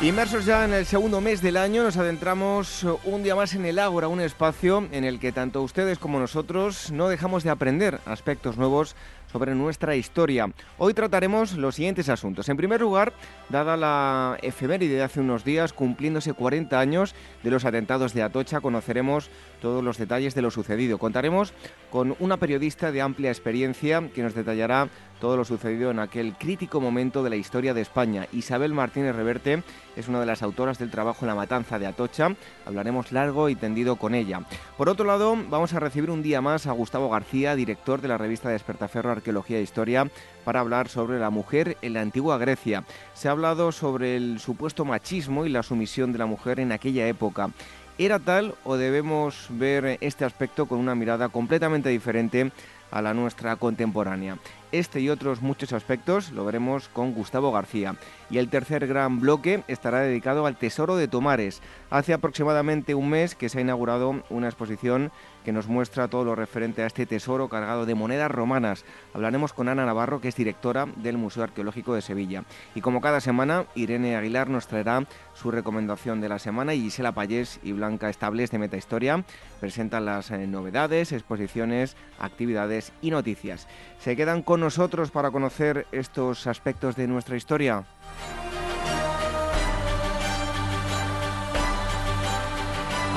[0.00, 3.80] Inmersos ya en el segundo mes del año, nos adentramos un día más en el
[3.80, 8.56] Ágora, un espacio en el que tanto ustedes como nosotros no dejamos de aprender aspectos
[8.56, 8.94] nuevos
[9.30, 10.50] sobre nuestra historia.
[10.78, 12.48] Hoy trataremos los siguientes asuntos.
[12.48, 13.12] En primer lugar,
[13.48, 18.60] dada la efeméride de hace unos días, cumpliéndose 40 años de los atentados de Atocha,
[18.60, 20.98] conoceremos todos los detalles de lo sucedido.
[20.98, 21.52] Contaremos
[21.90, 24.88] con una periodista de amplia experiencia que nos detallará
[25.20, 28.26] todo lo sucedido en aquel crítico momento de la historia de España.
[28.32, 29.62] Isabel Martínez Reverte
[29.96, 32.36] es una de las autoras del trabajo La Matanza de Atocha.
[32.64, 34.42] Hablaremos largo y tendido con ella.
[34.76, 38.18] Por otro lado, vamos a recibir un día más a Gustavo García, director de la
[38.18, 40.10] revista Despertaferro Arqueología e Historia,
[40.44, 42.84] para hablar sobre la mujer en la antigua Grecia.
[43.14, 47.06] Se ha hablado sobre el supuesto machismo y la sumisión de la mujer en aquella
[47.06, 47.50] época.
[47.98, 52.52] ¿Era tal o debemos ver este aspecto con una mirada completamente diferente
[52.92, 54.38] a la nuestra contemporánea?
[54.70, 57.96] Este y otros muchos aspectos lo veremos con Gustavo García.
[58.30, 61.60] Y el tercer gran bloque estará dedicado al Tesoro de Tomares.
[61.90, 65.10] Hace aproximadamente un mes que se ha inaugurado una exposición
[65.48, 68.84] que nos muestra todo lo referente a este tesoro cargado de monedas romanas.
[69.14, 72.44] Hablaremos con Ana Navarro, que es directora del Museo Arqueológico de Sevilla.
[72.74, 77.12] Y como cada semana, Irene Aguilar nos traerá su recomendación de la semana y Gisela
[77.12, 79.24] Payés y Blanca Estables de Metahistoria
[79.58, 83.68] presentan las eh, novedades, exposiciones, actividades y noticias.
[84.00, 87.86] ¿Se quedan con nosotros para conocer estos aspectos de nuestra historia?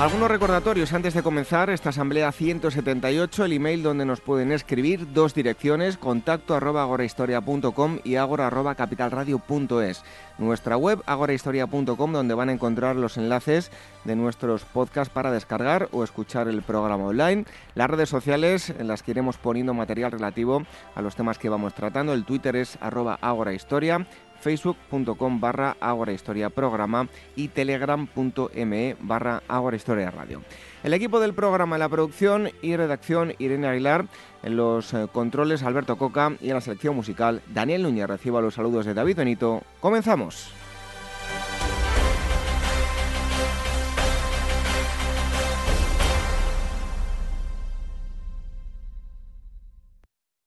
[0.00, 5.32] Algunos recordatorios antes de comenzar esta asamblea 178, el email donde nos pueden escribir, dos
[5.32, 10.02] direcciones, contacto arroba agorahistoria.com y agora arroba capitalradio.es.
[10.38, 13.70] Nuestra web agorahistoria.com donde van a encontrar los enlaces
[14.04, 17.44] de nuestros podcasts para descargar o escuchar el programa online.
[17.76, 20.64] Las redes sociales en las que iremos poniendo material relativo
[20.96, 22.12] a los temas que vamos tratando.
[22.12, 24.04] El Twitter es arroba agorahistoria
[24.42, 25.76] facebook.com barra
[26.54, 29.42] Programa y telegram.me barra
[29.74, 30.42] Historia Radio.
[30.82, 34.06] El equipo del programa la producción y redacción Irene Aguilar,
[34.42, 38.08] en los eh, controles Alberto Coca y en la selección musical Daniel Núñez.
[38.08, 39.62] Reciba los saludos de David Benito.
[39.80, 40.52] Comenzamos.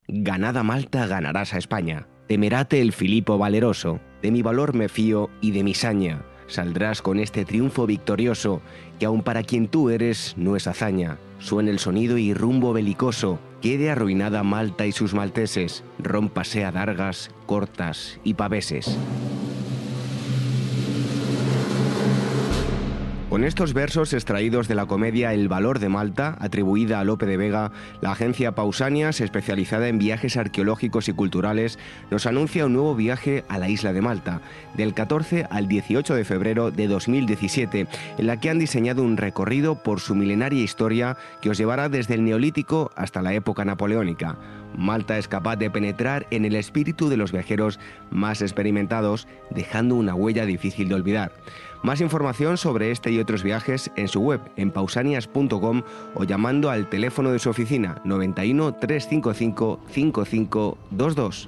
[0.07, 2.07] Ganada Malta ganarás a España.
[2.27, 6.23] Temerate el Filipo valeroso, de mi valor me fío y de mi saña.
[6.47, 8.61] Saldrás con este triunfo victorioso,
[8.99, 11.19] que aun para quien tú eres no es hazaña.
[11.37, 17.29] Suena el sonido y rumbo belicoso, quede arruinada Malta y sus malteses, rómpase a dargas,
[17.45, 18.97] cortas y paveses.
[23.35, 27.35] Con estos versos extraídos de la comedia El valor de Malta, atribuida a Lope de
[27.35, 31.77] Vega, la agencia Pausanias, especializada en viajes arqueológicos y culturales,
[32.09, 34.39] nos anuncia un nuevo viaje a la isla de Malta,
[34.75, 37.87] del 14 al 18 de febrero de 2017,
[38.17, 42.13] en la que han diseñado un recorrido por su milenaria historia que os llevará desde
[42.13, 44.37] el Neolítico hasta la época napoleónica.
[44.77, 47.79] Malta es capaz de penetrar en el espíritu de los viajeros
[48.11, 51.33] más experimentados, dejando una huella difícil de olvidar.
[51.85, 55.83] Más información sobre este y otros viajes en su web en pausanias.com
[56.15, 61.47] o llamando al teléfono de su oficina 91 355 5522.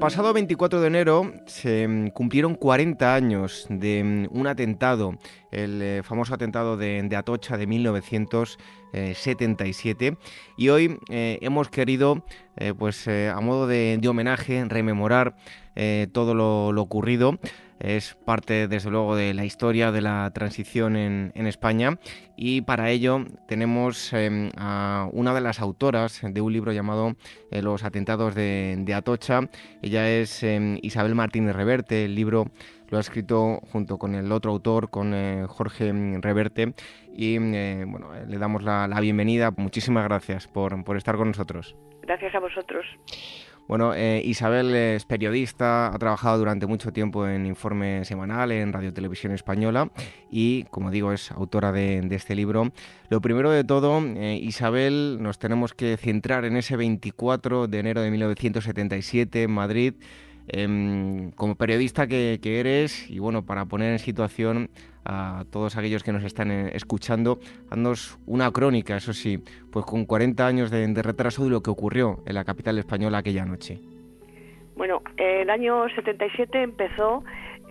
[0.00, 5.18] Pasado 24 de enero se mm, cumplieron 40 años de mm, un atentado,
[5.52, 10.16] el eh, famoso atentado de, Atocha de 1977,
[10.56, 12.24] y hoy eh, hemos querido,
[12.56, 15.36] eh, pues a modo de, homenaje, rememorar
[16.12, 17.38] todo lo, ocurrido,
[17.80, 21.98] es parte desde luego de la historia de la transición en, España
[22.36, 27.16] y para ello tenemos em, a una de las autoras de un libro llamado
[27.50, 29.40] eh, Los atentados de, Atocha.
[29.82, 32.04] Ella es em, Isabel Martínez Reverte.
[32.04, 32.50] El libro
[32.88, 36.74] lo ha escrito junto con el otro autor, con eh, Jorge Reverte.
[37.16, 39.52] Y eh, bueno, le damos la, bienvenida.
[39.56, 41.76] Muchísimas gracias por, por estar con nosotros.
[42.02, 42.84] Gracias a vosotros.
[43.70, 48.92] Bueno, eh, Isabel es periodista, ha trabajado durante mucho tiempo en Informe Semanal, en Radio
[48.92, 49.92] Televisión Española
[50.28, 52.72] y, como digo, es autora de, este libro.
[53.10, 58.02] Lo primero de todo, eh, Isabel, nos tenemos que centrar en ese 24 de enero
[58.02, 59.94] de 1977 en Madrid.
[60.52, 64.68] Em, como periodista que, eres y bueno, para poner en situación
[65.04, 67.38] a todos aquellos que nos están eh, escuchando,
[67.70, 69.38] haznos una crónica, eso sí,
[69.70, 73.44] pues con 40 años de, retraso de lo que ocurrió en la capital española aquella
[73.44, 73.78] noche.
[74.74, 77.22] Bueno, el año 77 empezó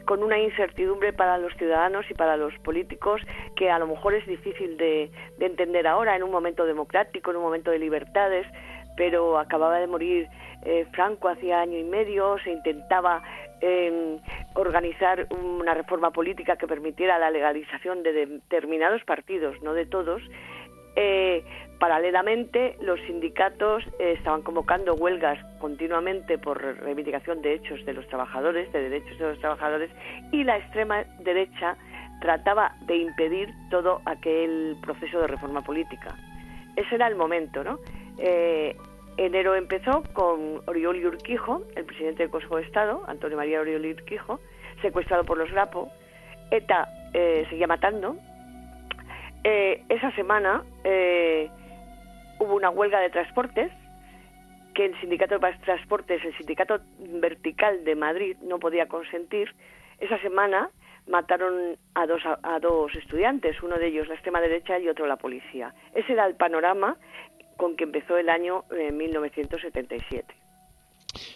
[0.06, 3.22] con una incertidumbre para los ciudadanos y para los políticos
[3.58, 7.44] que a lo mejor es difícil de, entender ahora en un momento democrático, en un
[7.44, 8.48] momento de libertades,
[9.00, 10.28] pero acababa de morir
[10.66, 13.24] eh, Franco hacía año y medio, se intentaba
[14.56, 20.22] organizar una reforma política que permitiera la legalización de determinados partidos, no de todos.
[20.96, 21.44] Eh,
[21.78, 28.72] paralelamente, los sindicatos eh, estaban convocando huelgas continuamente por reivindicación de hechos de los trabajadores,
[28.72, 29.90] de derechos de los trabajadores,
[30.32, 31.78] y la extrema derecha
[32.22, 36.18] trataba de impedir todo aquel proceso de reforma política.
[36.76, 37.80] Ese era el momento, ¿no?
[39.26, 44.40] Enero empezó con Oriol Urquijo, el presidente del Consejo de Estado, Antonio María Oriol Urquijo,
[44.82, 45.92] secuestrado por los Grapo.
[46.52, 48.16] ETA eh, seguía matando.
[49.44, 51.50] Eh, esa semana eh,
[52.40, 53.72] hubo una huelga de transportes
[54.74, 59.54] que el sindicato de transportes, el sindicato vertical de Madrid, no podía consentir.
[60.00, 60.70] Esa semana
[61.08, 65.18] mataron a dos, a dos estudiantes, uno de ellos la extrema derecha y otro la
[65.18, 65.74] policía.
[65.94, 66.96] Ese era el panorama
[67.60, 70.26] con que empezó el año 1977.
[70.30, 70.36] Eh,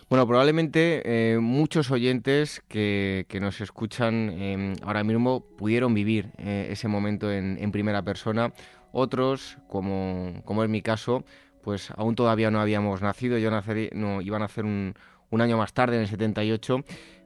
[0.08, 6.88] bueno, probablemente eh, muchos oyentes que, nos escuchan em, ahora mismo pudieron vivir eh, ese
[6.88, 8.54] momento en, primera persona.
[8.94, 11.26] Otros, como, como es mi caso,
[11.62, 13.38] pues aún todavía no habíamos nacido.
[13.38, 14.94] Yo nací, no, iba a nacer un,
[15.30, 16.86] un año más tarde, en el 78.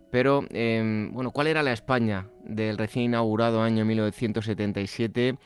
[0.10, 5.38] Pero, em, bueno, ¿cuál era la España del recién inaugurado año 1977?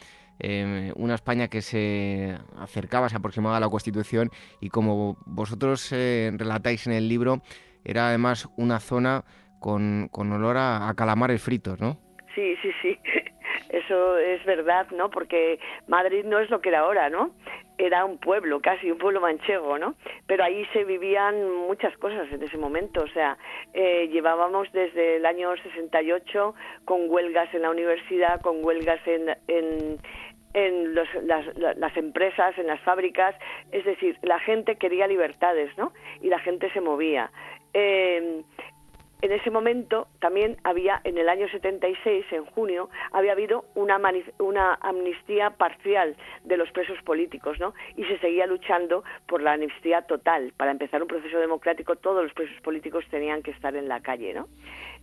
[0.44, 6.32] Em, una España que se acercaba, se aproximaba a la Constitución y como vosotros eh,
[6.36, 7.44] relatáis en el libro,
[7.86, 9.24] era además una zona
[9.60, 11.98] con, con olor a, calamares fritos, ¿no?
[12.34, 13.00] Sí, sí, sí.
[13.70, 15.12] Eso es verdad, ¿no?
[15.12, 17.36] Porque Madrid no es lo que era ahora, ¿no?
[17.78, 19.96] Era un pueblo, casi un pueblo manchego, ¿no?
[20.26, 23.04] Pero ahí se vivían muchas cosas en ese momento.
[23.04, 23.38] O sea,
[23.74, 26.56] eh, llevábamos desde el año 68
[26.86, 30.00] con huelgas en la universidad, con huelgas en, en
[30.53, 33.36] en las, empresas, en las fábricas,
[33.71, 35.94] es decir, la gente quería libertades, ¿no?
[36.21, 37.31] Y la gente se movía.
[37.74, 38.44] Eh,
[39.21, 44.01] en ese momento también había, en el año 76, en junio, había habido una,
[44.39, 47.75] una amnistía parcial de los presos políticos, ¿no?
[47.95, 50.53] Y se seguía luchando por la amnistía total.
[50.57, 54.33] Para empezar un proceso democrático, todos los presos políticos tenían que estar en la calle,
[54.33, 54.48] ¿no?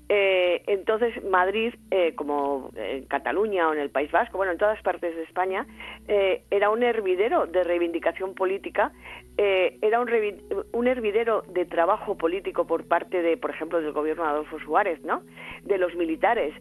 [0.09, 4.81] Eh, entonces, Madrid, eh, como en Cataluña o en el País Vasco, bueno, en todas
[4.83, 5.67] partes de España,
[6.07, 8.93] eh, era un hervidero de reivindicación política,
[9.41, 10.11] era un,
[10.73, 15.01] un, hervidero de trabajo político por parte de, por ejemplo, del gobierno de Adolfo Suárez,
[15.05, 15.23] ¿no?
[15.63, 16.53] De los militares.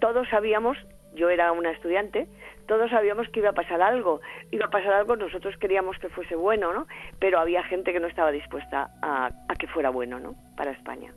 [0.00, 0.78] todos sabíamos,
[1.14, 2.28] yo era una estudiante,
[2.66, 6.34] todos sabíamos que iba a pasar algo, iba a pasar algo, nosotros queríamos que fuese
[6.34, 6.86] bueno, ¿no?
[7.18, 10.34] Pero había gente que no estaba dispuesta a, a que fuera bueno, ¿no?
[10.56, 11.12] Para España.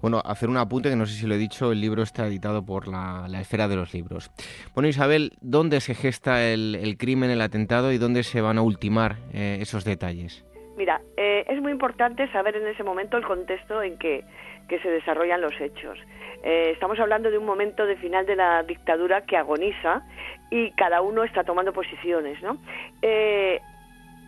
[0.00, 2.64] Bueno, hacer un apunte que no sé si lo he dicho, el libro está editado
[2.64, 4.30] por la, Esfera de los Libros.
[4.74, 9.16] Bueno, Isabel, ¿dónde se gesta el, crimen, el atentado y dónde se van a ultimar
[9.32, 10.44] eh, esos detalles?
[10.76, 14.24] Mira, eh, es muy importante saber en ese momento el contexto en que,
[14.68, 15.98] se desarrollan los hechos.
[16.44, 20.02] Eh, estamos hablando de un momento de final de la dictadura que agoniza
[20.50, 22.58] y cada uno está tomando posiciones, ¿no?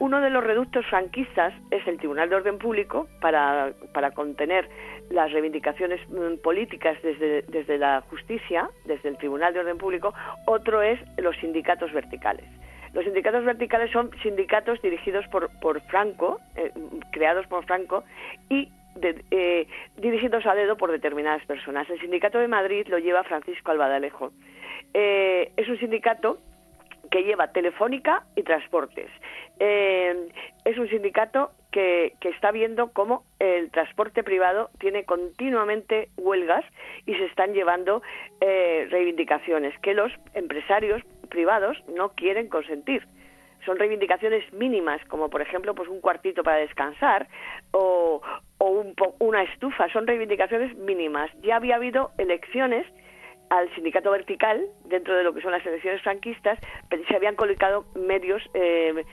[0.01, 4.67] Uno de los reductos franquistas es el Tribunal de Orden Público para, para contener
[5.11, 10.15] las reivindicaciones mm, políticas desde, desde la justicia, desde el Tribunal de Orden Público.
[10.47, 12.47] Otro es los sindicatos verticales.
[12.93, 16.73] Los sindicatos verticales son sindicatos dirigidos por, por Franco, eh,
[17.13, 18.05] creados por Franco,
[18.49, 18.69] y
[19.31, 21.89] eh, dirigidos a dedo por determinadas personas.
[21.89, 24.33] El sindicato de Madrid lo lleva Francisco Albadalejo.
[24.93, 26.39] Eh, es un sindicato
[27.11, 29.11] que lleva Telefónica y Transportes.
[29.59, 30.29] Eh,
[30.65, 36.65] es un sindicato que, está viendo cómo el transporte privado tiene continuamente huelgas
[37.07, 38.03] y se están llevando
[38.41, 43.07] eh, reivindicaciones que los empresarios privados no quieren consentir.
[43.67, 47.29] Son reivindicaciones mínimas, como por ejemplo pues un cuartito para descansar
[47.73, 48.23] o,
[49.19, 49.89] una estufa.
[49.93, 51.31] Son reivindicaciones mínimas.
[51.43, 52.87] Ya había habido elecciones
[53.51, 57.85] al sindicato vertical dentro de lo que son las elecciones franquistas, pero se habían colocado
[57.95, 59.05] medios eh,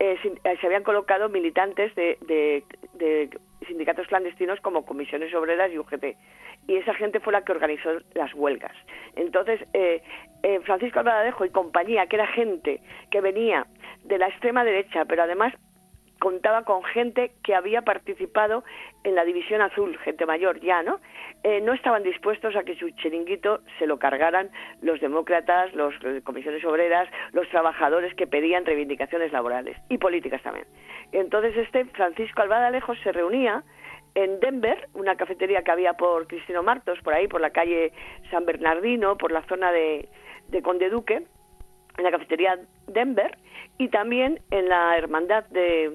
[0.00, 2.64] eh, eh, se habían colocado militantes de,
[3.66, 6.16] sindicatos clandestinos como comisiones obreras y UGT.
[6.66, 8.76] Y esa gente fue la que organizó las huelgas.
[9.16, 10.02] Entonces, eh,
[10.64, 13.66] Francisco Albaladejo y compañía, que era gente que venía
[14.04, 15.54] de la extrema derecha, pero además
[16.24, 18.64] contaba con gente que había participado
[19.02, 20.98] en la división azul, gente mayor ya, ¿no?
[21.42, 24.48] Eh, no estaban dispuestos a que su chiringuito se lo cargaran
[24.80, 30.66] los demócratas, las comisiones obreras, los trabajadores que pedían reivindicaciones laborales y políticas también.
[31.12, 33.62] Entonces este Francisco Albada Lejos se reunía
[34.14, 37.92] en Denver, una cafetería que había por Cristino Martos, por ahí, por la calle
[38.30, 40.08] San Bernardino, por la zona de,
[40.48, 41.26] de Conde Duque,
[41.96, 43.36] en la cafetería Denver,
[43.78, 45.92] y también en la Hermandad de,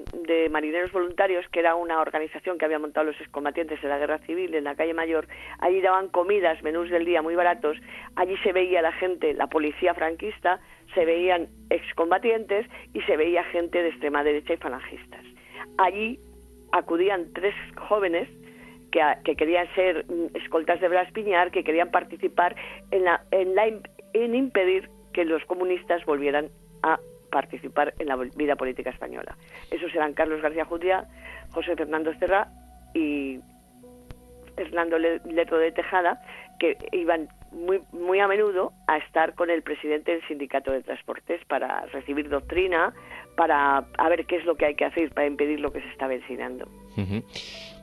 [0.50, 4.54] Marineros Voluntarios, que era una organización que había montado los excombatientes de la Guerra Civil
[4.54, 5.26] en la calle Mayor.
[5.60, 7.78] Allí daban comidas, menús del día muy baratos.
[8.16, 10.60] Allí se veía la gente, la policía franquista,
[10.94, 15.24] se veían excombatientes y se veía gente de extrema derecha y falangistas.
[15.78, 16.20] Allí
[16.72, 17.54] acudían tres
[17.88, 18.28] jóvenes
[18.92, 22.56] que, que, querían ser mm, escoltas de Blas Piñar, que querían participar
[22.90, 23.66] en, la, en, la,
[24.12, 26.50] en impedir que los comunistas volvieran
[26.82, 26.98] a
[27.30, 29.36] participar en la vida política española.
[29.70, 31.06] Esos eran Carlos García Judía,
[31.50, 32.48] José Fernando Esterra
[32.94, 33.40] y
[34.56, 36.20] Hernando Leto de Tejada,
[36.58, 41.44] que iban muy, muy a menudo a estar con el presidente del sindicato de transportes
[41.46, 42.92] para recibir doctrina,
[43.36, 46.06] para ver qué es lo que hay que hacer para impedir lo que se está
[46.06, 46.68] vecinando.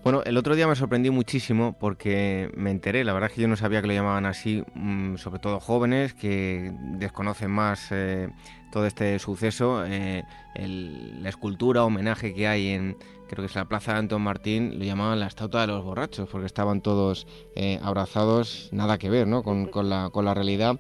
[0.04, 3.48] Bueno, el otro día me sorprendí muchísimo porque me enteré, la verdad es que yo
[3.48, 8.30] no sabía que lo llamaban así, mm, sobre todo jóvenes que desconocen más eh,
[8.72, 10.24] todo este suceso, eh,
[10.56, 14.86] la escultura, homenaje que hay en, creo que es la Plaza de Antón Martín, lo
[14.86, 19.43] llamaban la estatua de los borrachos, porque estaban todos eh, abrazados, nada que ver ¿no?
[19.43, 20.79] con, la, con la realidad,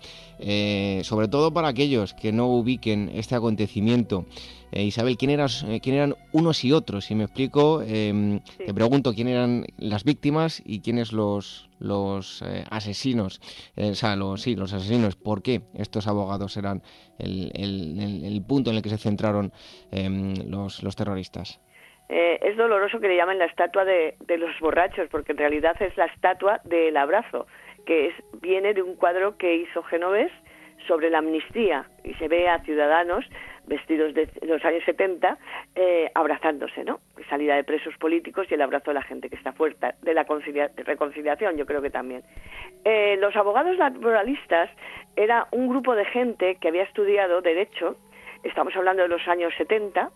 [1.03, 4.25] sobre todo para aquellos que no ubiquen este acontecimiento
[4.71, 7.05] eh, Isabel, ¿quién, eras, eh, ¿quién eran unos y otros?
[7.05, 12.65] Si me explico, em, te pregunto quién eran las víctimas y quiénes los, los eh,
[12.69, 13.39] asesinos.
[13.77, 15.15] o sea, los, sí, los asesinos.
[15.15, 16.83] ¿Por qué estos abogados eran
[17.17, 19.53] el, el, punto en el que se centraron
[19.91, 21.59] em, los, los terroristas?
[22.09, 26.05] Es doloroso que le llamen la estatua de, los borrachos, porque en realidad es la
[26.05, 27.47] estatua del abrazo,
[27.85, 30.31] que es, viene de un cuadro que hizo Genovés
[30.87, 33.25] sobre la amnistía y se ve a ciudadanos
[33.67, 35.37] vestidos de los años 70,
[35.75, 36.99] eh, abrazándose, ¿no?
[37.29, 40.25] Salida de presos políticos y el abrazo de la gente que está fuerte, de la
[40.77, 42.23] reconciliación, yo creo que también.
[42.85, 44.69] Eh, los abogados laboralistas
[45.15, 47.97] era un grupo de gente que había estudiado Derecho,
[48.43, 50.09] estamos hablando de los años 70,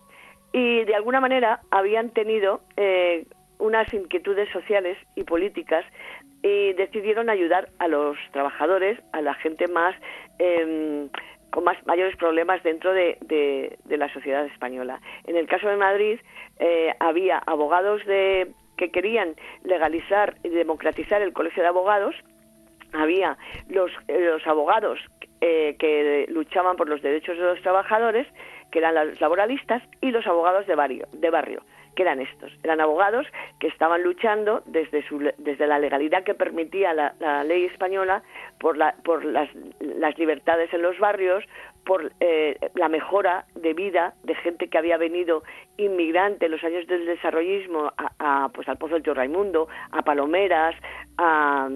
[0.52, 3.26] y de alguna manera habían tenido eh,
[3.58, 5.84] unas inquietudes sociales y políticas
[6.42, 9.94] y decidieron ayudar a los trabajadores, a la gente más
[10.38, 11.08] em,
[11.50, 15.00] con más mayores problemas dentro de, de, la sociedad española.
[15.24, 16.18] En el caso de Madrid
[16.58, 22.16] eh, había abogados de, que querían legalizar y democratizar el colegio de abogados,
[22.92, 23.36] había
[23.68, 24.98] los, eh, los abogados
[25.40, 28.26] eh, que luchaban por los derechos de los trabajadores,
[28.70, 31.06] que eran los laboralistas, y los abogados de barrio.
[31.12, 31.62] De barrio
[31.94, 32.52] que eran estos.
[32.62, 33.26] Eran abogados
[33.58, 38.22] que estaban luchando desde, su, desde la legalidad que permitía la, ley española
[38.58, 39.48] por, la, por las,
[39.80, 41.44] las, libertades en los barrios,
[41.84, 45.42] por eh, la mejora de vida de gente que había venido
[45.76, 49.58] inmigrante en los años del desarrollismo a, pues al Pozo del
[49.90, 50.74] a Palomeras,
[51.18, 51.68] a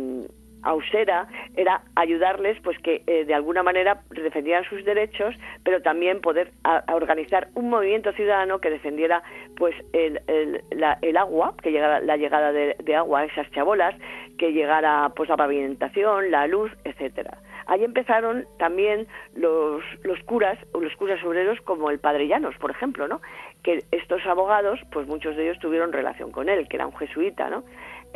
[0.66, 6.52] Ausera era ayudarles pues que eh, de alguna manera defendieran sus derechos pero también poder
[6.92, 9.22] organizar un movimiento ciudadano que defendiera
[9.56, 13.94] pues el, el, agua que llegara la llegada de, agua a esas chabolas
[14.38, 20.94] que llegara pues la pavimentación la luz etcétera Ahí empezaron también los, los curas, los
[20.94, 23.20] curas obreros como el padre Llanos, por ejemplo, ¿no?
[23.64, 27.50] Que estos abogados, pues muchos de ellos tuvieron relación con él, que era un jesuita,
[27.50, 27.64] ¿no?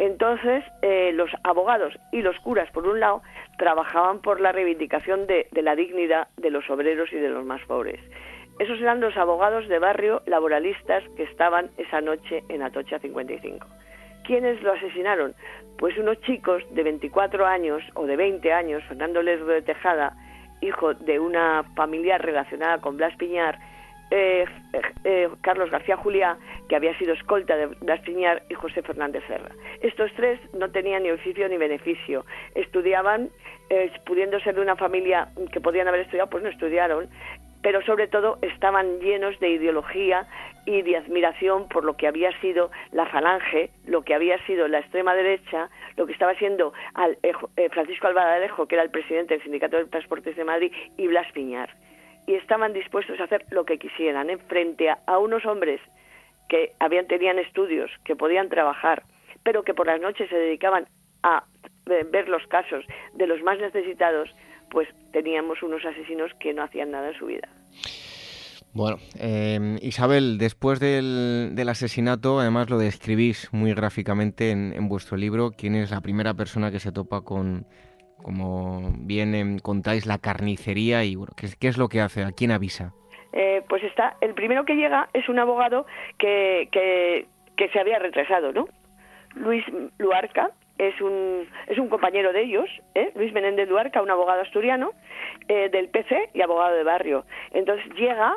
[0.00, 3.20] Entonces, eh, los abogados y los curas, por un lado,
[3.58, 8.00] trabajaban por la reivindicación de, la dignidad de los obreros y de los más pobres.
[8.58, 13.66] Esos eran los abogados de barrio laboralistas que estaban esa noche en Atocha 55.
[14.24, 15.34] ¿Quiénes lo asesinaron?
[15.76, 20.16] Pues unos chicos de 24 años o de 20 años, Fernando Lerdo de Tejada
[20.62, 23.58] hijo de una familiar relacionada con Blas Piñar,
[24.10, 24.44] eh,
[25.04, 26.36] eh, Carlos García Juliá,
[26.68, 29.50] que había sido escolta de Blas Piñar, y José Fernández Serra.
[29.80, 32.24] Estos tres no tenían ni oficio ni beneficio.
[32.54, 33.30] Estudiaban,
[34.04, 37.08] pudiendo ser de una familia que podían haber estudiado, pues no estudiaron,
[37.62, 40.26] pero sobre todo estaban llenos de ideología
[40.66, 44.80] y de admiración por lo que había sido la falange, lo que había sido la
[44.80, 46.72] extrema derecha, lo que estaba siendo
[47.22, 51.30] eh, Francisco Albaladejo, que era el presidente del Sindicato de Transportes de Madrid, y Blas
[51.32, 51.70] Piñar.
[52.26, 55.80] Y estaban dispuestos a hacer lo que quisieran, en frente a, unos hombres
[56.48, 59.04] que habían, tenían estudios, que podían trabajar,
[59.42, 60.86] pero que por las noches se dedicaban
[61.22, 61.44] a
[61.86, 62.84] eh, ver los casos
[63.14, 64.30] de los más necesitados,
[64.70, 67.48] pues teníamos unos asesinos que no hacían nada en su vida.
[68.72, 75.74] Bueno, em, Isabel, después del, asesinato, además lo describís muy gráficamente en, vuestro libro, ¿quién
[75.74, 77.66] es la primera persona que se topa con,
[78.22, 82.24] como bien contáis, la carnicería y bueno, ¿qué, es lo que hace?
[82.24, 82.92] ¿A quién avisa?
[83.32, 85.86] Eh, pues está, el primero que llega es un abogado
[86.18, 88.68] que, que, que se había retrasado, ¿no?
[89.34, 89.64] Luis
[89.98, 90.50] Luarca,
[90.80, 93.12] es un, es un compañero de ellos, ¿eh?
[93.14, 94.92] Luis Menéndez Luarca, un abogado asturiano
[95.48, 97.24] eh, del PC y abogado de barrio.
[97.52, 98.34] Entonces llega,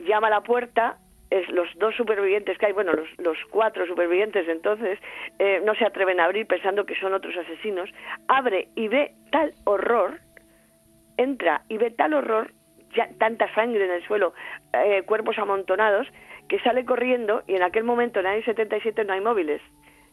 [0.00, 0.96] llama a la puerta,
[1.30, 4.98] es los dos supervivientes que hay, bueno, los, los cuatro supervivientes entonces,
[5.38, 7.90] eh, no se atreven a abrir pensando que son otros asesinos,
[8.28, 10.20] abre y ve tal horror,
[11.16, 12.52] entra y ve tal horror,
[12.94, 14.34] ya tanta sangre en el suelo,
[15.06, 16.06] cuerpos amontonados,
[16.48, 19.60] que sale corriendo y en aquel momento en el año 77 no hay móviles.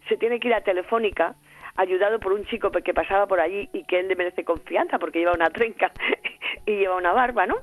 [0.10, 1.36] Se tiene que ir a Telefónica
[1.76, 5.20] ayudado por un chico que pasaba por allí y que él le merece confianza porque
[5.20, 5.92] lleva una trenca
[6.66, 7.58] y lleva una barba, ¿no?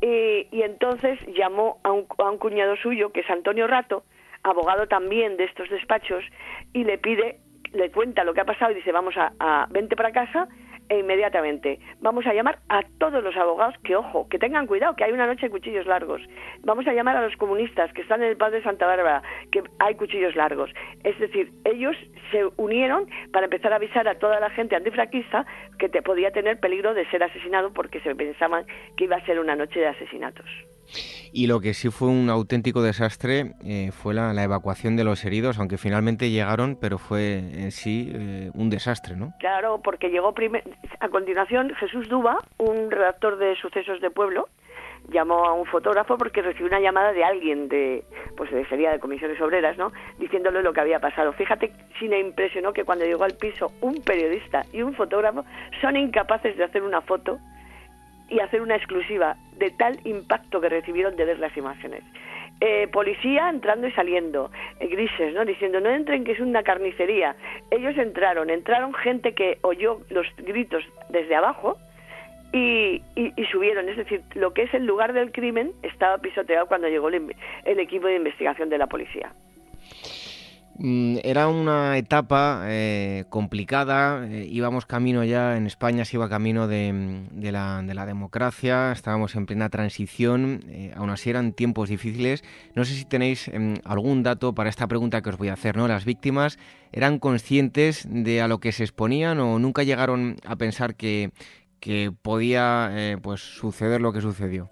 [0.00, 4.04] Y entonces llamó a un, a un cuñado suyo, que es Antonio Rato,
[4.42, 6.24] abogado también de estos despachos,
[6.72, 7.40] y le pide,
[7.72, 10.48] le cuenta lo que ha pasado y dice, vamos a vente para casa
[10.88, 15.04] e inmediatamente vamos a llamar a todos los abogados que, ojo, que tengan cuidado, que
[15.04, 16.22] hay una noche de cuchillos largos.
[16.62, 19.62] Vamos a llamar a los comunistas que están en el Paz de Santa Bárbara, que
[19.78, 20.70] hay cuchillos largos.
[21.04, 21.96] Es decir, ellos
[22.30, 25.46] se unieron para empezar a avisar a toda la gente antifraquista
[25.78, 28.66] que te podía tener peligro de ser asesinado porque se pensaban
[28.96, 30.46] que iba a ser una noche de asesinatos.
[31.32, 35.58] Y lo que sí fue un auténtico desastre eh, fue la, evacuación de los heridos,
[35.58, 39.34] aunque finalmente llegaron, pero fue en sí eh, un desastre, ¿no?
[39.40, 40.34] Claro, porque llegó
[41.00, 44.48] a continuación Jesús Duba, un redactor de Sucesos de Pueblo,
[45.10, 48.04] llamó a un fotógrafo porque recibió una llamada de alguien de
[48.36, 52.72] pues sería de comisiones obreras no diciéndole lo que había pasado fíjate si me impresionó
[52.72, 55.44] que cuando llegó al piso un periodista y un fotógrafo
[55.80, 57.38] son incapaces de hacer una foto
[58.28, 62.02] y hacer una exclusiva de tal impacto que recibieron de ver las imágenes.
[62.60, 65.44] Eh, policía entrando y saliendo, eh, grises, ¿no?
[65.44, 67.36] Diciendo, no entren que es una carnicería.
[67.70, 71.78] Ellos entraron, entraron gente que oyó los gritos desde abajo
[72.52, 73.02] y,
[73.52, 73.88] subieron.
[73.88, 78.08] Es decir, lo que es el lugar del crimen estaba pisoteado cuando llegó el equipo
[78.08, 79.32] de investigación de la policía.
[80.80, 86.68] Mm, era una etapa eh, complicada, eh, íbamos camino ya, en España se iba camino
[86.68, 91.88] de, mm, la, de la, democracia, estábamos en plena transición, eh, aún así eran tiempos
[91.88, 92.44] difíciles.
[92.76, 95.76] No sé si tenéis em, algún dato para esta pregunta que os voy a hacer,
[95.76, 95.88] ¿no?
[95.88, 96.58] ¿Las víctimas
[96.92, 101.32] eran conscientes de a lo que se exponían o nunca llegaron a pensar que,
[101.80, 104.70] que podía pues, suceder lo que sucedió?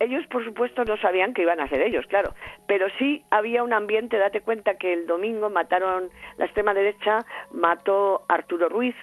[0.00, 2.34] Ellos por supuesto no sabían que iban a ser ellos, claro,
[2.66, 8.24] pero sí había un ambiente, date cuenta que el domingo mataron, la extrema derecha mató
[8.28, 8.94] a Arturo Ruiz,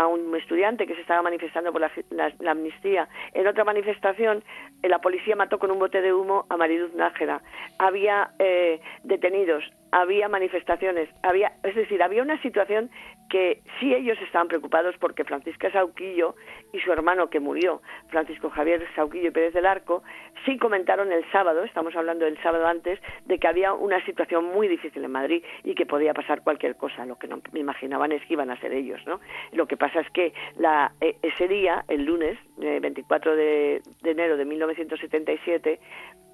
[0.00, 3.06] a un estudiante que se estaba manifestando por la, amnistía.
[3.34, 4.42] En otra manifestación,
[4.82, 7.42] eh, la policía mató con un bote de humo a Mariduz Nájera.
[7.78, 12.90] Había eh, detenidos, había manifestaciones, había, es decir, había una situación
[13.28, 16.34] que sí ellos estaban preocupados porque Francisca Sauquillo
[16.72, 20.02] y su hermano que murió, Francisco Javier Sauquillo y Pérez del Arco,
[20.44, 24.66] sí comentaron el sábado, estamos hablando del sábado antes, de que había una situación muy
[24.66, 27.06] difícil en Madrid y que podía pasar cualquier cosa.
[27.06, 29.20] Lo que no me imaginaban es que iban a ser ellos, ¿no?
[29.52, 34.36] Lo que pasa es que la, e, ese día, el lunes, 24 de, de enero
[34.36, 35.80] de 1977,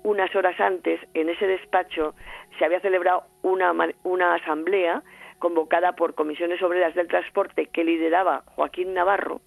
[0.02, 2.14] unas horas antes, en ese despacho,
[2.58, 3.72] se había celebrado una,
[4.04, 5.02] una asamblea
[5.38, 9.40] convocada por comisiones obreras del transporte que lideraba Joaquín Navarro,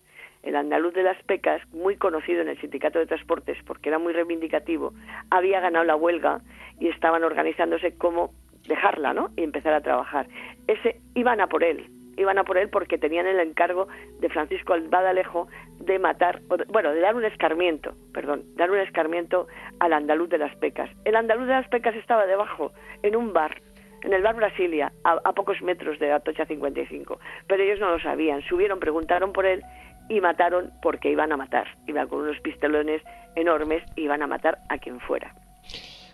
[0.43, 4.13] el andaluz de las pecas, muy conocido en el sindicato de transportes porque era muy
[4.13, 4.93] reivindicativo,
[5.29, 6.41] había ganado la huelga
[6.79, 8.31] y estaban organizándose cómo
[8.67, 9.31] dejarla, ¿no?
[9.35, 10.27] Y empezar a trabajar.
[10.67, 13.87] Ese iban a por él, iban a por él porque tenían el encargo
[14.19, 15.47] de Francisco Albadalejo
[15.79, 19.47] de matar, bueno, de dar un escarmiento, perdón, dar un escarmiento
[19.79, 20.89] al andaluz de las pecas.
[21.05, 23.61] El andaluz de las pecas estaba debajo, en un bar,
[24.03, 27.19] en el bar Brasilia, a, pocos metros de Atocha 55.
[27.47, 28.41] Pero ellos no lo sabían.
[28.43, 29.61] Subieron, preguntaron por él
[30.09, 31.67] y mataron porque iban a matar.
[31.87, 33.01] Iban con unos pistolones
[33.35, 35.33] enormes y iban a matar a quien fuera.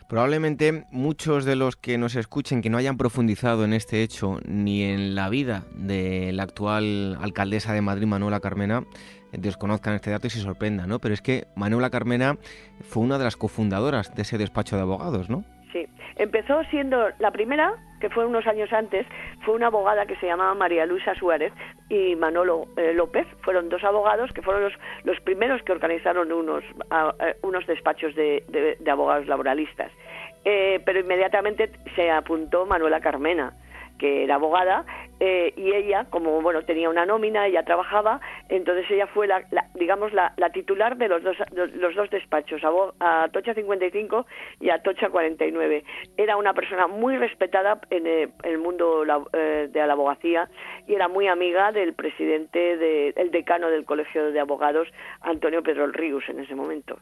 [0.07, 4.83] Probablemente muchos de los que nos escuchen que no hayan profundizado en este hecho ni
[4.83, 8.83] en la vida de la actual alcaldesa de Madrid, Manuela Carmena,
[9.31, 10.99] desconozcan este dato y se sorprendan, ¿no?
[10.99, 12.37] Pero es que Manuela Carmena
[12.81, 15.43] fue una de las cofundadoras de ese despacho de abogados, ¿no?
[15.75, 19.05] Sí, empezó siendo la primera, que fue unos años antes,
[19.43, 21.51] fue una abogada que se llamaba María Luisa Suárez
[21.89, 23.27] y Manolo eh, López.
[23.41, 28.77] Fueron dos abogados que fueron los, los primeros que organizaron unos, eh, unos despachos de,
[28.89, 29.91] abogados laboralistas.
[30.45, 33.51] Eh, pero inmediatamente se apuntó Manuela Carmena
[33.97, 34.86] que era abogada,
[35.19, 40.12] eh, y ella, como bueno tenía una nómina, ella trabajaba, entonces ella fue la, digamos
[40.13, 42.62] la, titular de los dos los dos despachos,
[42.99, 44.25] a, Tocha 55
[44.60, 45.84] y a Tocha 49.
[46.17, 49.03] Era una persona muy respetada en, eh, el mundo
[49.34, 50.49] eh, de la abogacía
[50.88, 54.88] y era muy amiga del presidente del decano del Colegio de Abogados,
[55.21, 56.99] Antonio Pedro Ríos, en ese momento.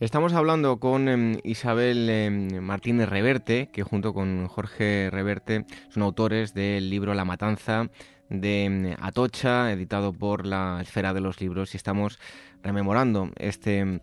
[0.00, 6.54] Estamos hablando con em, Isabel em, Martínez Reverte, que junto con Jorge Reverte son autores
[6.54, 7.88] del libro La Matanza
[8.28, 12.18] de em, Atocha, editado por la Esfera de los Libros, y estamos
[12.62, 14.00] rememorando este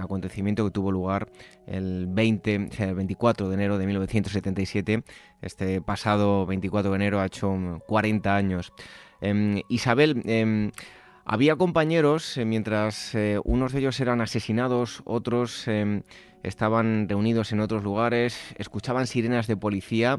[0.00, 1.30] acontecimiento que tuvo lugar
[1.66, 5.02] el 20, el 24 de enero de 1977.
[5.42, 7.54] Este pasado 24 de enero ha hecho
[7.86, 8.72] 40 años.
[9.68, 10.72] Isabel,
[11.32, 16.02] había compañeros, eh, mientras eh, unos de ellos eran asesinados, otros em,
[16.42, 20.18] estaban reunidos en otros lugares, escuchaban sirenas de policía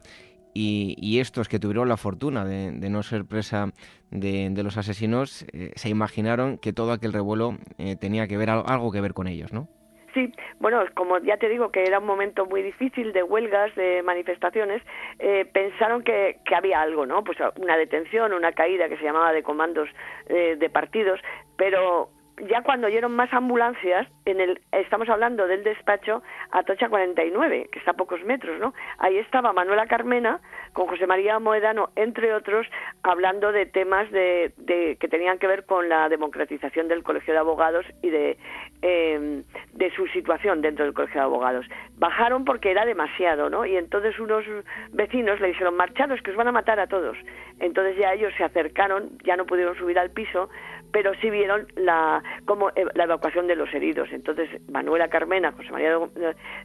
[0.53, 3.73] y, estos que tuvieron la fortuna de, no ser presa
[4.09, 7.57] de, los asesinos eh, se imaginaron que todo aquel revuelo
[7.99, 9.67] tenía que ver algo que ver con ellos, ¿no?
[10.13, 14.03] Sí, bueno, como ya te digo que era un momento muy difícil de huelgas, de
[14.03, 14.81] manifestaciones,
[15.19, 17.23] eh, pensaron que, que, había algo, ¿no?
[17.23, 19.87] Pues una detención, una caída que se llamaba de comandos
[20.27, 21.21] eh, de partidos,
[21.55, 22.09] pero
[22.49, 27.91] ya cuando oyeron más ambulancias, en el, estamos hablando del despacho Atocha 49, que está
[27.91, 28.73] a pocos metros, ¿no?
[28.97, 30.39] Ahí estaba Manuela Carmena
[30.73, 32.65] con José María Moedano, entre otros,
[33.03, 34.53] hablando de temas de,
[34.99, 38.37] que tenían que ver con la democratización del Colegio de Abogados y de,
[38.81, 41.65] em, de su situación dentro del Colegio de Abogados.
[41.97, 43.65] Bajaron porque era demasiado, ¿no?
[43.65, 44.43] Y entonces unos
[44.91, 47.17] vecinos le dijeron, marcharos, que os van a matar a todos.
[47.59, 50.49] Entonces ya ellos se acercaron, ya no pudieron subir al piso,
[50.91, 54.09] pero sí vieron la, como, eh, la evacuación de los heridos.
[54.11, 55.97] Entonces, Manuela Carmena, José María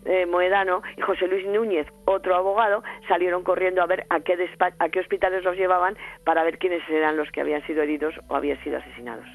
[0.05, 4.37] eh, Moedano y José Luis Núñez, otro abogado, salieron corriendo a ver a qué,
[4.79, 8.37] a qué hospitales los llevaban para ver quiénes eran los que habían sido heridos o
[8.37, 9.26] habían sido asesinados.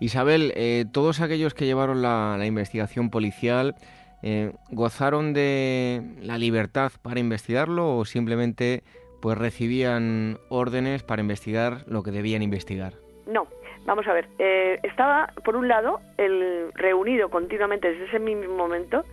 [0.00, 3.74] Isabel, eh, todos aquellos que llevaron la, investigación policial,
[4.70, 8.82] ¿gozaron de la libertad para investigarlo o simplemente
[9.20, 12.94] pues recibían órdenes para investigar lo que debían investigar?
[13.26, 13.46] No,
[13.86, 19.00] Vamos a ver, eh, estaba, por un lado, el reunido continuamente desde ese mismo momento,
[19.00, 19.04] eh,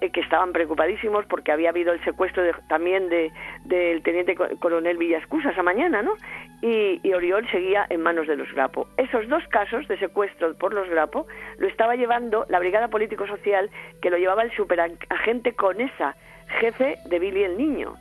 [0.00, 3.32] que estaban preocupadísimos porque había habido el secuestro también de,
[3.64, 6.12] del teniente coronel Villascusa esa mañana, ¿no?
[6.60, 8.88] Y, y, Oriol seguía en manos de los Grapo.
[8.96, 11.26] Esos dos casos de secuestro por los Grapo
[11.58, 16.16] lo estaba llevando la Brigada Político-Social, que lo llevaba el superagente Conesa,
[16.60, 17.94] jefe de Billy el Niño.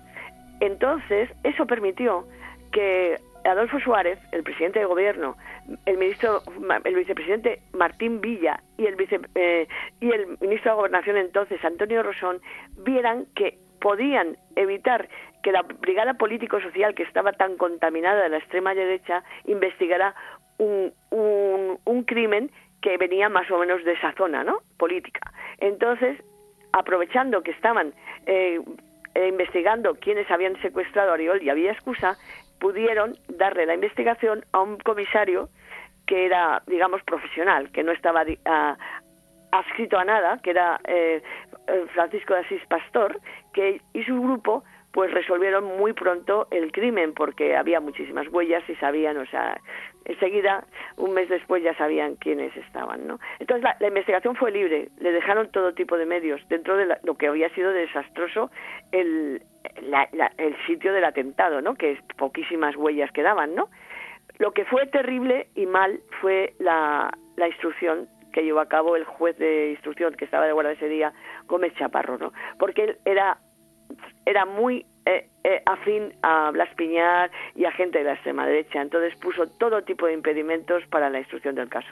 [0.60, 2.26] Entonces, eso permitió
[2.72, 5.38] que Adolfo Suárez, el presidente de gobierno,
[5.86, 6.42] el ministro,
[6.84, 9.68] el vicepresidente Martín Villa y el vice, eh,
[10.00, 12.42] y el ministro de Gobernación entonces Antonio Rosón
[12.84, 15.08] vieran que podían evitar
[15.44, 20.16] que la brigada político-social que estaba tan contaminada de la extrema derecha investigara
[20.58, 22.50] un, un, crimen
[22.82, 24.60] que venía más o menos de esa zona, ¿no?
[24.78, 25.32] Política.
[25.60, 26.18] Entonces,
[26.72, 27.94] aprovechando que estaban
[28.26, 28.60] eh,
[29.16, 32.18] eh, investigando quiénes habían secuestrado a Ariol y había excusa,
[32.66, 35.50] pudieron darle la investigación a un comisario
[36.08, 38.24] que era, digamos, profesional, que no estaba
[39.52, 41.22] adscrito a nada, que era eh,
[41.68, 43.22] eh, Francisco de Asís Pastor,
[43.54, 44.64] que y su grupo
[44.96, 49.60] pues resolvieron muy pronto el crimen porque había muchísimas huellas y sabían, o sea,
[50.06, 53.20] enseguida, un mes después ya sabían quiénes estaban, ¿no?
[53.40, 57.28] Entonces la, investigación fue libre, le dejaron todo tipo de medios dentro de lo que
[57.28, 58.52] había sido desastroso
[58.94, 59.44] el,
[60.38, 61.76] el sitio del atentado, ¿no?
[61.76, 63.68] Que poquísimas huellas quedaban, ¿no?
[64.38, 69.04] Lo que fue terrible y mal fue la, la instrucción que llevó a cabo el
[69.04, 71.12] juez de instrucción que estaba de guardia ese día,
[71.48, 72.32] Gómez Chaparro, ¿no?
[72.58, 73.40] Porque él era
[74.26, 78.82] era muy eh, eh, afín a Blas Piñar y a gente de la extrema derecha.
[78.82, 81.90] Entonces puso todo tipo de impedimentos para la instrucción del caso.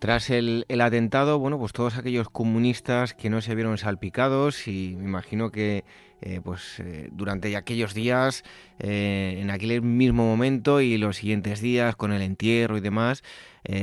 [0.00, 5.04] Tras el, atentado, bueno, pues todos aquellos comunistas que no se vieron salpicados y me
[5.04, 5.84] imagino que
[6.22, 8.42] eh, pues eh, durante aquellos días,
[8.78, 13.22] eh, en aquel mismo momento y los siguientes días con el entierro y demás,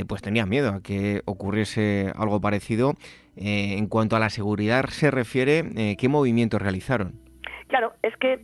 [0.07, 2.95] pues tenían miedo a que ocurriese algo parecido.
[3.37, 7.13] En cuanto a la seguridad se refiere, ¿qué movimientos realizaron?
[7.67, 8.39] Claro, es que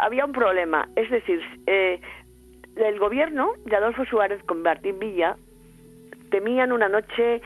[0.00, 5.36] había un problema, es decir, el gobierno de Adolfo Suárez con Martín Villa
[6.30, 7.42] temían una noche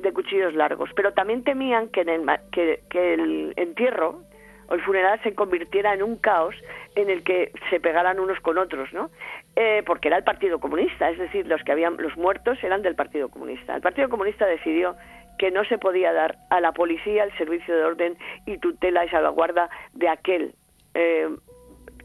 [0.00, 4.22] de cuchillos largos, pero también temían que, el, que, el entierro
[4.68, 6.54] o el funeral se convirtiera en un caos
[6.94, 9.10] en el que se pegaran unos con otros, ¿no?
[9.56, 12.94] Eh, porque era el Partido Comunista, es decir, los que habían los muertos eran del
[12.94, 13.74] Partido Comunista.
[13.74, 14.94] El Partido Comunista decidió
[15.38, 19.08] que no se podía dar a la policía el servicio de orden y tutela y
[19.08, 20.54] salvaguarda de aquel
[20.94, 21.28] eh,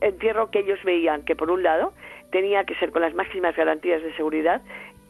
[0.02, 1.94] entierro que ellos veían que por un lado
[2.32, 4.62] tenía que ser con las máximas garantías de seguridad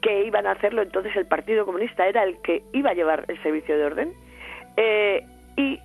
[0.02, 3.42] que iban a hacerlo, entonces el Partido Comunista era el que iba a llevar el
[3.42, 4.14] servicio de orden.
[4.76, 5.80] Eh, y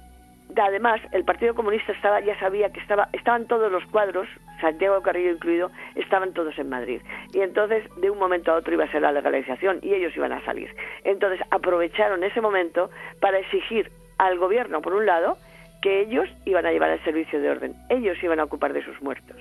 [0.56, 4.26] además el Partido Comunista estaba ya sabía que estaba estaban todos los cuadros
[4.60, 7.00] Santiago Carrillo incluido estaban todos en Madrid.
[7.32, 10.32] Y entonces de un momento a otro iba a ser la legalización y ellos iban
[10.32, 10.74] a salir.
[11.04, 12.90] Entonces aprovecharon ese momento
[13.20, 15.36] para exigir al gobierno por un lado
[15.80, 17.74] que ellos iban a llevar el servicio de orden.
[17.88, 19.36] Ellos iban a ocupar de sus muertos.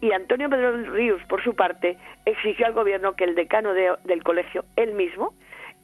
[0.00, 4.64] Y Antonio Pedro Ríos, por su parte, exigió al gobierno que el decano del colegio,
[4.76, 5.34] él mismo,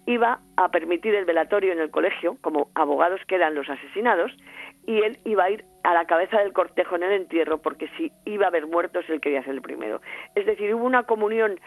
[0.07, 4.33] iba a permitir el velatorio en el colegio, como abogados que eran los asesinados,
[4.87, 8.11] y él iba a ir a la cabeza del cortejo en el entierro, porque si
[8.25, 10.01] iba a haber muertos, él quería ser el primero.
[10.35, 11.61] Es decir, hubo una comunión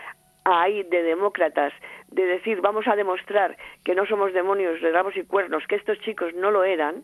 [0.43, 1.73] ahí de demócratas,
[2.10, 5.99] de decir, vamos a demostrar que no somos demonios de rabos y cuernos, que estos
[5.99, 7.03] chicos no lo eran,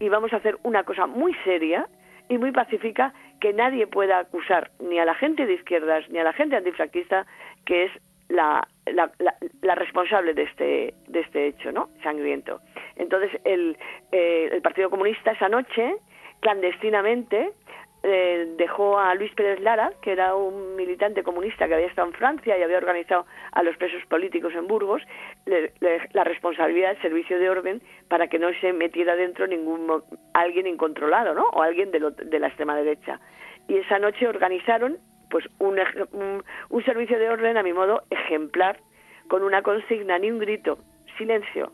[0.00, 1.86] y vamos a hacer una cosa muy seria,
[2.28, 6.24] y muy pacífica que nadie pueda acusar ni a la gente de izquierdas ni a
[6.24, 7.26] la gente antifranquista
[7.66, 7.92] que es
[8.28, 12.60] la, la, responsable de este, de este hecho no sangriento.
[12.96, 13.76] Entonces el,
[14.12, 15.96] eh, el Partido Comunista esa noche,
[16.40, 17.52] clandestinamente,
[18.02, 22.14] eh, dejó a Luis Pérez Lara, que era un militante comunista que había estado en
[22.14, 25.00] Francia y había organizado a los presos políticos en Burgos,
[25.46, 30.02] la responsabilidad del servicio de orden para que no se metiera dentro ningún
[30.34, 31.44] alguien incontrolado, ¿no?
[31.54, 33.20] O alguien de, de la extrema derecha.
[33.68, 34.98] Y esa noche organizaron
[35.30, 35.80] pues un,
[36.68, 38.78] un servicio de orden a mi modo ejemplar,
[39.28, 40.78] con una consigna ni un grito,
[41.16, 41.72] silencio.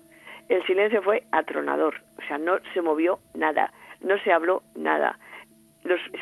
[0.49, 5.19] El silencio fue atronador, o sea, no se movió nada, no se habló nada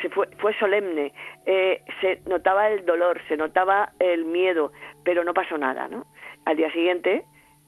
[0.01, 1.13] se fue, fue solemne,
[1.45, 4.71] eh, se notaba el dolor, se notaba el miedo,
[5.03, 6.05] pero no pasó nada, ¿no?
[6.45, 7.23] Al día siguiente,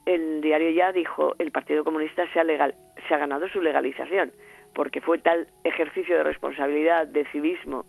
[0.05, 2.75] el diario ya dijo, el Partido Comunista se ha, legal,
[3.07, 4.31] se ha ganado su legalización,
[4.73, 7.85] porque fue tal ejercicio de responsabilidad, de civismo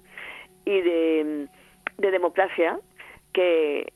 [0.65, 1.49] y de
[1.99, 2.79] democracia
[3.33, 3.93] que,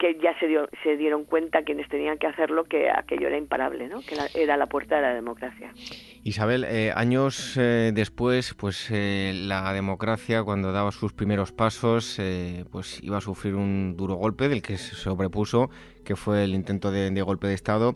[0.00, 3.86] que ya se, dio, se dieron cuenta quienes tenían que hacerlo que aquello era imparable,
[3.86, 4.00] ¿no?
[4.00, 5.74] que era la puerta de la democracia.
[6.24, 12.18] Isabel, eh, años eh, después, pues eh, la democracia, cuando daba sus primeros pasos,
[12.70, 15.68] pues iba a sufrir un duro golpe del que se sobrepuso,
[16.02, 17.94] que fue el intento de, golpe de Estado.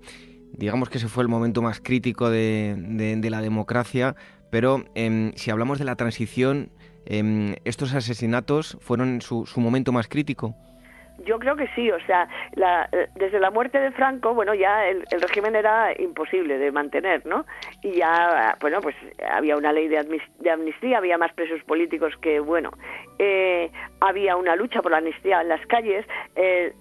[0.53, 4.15] Digamos que ese fue el momento más crítico de, la democracia,
[4.51, 6.71] pero em, si hablamos de la transición,
[7.07, 10.55] em, estos asesinatos fueron su momento más crítico.
[11.19, 12.29] Yo creo que sí, o sea,
[13.15, 17.47] desde la muerte de Franco, bueno, ya el, régimen era imposible de mantener, ¿no?
[17.83, 18.97] Y ya, bueno, pues
[19.31, 19.99] había una ley de,
[20.51, 22.73] amnistía, había más presos políticos que, bueno,
[23.19, 26.75] eh, había una lucha por la amnistía en las calles, eh,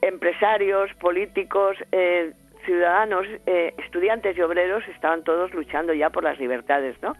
[0.00, 2.32] empresarios, políticos, eh,
[2.64, 7.14] ciudadanos, estudiantes y obreros estaban todos luchando ya por las libertades, ¿no?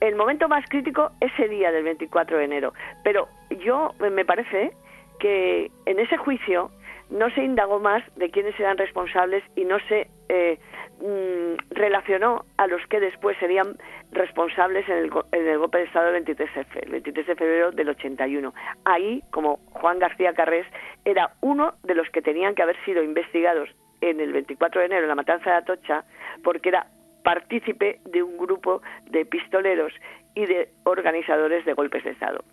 [0.00, 2.72] El momento más crítico ese día del 24 de enero,
[3.04, 3.28] pero
[3.60, 4.72] yo me parece
[5.18, 6.70] que en ese juicio
[7.10, 10.58] no se indagó más de quiénes eran responsables y no se eh,
[11.00, 13.76] mm, relacionó a los que después serían
[14.12, 17.70] responsables en el, en el, golpe de Estado del 23 de, el 23 de febrero
[17.72, 18.52] del 81.
[18.84, 20.66] Ahí, como Juan García Carrés,
[21.04, 25.02] era uno de los que tenían que haber sido investigados en el 24 de enero
[25.02, 26.04] en la matanza de Atocha,
[26.44, 26.86] porque era
[27.24, 29.92] partícipe de un grupo de pistoleros
[30.34, 32.44] y de organizadores de golpes de Estado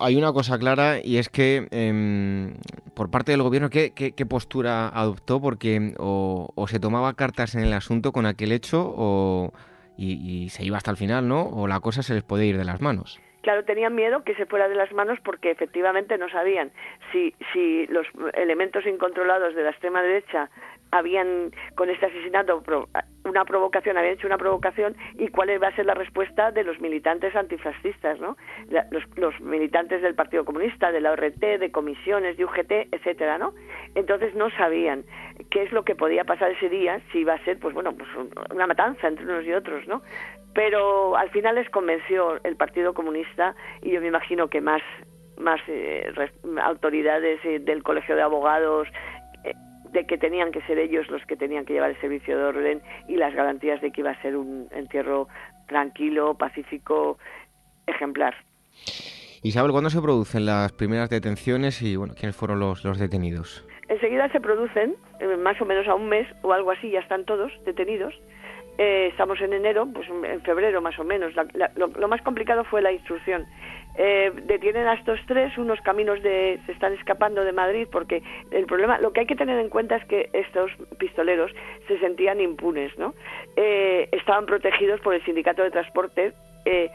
[0.00, 2.54] hay una cosa clara y es que em,
[2.94, 5.40] por parte del gobierno, ¿qué, postura adoptó?
[5.40, 9.52] Porque o, se tomaba cartas en el asunto con aquel hecho o,
[9.96, 11.42] y, se iba hasta el final, ¿no?
[11.48, 13.20] O la cosa se les puede ir de las manos.
[13.42, 16.72] Claro, tenían miedo que se fuera de las manos porque efectivamente no sabían
[17.12, 20.50] si, si los elementos incontrolados de la extrema derecha
[20.90, 22.62] habían con este asesinato
[23.24, 26.80] una provocación, habían hecho una provocación y cuál iba a ser la respuesta de los
[26.80, 28.36] militantes antifascistas, ¿no?
[29.16, 33.54] Los, militantes del Partido Comunista, de la ORT, de comisiones, de UGT, etcétera, ¿no?
[33.94, 35.04] Entonces no sabían
[35.50, 38.08] qué es lo que podía pasar ese día, si iba a ser, pues bueno, pues
[38.50, 40.02] una matanza entre unos y otros, ¿no?
[40.54, 44.82] Pero al final les convenció el Partido Comunista y yo me imagino que más
[45.38, 46.10] más eh,
[46.62, 48.88] autoridades eh, del Colegio de Abogados
[49.96, 52.82] de que tenían que ser ellos los que tenían que llevar el servicio de orden
[53.08, 55.26] y las garantías de que iba a ser un entierro
[55.68, 57.18] tranquilo, pacífico,
[57.86, 58.34] ejemplar.
[59.42, 63.66] Isabel, ¿cuándo se producen las primeras detenciones y bueno, quiénes fueron los, los detenidos?
[63.88, 67.24] Enseguida se producen, eh, más o menos a un mes o algo así, ya están
[67.24, 68.14] todos detenidos.
[68.78, 71.32] Eh, estamos en enero, pues en febrero más o menos.
[71.76, 73.46] lo, más complicado fue la instrucción.
[73.98, 78.66] Eh, detienen a estos tres, unos caminos de, se están escapando de Madrid porque el
[78.66, 81.50] problema, lo que hay que tener en cuenta es que estos pistoleros
[81.88, 83.14] se sentían impunes, ¿no?
[83.56, 86.34] Eh, estaban protegidos por el sindicato de transporte,
[86.66, 86.90] eh,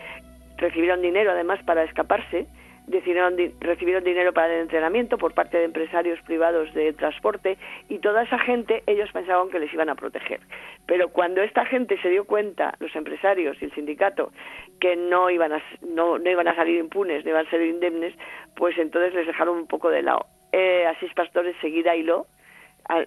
[0.58, 2.48] recibieron dinero además para escaparse
[2.88, 7.58] decidieron, recibieron dinero para el entrenamiento por parte de empresarios privados de transporte
[7.90, 10.40] y toda esa gente ellos pensaban que les iban a proteger.
[10.86, 14.32] Pero cuando esta gente se dio cuenta, los empresarios y el sindicato,
[14.80, 18.14] que no iban a, no, no iban a salir impunes, no iban a ser indemnes,
[18.56, 20.26] pues entonces les dejaron un poco de lado.
[20.52, 22.28] Eh, Asís Pastores seguida hilo,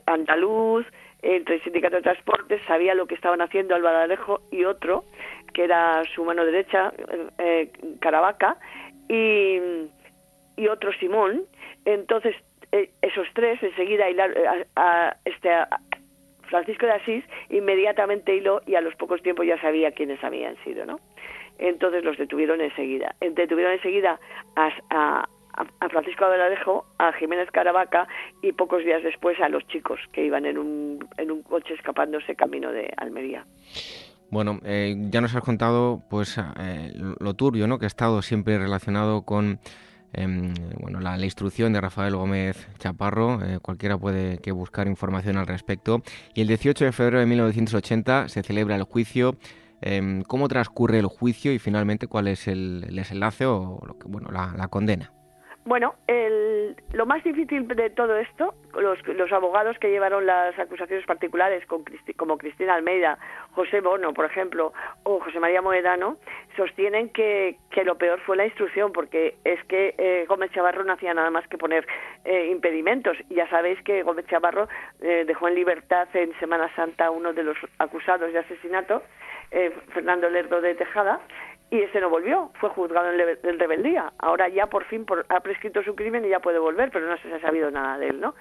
[0.07, 0.87] andaluz,
[1.25, 5.05] entre el sindicato de transportes, sabía lo que estaban haciendo Albaladejo y otro,
[5.55, 6.93] que era su mano derecha,
[7.39, 8.59] eh, Caravaca,
[9.09, 9.59] y,
[10.57, 11.45] y otro Simón.
[11.85, 12.35] Entonces,
[12.73, 15.51] eh, esos tres enseguida a, a, este,
[16.49, 20.87] Francisco de Asís inmediatamente hiló y a los pocos tiempos ya sabía quiénes habían sido,
[20.87, 21.01] ¿no?
[21.59, 23.15] Entonces los detuvieron enseguida.
[23.21, 24.19] Detuvieron enseguida
[24.57, 25.29] a, a,
[25.81, 28.09] a Francisco Abeladejo, a Jiménez Caravaca
[28.43, 32.35] y pocos días después a los chicos que iban en un, en un coche escapándose
[32.35, 33.45] camino de Almería.
[34.35, 37.79] Bueno, eh, ya nos has contado pues eh, lo turbio, ¿no?
[37.79, 39.61] Que ha estado siempre relacionado con
[40.13, 43.41] em, bueno, la, instrucción de Rafael Gómez Chaparro.
[43.45, 46.03] Eh, cualquiera puede que buscar información al respecto.
[46.35, 49.37] Y el 18 de febrero de 1980 se celebra el juicio.
[49.81, 54.33] Em, ¿Cómo transcurre el juicio y finalmente cuál es el, desenlace o lo que, bueno,
[54.33, 55.13] la condena?
[55.67, 61.07] Bueno, el, lo más difícil de todo esto, los, los abogados que llevaron las acusaciones
[61.07, 61.85] particulares, con
[62.19, 63.19] como Cristina Almeida,
[63.53, 64.75] José Bono, por ejemplo,
[65.05, 66.19] o José María Moedano,
[66.55, 70.93] sostienen que, que lo peor fue la instrucción, porque es que eh, Gómez Chavarro no
[70.93, 71.87] hacía nada más que poner
[72.27, 73.17] eh, impedimentos.
[73.31, 74.69] Ya sabéis que Gómez Chavarro
[75.01, 79.03] eh, dejó en libertad en Semana Santa a uno de los acusados de asesinato,
[79.93, 81.21] Fernando Lerdo de Tejada,
[81.75, 84.13] y ese no volvió, fue juzgado en, rebeldía.
[84.19, 87.33] Ahora ya por fin ha prescrito su crimen y ya puede volver, pero no se
[87.33, 88.37] ha sabido nada de él, ¿no?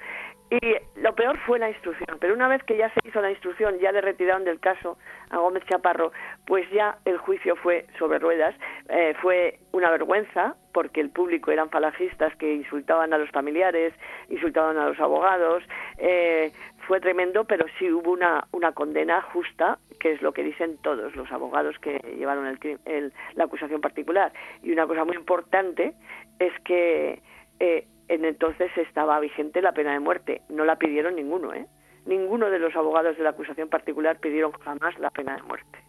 [0.51, 3.79] Y lo peor fue la instrucción, pero una vez que ya se hizo la instrucción,
[3.79, 4.99] ya le retiraron del caso
[5.31, 6.11] a Gómez Chaparro,
[6.45, 8.53] pues ya el juicio fue sobre ruedas,
[8.89, 13.93] eh, fue una vergüenza, porque el público eran falangistas que insultaban a los familiares,
[14.29, 15.63] insultaban a los abogados,
[15.97, 16.51] eh,
[16.87, 21.15] fue tremendo, pero sí hubo una, una condena justa, que es lo que dicen todos
[21.15, 22.47] los abogados que llevaron
[22.85, 24.33] el, la acusación particular.
[24.61, 25.93] Y una cosa muy importante
[26.39, 27.21] es que
[27.59, 30.41] eh, en entonces estaba vigente la pena de muerte.
[30.49, 31.65] No la pidieron ninguno, ¿eh?
[32.05, 35.79] Ninguno de los abogados de la acusación particular pidieron jamás la pena de muerte.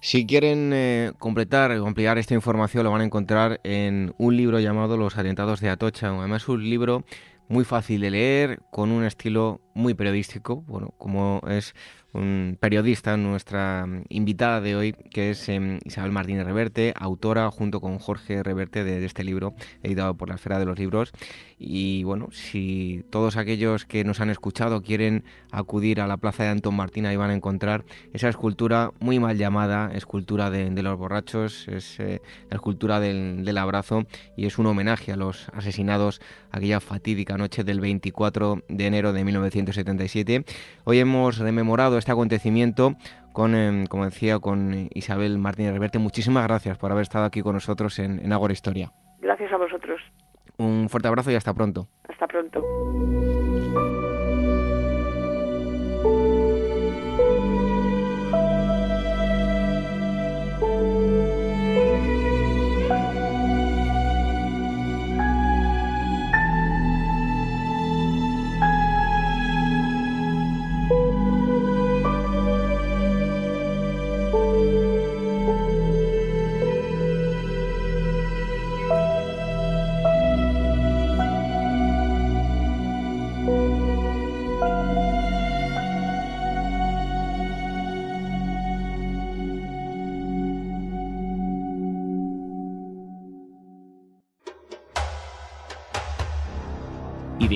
[0.00, 4.60] Si quieren eh, completar o ampliar esta información, lo van a encontrar en un libro
[4.60, 6.08] llamado Los atentados de Atocha.
[6.08, 7.04] Además, es un libro
[7.48, 11.74] muy fácil de leer, con un estilo muy periodístico, bueno, como es
[12.14, 17.98] un periodista, nuestra invitada de hoy, que es em, Isabel Martínez Reverte, autora junto con
[17.98, 21.12] Jorge Reverte de, este libro, editado por la Esfera de los Libros.
[21.58, 26.50] Y bueno, si todos aquellos que nos han escuchado quieren acudir a la Plaza de
[26.50, 31.66] Antón Martín, ahí van a encontrar esa escultura muy mal llamada, escultura de, los borrachos,
[31.68, 36.80] es eh, la escultura del, del abrazo y es un homenaje a los asesinados aquella
[36.80, 40.44] fatídica noche del 24 de enero de 1977.
[40.84, 42.96] Hoy hemos rememorado este acontecimiento
[43.32, 45.98] con, em, como decía, con Isabel Martínez Reverte.
[45.98, 48.92] Muchísimas gracias por haber estado aquí con nosotros en, en Agora Historia.
[49.20, 50.00] Gracias a vosotros.
[50.58, 51.88] Un fuerte abrazo y hasta pronto.
[52.06, 52.60] Hasta pronto.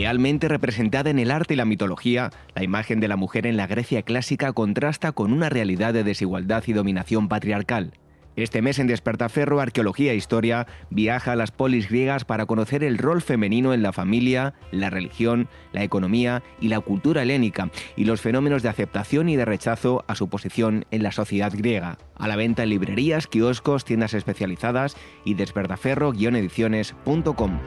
[0.09, 3.67] Idealmente representada en el arte y la mitología, la imagen de la mujer en la
[3.67, 7.93] Grecia clásica contrasta con una realidad de desigualdad y dominación patriarcal.
[8.35, 12.97] Este mes en Despertaferro, Arqueología e Historia viaja a las polis griegas para conocer el
[12.97, 18.23] rol femenino en la familia, la religión, la economía y la cultura helénica y los
[18.23, 21.99] fenómenos de aceptación y de rechazo a su posición en la sociedad griega.
[22.17, 24.97] A la venta en librerías, kioscos, tiendas especializadas
[25.27, 27.59] y despertaferro-ediciones.com.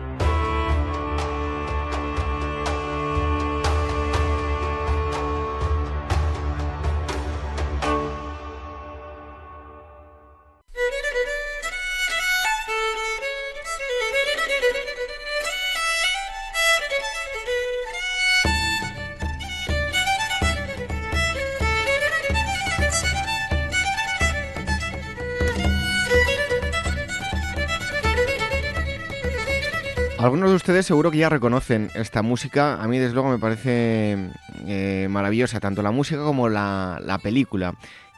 [30.72, 32.82] ustedes seguro que ya reconocen esta música.
[32.82, 34.30] A mí, desde luego, me parece
[34.66, 37.76] eh, maravillosa, tanto la música como la, película,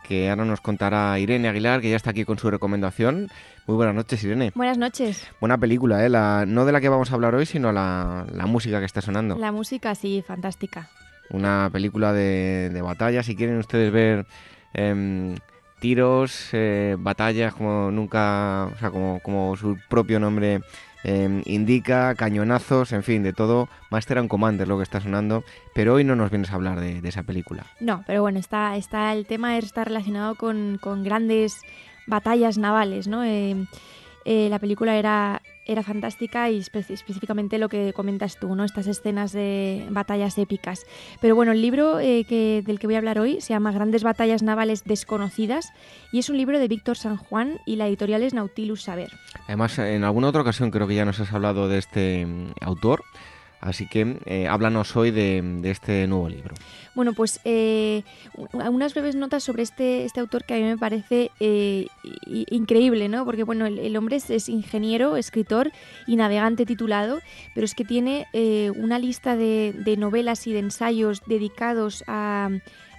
[0.07, 3.29] que ahora nos contará Irene Aguilar, que ya está aquí con su recomendación.
[3.65, 4.51] Muy buenas noches, Irene.
[4.53, 5.27] Buenas noches.
[5.39, 6.09] Buena película, ¿eh?
[6.09, 9.01] La, no de la que vamos a hablar hoy, sino la, la música que está
[9.01, 9.35] sonando.
[9.35, 10.89] La música, sí, fantástica.
[11.31, 13.23] Una película de, de batalla.
[13.23, 14.27] Si quieren ustedes ver
[14.75, 15.37] em,
[15.79, 20.61] tiros, eh, batallas, como nunca, o sea, como, como su propio nombre
[21.03, 23.67] Em, indica cañonazos, en fin, de todo.
[23.91, 25.43] Master and Commander lo que está sonando,
[25.73, 27.65] pero hoy no nos vienes a hablar de, esa película.
[27.79, 31.61] No, pero bueno, está, está el tema está relacionado con, grandes
[32.07, 33.23] batallas navales, ¿no?
[33.23, 33.67] Em,
[34.25, 38.63] eh, la película era era fantástica y específicamente lo que comentas tú, ¿no?
[38.63, 40.85] Estas escenas de batallas épicas.
[41.21, 44.03] Pero bueno, el libro eh, que, del que voy a hablar hoy se llama Grandes
[44.03, 45.71] batallas navales desconocidas
[46.11, 49.11] y es un libro de Víctor San Juan y la editorial es Nautilus Saber.
[49.47, 53.03] Además, en alguna otra ocasión creo que ya nos has hablado de este mm, autor.
[53.63, 56.53] Así que eh, háblanos hoy de, este nuevo libro.
[56.95, 58.03] Bueno, pues eh,
[58.51, 61.87] unas breves notas sobre este, este autor que a mí me parece eh,
[62.27, 63.23] increíble, ¿no?
[63.23, 65.71] Porque, bueno, el, hombre es, ingeniero, escritor
[66.07, 67.19] y navegante titulado,
[67.55, 68.27] pero es que tiene
[68.75, 72.49] una lista de, novelas y de ensayos dedicados a,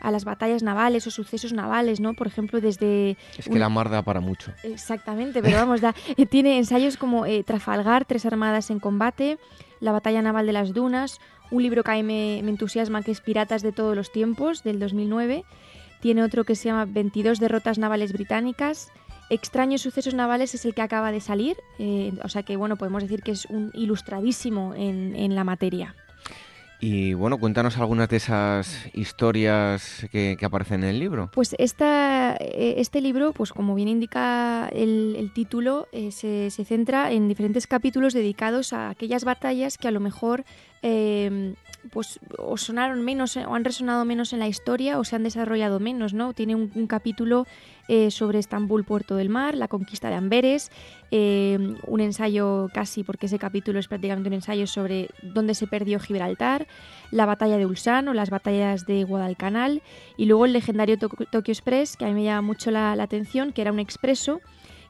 [0.02, 2.14] las batallas navales o sucesos navales, ¿no?
[2.14, 3.16] Por ejemplo, desde...
[3.38, 4.52] Es que la mar da para mucho.
[4.62, 5.94] Exactamente, pero vamos, da,
[6.30, 9.38] tiene ensayos como Trafalgar, Tres Armadas en Combate,
[9.80, 11.20] la batalla naval de las dunas,
[11.50, 14.78] un libro que a mí me, entusiasma que es Piratas de todos los tiempos, del
[14.78, 15.44] 2009.
[16.00, 18.90] Tiene otro que se llama 22 derrotas navales británicas.
[19.30, 23.02] Extraños sucesos navales es el que acaba de salir, eh, o sea que bueno, podemos
[23.02, 25.94] decir que es un ilustradísimo en la materia.
[26.87, 31.30] Y bueno, cuéntanos algunas de esas historias que, aparecen en el libro.
[31.32, 37.26] Pues esta, eh, este libro, pues como bien indica el, título, eh, se, centra en
[37.26, 40.45] diferentes capítulos dedicados a aquellas batallas que a lo mejor
[40.82, 41.55] eh,
[41.91, 45.80] pues o sonaron menos o han resonado menos en la historia o se han desarrollado
[45.80, 46.32] menos, ¿no?
[46.32, 47.47] Tiene un, capítulo
[47.89, 50.70] eh, sobre Estambul, Puerto del Mar, la conquista de Amberes,
[51.11, 55.99] eh, un ensayo casi, porque ese capítulo es prácticamente un ensayo sobre dónde se perdió
[55.99, 56.66] Gibraltar,
[57.11, 59.82] la batalla de Ulsan o las batallas de Guadalcanal
[60.16, 63.62] y luego el legendario Tokyo Express, que a mí me llama mucho la, atención, que
[63.62, 64.41] era un expreso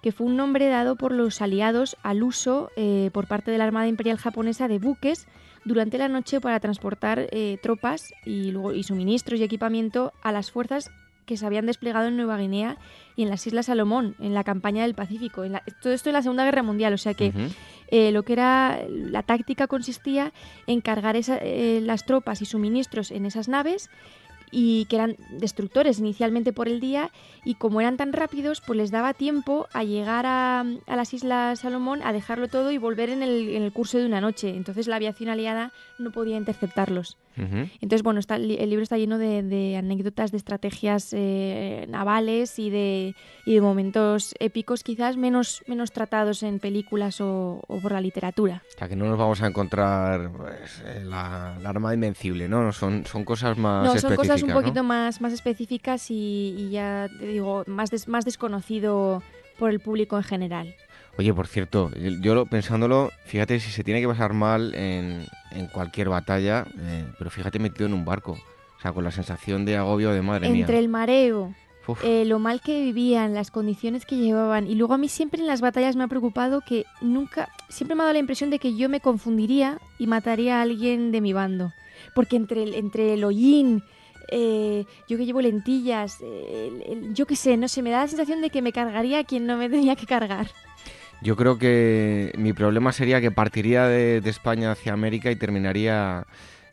[0.03, 3.65] que fue un nombre dado por los aliados al uso eh, por parte de la
[3.65, 5.27] Armada Imperial Japonesa de buques
[5.65, 10.51] durante la noche para transportar eh, tropas y, luego, y suministros y equipamiento a las
[10.51, 10.91] fuerzas
[11.25, 12.77] que se habían desplegado en Nueva Guinea
[13.17, 15.43] y en las Islas Salomón, en la campaña del Pacífico.
[15.83, 17.33] todo esto en la Segunda Guerra Mundial, o sea que
[17.89, 20.33] eh, lo que era la táctica consistía
[20.67, 23.89] en cargar eh, las tropas y suministros en esas naves
[24.55, 27.11] y que eran destructores inicialmente por el día
[27.45, 32.01] y como eran tan rápidos pues les daba tiempo a llegar a, las Islas Salomón
[32.05, 34.51] a dejarlo todo y volver en el, en el, curso de una noche.
[34.57, 37.19] Entonces la aviación aliada no podía interceptarlos.
[37.37, 43.15] Entonces, bueno, está, el libro está lleno de, anécdotas, de estrategias eh, navales y de,
[43.45, 48.63] y de momentos épicos quizás menos, menos tratados en películas o, por la literatura.
[48.75, 52.73] O sea, que no nos vamos a encontrar pues, la, la, Armada Invencible, ¿no?
[52.73, 57.27] Son, son cosas más No, son cosas un poquito más, más específicas y, ya te
[57.27, 59.23] digo, más, más desconocido
[59.59, 60.75] por el público en general.
[61.17, 66.09] Oye, por cierto, yo pensándolo, fíjate si se tiene que pasar mal en, en cualquier
[66.09, 70.11] batalla, eh, pero fíjate metido en un barco, o sea, con la sensación de agobio
[70.11, 70.61] de madre mía.
[70.61, 71.55] Entre el mareo,
[72.03, 75.47] eh, lo mal que vivían, las condiciones que llevaban, y luego a mí siempre en
[75.47, 78.77] las batallas me ha preocupado que nunca, siempre me ha dado la impresión de que
[78.77, 81.73] yo me confundiría y mataría a alguien de mi bando,
[82.15, 83.83] porque entre el, entre el hollín,
[84.31, 86.19] eh, yo que llevo lentillas,
[87.13, 89.47] yo qué sé, no sé, me da la sensación de que me cargaría a quien
[89.47, 90.49] no me tenía que cargar.
[91.23, 96.27] Yo creo que mi problema sería que partiría de, España hacia América y terminaría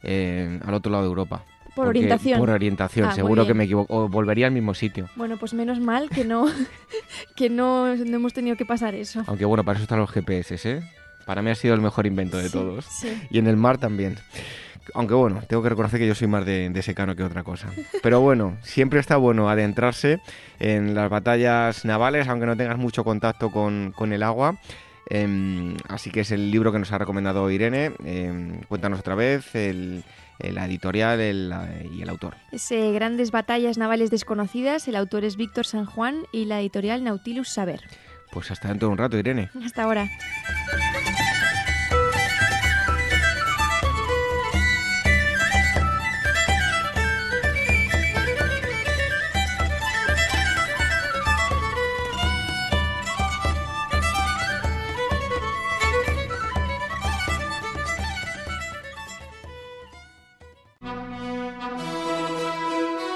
[0.03, 1.45] eh, al otro lado de Europa.
[1.75, 2.39] Por orientación.
[2.39, 4.09] Por orientación, ah, seguro que me equivoco.
[4.09, 5.09] Volvería al mismo sitio.
[5.15, 6.47] Bueno, pues menos mal que no,
[7.35, 9.23] que no, hemos tenido que pasar eso.
[9.27, 10.83] Aunque bueno, para eso están los GPS, ¿eh?
[11.25, 12.87] Para mí ha sido el mejor invento de todos.
[13.29, 14.17] Y en el mar también.
[14.93, 17.69] Aunque bueno, tengo que reconocer que yo soy más de, secano que otra cosa.
[18.01, 20.19] Pero bueno, siempre está bueno adentrarse
[20.59, 24.57] en las batallas navales, aunque no tengas mucho contacto con, el agua.
[25.09, 27.91] Em, así que es el libro que nos ha recomendado Irene.
[28.05, 30.03] Em, cuéntanos otra vez el,
[30.39, 31.19] la editorial
[31.91, 32.35] y el autor.
[32.51, 34.87] Es Grandes Batallas Navales Desconocidas.
[34.87, 37.81] El autor es Víctor San Juan y la editorial Nautilus Saber.
[38.31, 39.49] Pues hasta dentro de un rato, Irene.
[39.63, 40.09] Hasta ahora.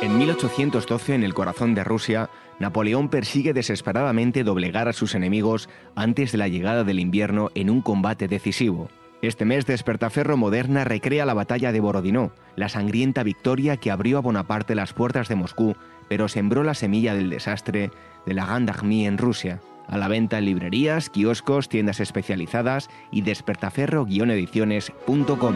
[0.06, 2.30] En 1812, en el corazón de Rusia,
[2.60, 7.82] Napoleón persigue desesperadamente doblegar a sus enemigos antes de la llegada del invierno en un
[7.82, 8.88] combate decisivo.
[9.24, 14.22] Este mes, Despertaferro Moderna recrea la batalla de Borodino, la sangrienta victoria que abrió a
[14.22, 15.76] Bonaparte las puertas de Moscú,
[16.08, 17.90] pero sembró la semilla del desastre
[18.28, 19.60] de la Armée en Rusia.
[19.88, 25.56] A la venta en librerías, kioscos, tiendas especializadas y despertaferro-ediciones.com.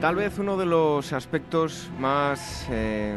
[0.00, 3.16] Tal vez uno de los aspectos más, eh,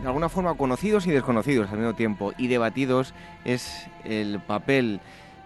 [0.00, 3.12] de alguna forma, conocidos y desconocidos al mismo tiempo y debatidos
[3.44, 5.00] es el papel,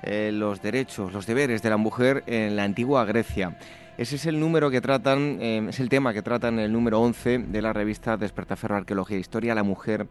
[0.05, 3.59] eh, los derechos, los deberes de la mujer en la antigua Grecia.
[3.99, 7.39] Ese es el número que tratan, eh, es el tema que tratan el número 11
[7.39, 10.07] de la revista Despertaferro Arqueología e Historia, la mujer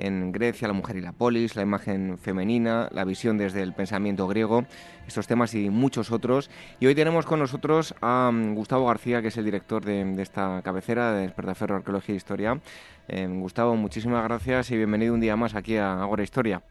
[0.00, 4.26] en Grecia, la mujer y la polis, la imagen femenina, la visión desde el pensamiento
[4.26, 4.64] griego,
[5.06, 6.50] estos temas y muchos otros.
[6.80, 10.62] Y hoy tenemos con nosotros a mm, Gustavo García, que es el director de, esta
[10.64, 12.60] cabecera de Despertaferro Arqueología e Historia.
[13.08, 16.62] Eh, Gustavo, muchísimas gracias y bienvenido un día más aquí a Agora Historia.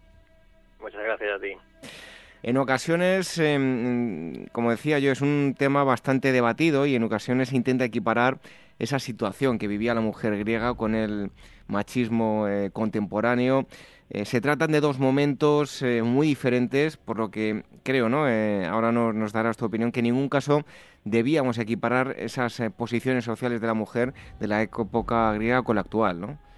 [0.82, 2.09] Muchas gracias a ti.
[2.42, 7.84] En ocasiones, em, como decía yo, es un tema bastante debatido y en ocasiones intenta
[7.84, 8.40] equiparar
[8.80, 11.32] esa situación que vivía la mujer griega con el
[11.68, 13.68] machismo eh, contemporáneo.
[14.10, 18.20] Eh, se tratan de dos momentos eh, muy diferentes, por lo que creo, ¿no?
[18.20, 20.64] ahora nos darás tu opinión, que en ningún caso
[21.04, 26.22] debíamos equiparar esas posiciones sociales de la mujer de la época griega con la actual,
[26.22, 26.49] ¿no?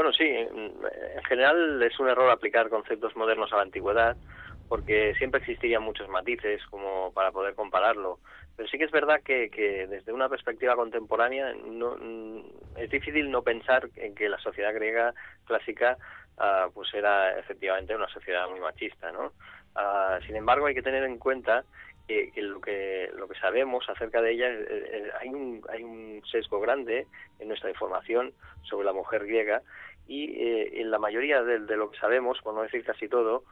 [0.00, 4.16] Bueno, sí, en general es un error aplicar conceptos modernos a la antigüedad,
[4.66, 8.18] porque siempre existirían muchos matices como para poder compararlo.
[8.56, 9.50] Pero sí que es verdad que,
[9.90, 11.98] desde una perspectiva contemporánea no,
[12.76, 15.12] es difícil no pensar en que la sociedad griega
[15.44, 15.98] clásica
[16.38, 19.34] ah, pues era efectivamente una sociedad muy machista, ¿no?
[19.74, 21.62] Ah, sin embargo, hay que tener en cuenta
[22.06, 24.48] que, lo que lo que sabemos acerca de ella
[25.20, 27.06] hay un hay un sesgo grande
[27.38, 28.32] en nuestra información
[28.62, 29.62] sobre la mujer griega
[30.10, 33.44] y eh, en la mayoría de, lo que sabemos, por no decir casi todo,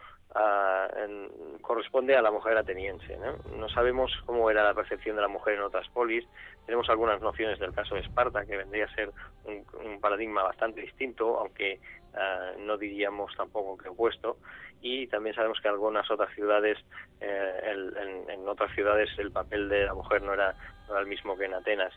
[1.63, 3.17] corresponde a la mujer ateniense.
[3.17, 3.37] ¿no?
[3.57, 3.69] ¿no?
[3.69, 6.27] sabemos cómo era la percepción de la mujer en otras polis,
[6.67, 9.13] tenemos algunas nociones del caso de Esparta, que vendría a ser
[9.45, 11.79] un, paradigma bastante distinto, aunque
[12.15, 14.39] ah, no diríamos tampoco que opuesto,
[14.83, 16.77] y también sabemos que algunas otras ciudades,
[17.21, 20.57] eh, en, otras ciudades el papel de la mujer no era,
[20.89, 21.95] no era el mismo que en Atenas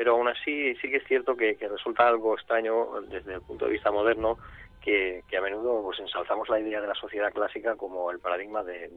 [0.00, 3.66] pero aún así sí que es cierto que, que, resulta algo extraño desde el punto
[3.66, 4.38] de vista moderno
[4.80, 8.90] que, a menudo pues ensalzamos la idea de la sociedad clásica como el paradigma de,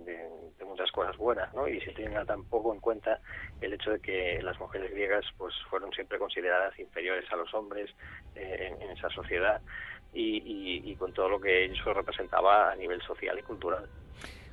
[0.65, 1.67] muchas cosas buenas, ¿no?
[1.67, 3.19] Y se tenga tampoco en cuenta
[3.59, 7.93] el hecho de que las mujeres griegas pues fueron siempre consideradas inferiores a los hombres
[8.35, 9.61] eh, en, esa sociedad
[10.13, 13.89] y, con todo lo que eso representaba a nivel social y cultural.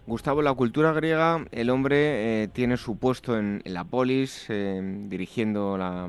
[0.06, 5.78] Gustavo, la cultura griega, el hombre eh, tiene su puesto en, la polis, eh, dirigiendo
[5.78, 6.08] la,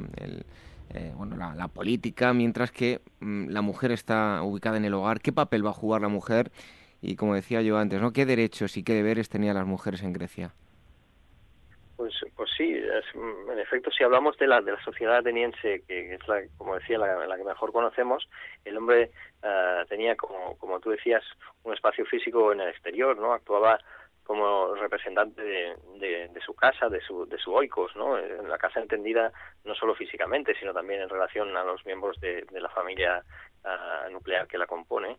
[0.93, 5.21] eh, bueno, la, política, mientras que mm, la mujer está ubicada en el hogar.
[5.21, 6.51] ¿Qué papel va a jugar la mujer?
[7.01, 8.11] Y como decía yo antes, ¿no?
[8.11, 10.53] ¿Qué derechos y qué deberes tenían las mujeres en Grecia?
[12.01, 12.81] Pues, pues sí,
[13.13, 16.97] en efecto, si hablamos de la, de la sociedad ateniense, que es, la, como decía,
[16.97, 18.27] la, que mejor conocemos,
[18.65, 19.11] el hombre
[19.43, 21.23] ah, tenía, como, como tú decías,
[21.61, 23.33] un espacio físico en el exterior, ¿no?
[23.33, 23.79] Actuaba
[24.23, 28.17] como representante de, de, su casa, de su, de su oikos, ¿no?
[28.17, 29.31] La casa entendida
[29.63, 33.23] no solo físicamente, sino también en relación a los miembros de, la familia
[33.63, 35.17] ah, nuclear que la compone.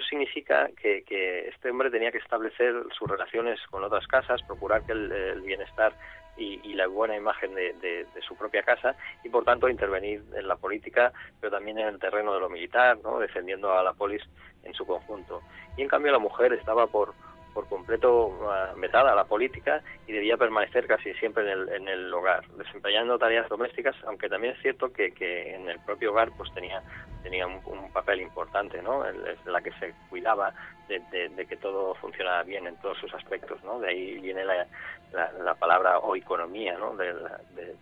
[0.00, 4.42] Y eso significa que, que, este hombre tenía que establecer sus relaciones con otras casas,
[4.42, 5.92] procurar que el, bienestar
[6.38, 10.56] y, la buena imagen de, de, su propia casa y por tanto intervenir en la
[10.56, 13.18] política, pero también en el terreno de lo militar, ¿no?
[13.18, 14.22] defendiendo a la polis
[14.62, 15.42] en su conjunto.
[15.76, 17.12] Y en cambio la mujer estaba por,
[17.52, 18.32] por completo
[18.76, 23.18] metada a la política y debía permanecer casi siempre en el, en el hogar, desempeñando
[23.18, 26.82] tareas domésticas, aunque también es cierto que, que en el propio hogar pues tenía,
[27.22, 27.60] tenía un,
[27.92, 29.04] papel importante, ¿no?
[29.04, 29.16] En
[29.52, 30.54] la que se cuidaba
[30.88, 33.80] de, de, que todo funcionara bien en todos sus aspectos, ¿no?
[33.80, 34.66] De ahí viene la,
[35.12, 36.94] la, palabra oiconomía, ¿no?
[36.96, 37.18] Del,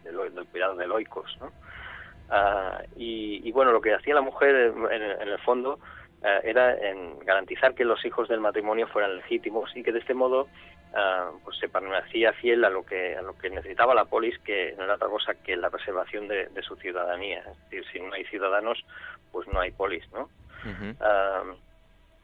[0.03, 1.53] del, cuidado del oikos, ¿no?
[2.31, 4.55] Ah, y, y, bueno, lo que hacía la mujer
[4.91, 5.79] en, en el fondo
[6.23, 10.15] eh, era en garantizar que los hijos del matrimonio fueran legítimos y que de este
[10.15, 10.49] modo
[10.97, 14.75] eh, pues se permanecía fiel a lo que a lo que necesitaba la polis que
[14.77, 17.41] no era otra cosa que la preservación de, su ciudadanía.
[17.41, 18.85] Es decir si no hay ciudadanos
[19.31, 20.29] pues no hay polis no
[20.65, 21.55] eh,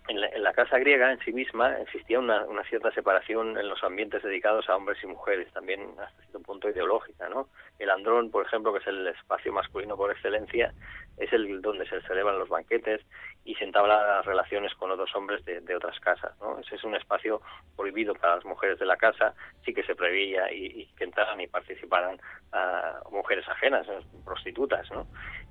[0.09, 4.68] en, la, casa griega en sí misma existía una, cierta separación en los ambientes dedicados
[4.68, 7.48] a hombres y mujeres, también hasta cierto punto ideológica, ¿no?
[7.78, 10.74] El andrón, por ejemplo, que es el espacio masculino por excelencia,
[11.16, 13.00] es el donde se celebran los banquetes
[13.44, 16.38] y se entablan las relaciones con otros hombres de, otras casas.
[16.40, 16.59] ¿no?
[16.59, 17.40] Ese es un espacio
[17.76, 19.34] prohibido para las mujeres de la casa,
[19.64, 22.18] sí que se preveía y, que entraran y participaran
[22.52, 23.86] uh, mujeres ajenas,
[24.24, 25.07] prostitutas, ¿no?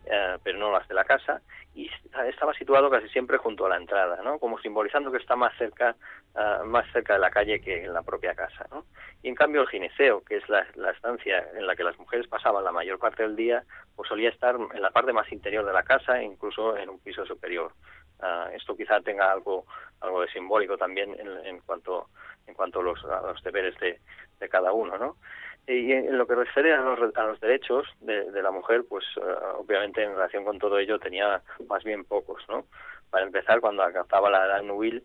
[0.05, 1.41] Eh, pero no las de la casa,
[1.75, 1.89] y
[2.27, 4.37] estaba situado casi siempre junto a la entrada, ¿no?
[4.37, 5.95] como simbolizando que está más cerca,
[6.35, 8.67] uh, más cerca de la calle que en la propia casa.
[8.71, 8.85] ¿no?
[9.23, 12.63] Y en cambio el gineceo, que es la, estancia en la que las mujeres pasaban
[12.63, 13.63] la mayor parte del día,
[13.95, 17.25] pues solía estar en la parte más interior de la casa, incluso en un piso
[17.25, 17.73] superior.
[18.19, 19.65] Uh, esto quizá tenga algo
[19.99, 22.07] algo de simbólico también en, en cuanto
[22.45, 23.99] en cuanto a los, a los deberes de,
[24.39, 25.17] de cada uno, ¿no?
[25.65, 29.05] Y en lo que refiere a los, a los derechos de, de la mujer, pues
[29.17, 32.65] uh, obviamente en relación con todo ello tenía más bien pocos, ¿no?
[33.09, 35.03] Para empezar, cuando alcanzaba la edad nubil,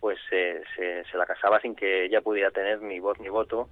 [0.00, 3.68] pues se, se, la casaba sin que ella pudiera tener ni voz ni voto.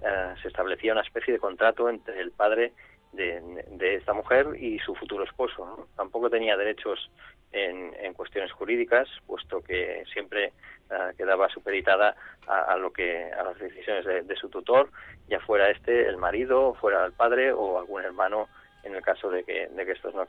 [0.00, 2.72] Uh, se establecía una especie de contrato entre el padre
[3.16, 5.88] de, esta mujer y su futuro esposo.
[5.96, 7.10] Tampoco tenía derechos
[7.52, 10.52] en, en, cuestiones jurídicas, puesto que siempre
[10.90, 12.14] uh, quedaba supeditada
[12.46, 14.90] a, lo que a las decisiones de, su tutor,
[15.28, 18.48] ya fuera este el marido, fuera el padre o algún hermano
[18.84, 20.24] en el caso de que, de que estos no,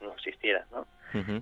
[0.00, 0.64] no existieran.
[0.70, 0.86] ¿no?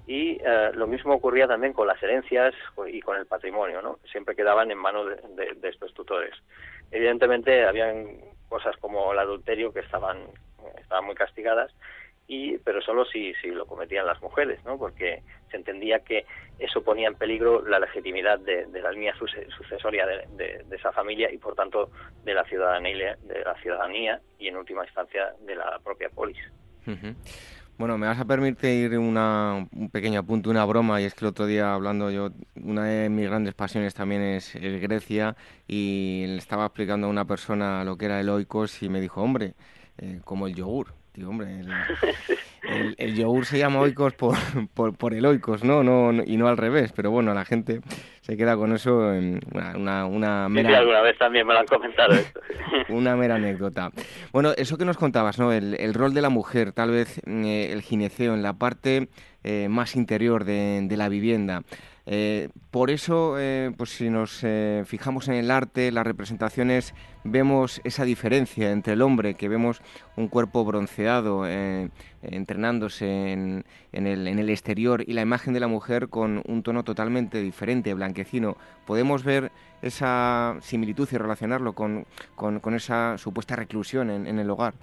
[0.07, 2.55] Y uh, lo mismo ocurría también con las herencias
[2.86, 3.99] y con el patrimonio, ¿no?
[4.11, 6.34] siempre quedaban en manos de, de estos tutores.
[6.90, 8.18] Evidentemente, habían
[8.49, 10.28] cosas como el adulterio que estaban
[10.81, 11.75] estaban muy castigadas
[12.27, 14.79] y pero solo si, si lo cometían las mujeres, ¿no?
[14.79, 16.25] Porque se entendía que
[16.59, 21.55] eso ponía en peligro la legitimidad de, la línea sucesoria de, esa familia y por
[21.55, 21.91] tanto
[22.25, 26.39] de la ciudadanía, de la ciudadanía y en última instancia de la propia polis.
[27.77, 31.31] Bueno, me vas a permitir una, un pequeño apunte, una broma, y es que el
[31.31, 35.35] otro día hablando yo, una de mis grandes pasiones también es, Grecia,
[35.66, 39.22] y le estaba explicando a una persona lo que era el oikos y me dijo,
[39.22, 39.55] hombre,
[39.99, 40.95] eh, como el yogur.
[41.14, 41.61] Digo, hombre,
[42.99, 44.34] el, yogur se llama oikos por,
[44.97, 45.84] por, el oikos, ¿no?
[45.84, 47.80] No, Y no al revés, pero bueno, la gente
[48.20, 50.78] se queda con eso en una, una, mera...
[50.78, 52.40] alguna vez también me lo han comentado esto.
[52.88, 53.92] una mera anécdota.
[54.32, 55.53] Bueno, eso que nos contabas, ¿no?
[55.53, 59.09] El, rol de la mujer, tal vez eh, el gineceo en la parte
[59.45, 61.62] eh, más interior de, de la vivienda.
[62.07, 66.94] Eh, por eso, eh, pues si nos eh, fijamos en el arte, las representaciones,
[67.24, 69.80] vemos esa diferencia entre el hombre, que vemos
[70.16, 71.46] un cuerpo bronceado
[72.22, 77.94] entrenándose en, el, exterior, y la imagen de la mujer con un tono totalmente diferente,
[77.94, 78.57] blanquecino.
[78.86, 79.50] Podemos ver
[79.80, 82.07] esa similitud y relacionarlo con,
[82.74, 84.74] esa supuesta reclusión en, el hogar.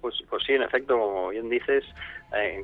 [0.00, 1.84] Pues, pues sí, en efecto, como bien dices,
[2.32, 2.62] en,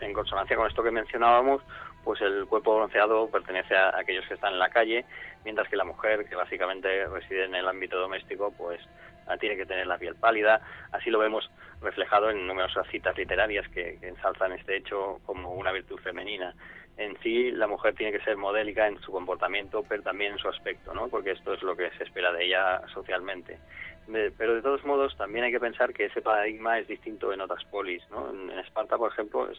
[0.00, 1.62] en consonancia con esto que mencionábamos,
[2.04, 5.04] pues el cuerpo bronceado pertenece a aquellos que están en la calle,
[5.44, 8.80] mientras que la mujer, que básicamente reside en el ámbito doméstico, pues
[9.26, 10.60] ah, tiene que tener la piel pálida.
[10.92, 11.50] Así lo vemos
[11.80, 16.54] reflejado en numerosas citas literarias que, ensalzan este hecho como una virtud femenina.
[16.96, 20.48] En sí, la mujer tiene que ser modélica en su comportamiento, pero también en su
[20.48, 21.08] aspecto, ¿no?
[21.08, 23.58] Porque esto es lo que se espera de ella socialmente.
[24.06, 27.64] Pero de todos modos, también hay que pensar que ese paradigma es distinto en otras
[27.64, 28.30] polis, ¿no?
[28.30, 29.58] En, Esparta, por ejemplo, es,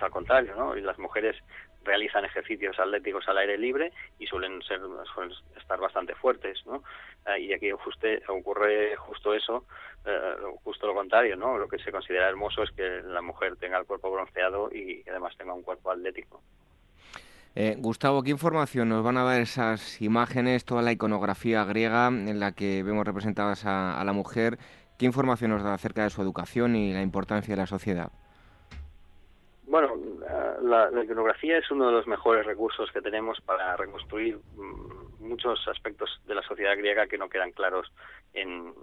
[0.00, 0.76] al contrario, ¿no?
[0.76, 1.36] Y las mujeres
[1.84, 4.80] realizan ejercicios atléticos al aire libre y suelen ser
[5.12, 6.82] suelen estar bastante fuertes, ¿no?
[7.26, 9.64] Eh, y aquí ocurre justo eso,
[10.04, 11.58] eh, justo lo contrario, ¿no?
[11.58, 15.36] Lo que se considera hermoso es que la mujer tenga el cuerpo bronceado y además
[15.36, 16.42] tenga un cuerpo atlético.
[17.56, 22.40] Eh, Gustavo, ¿qué información nos van a dar esas imágenes, toda la iconografía griega en
[22.40, 24.58] la que vemos representadas a, la mujer?
[24.98, 28.10] ¿Qué información nos da acerca de su educación y la importancia de la sociedad?
[29.66, 29.96] Bueno,
[30.62, 36.20] la, iconografía es uno de los mejores recursos que tenemos para reconstruir mm, muchos aspectos
[36.26, 37.90] de la sociedad griega que no quedan claros
[38.34, 38.74] en,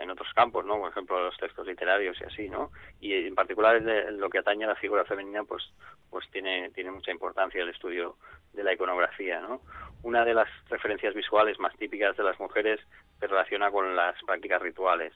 [0.00, 0.78] en otros campos, ¿no?
[0.78, 2.70] Por ejemplo, los textos literarios y así, ¿no?
[3.00, 5.62] Y en particular en lo que atañe a la figura femenina, pues,
[6.10, 8.16] pues tiene, tiene mucha importancia el estudio
[8.52, 9.60] de la iconografía, ¿no?
[10.02, 12.80] Una de las referencias visuales más típicas de las mujeres
[13.18, 15.12] se relaciona con las prácticas rituales.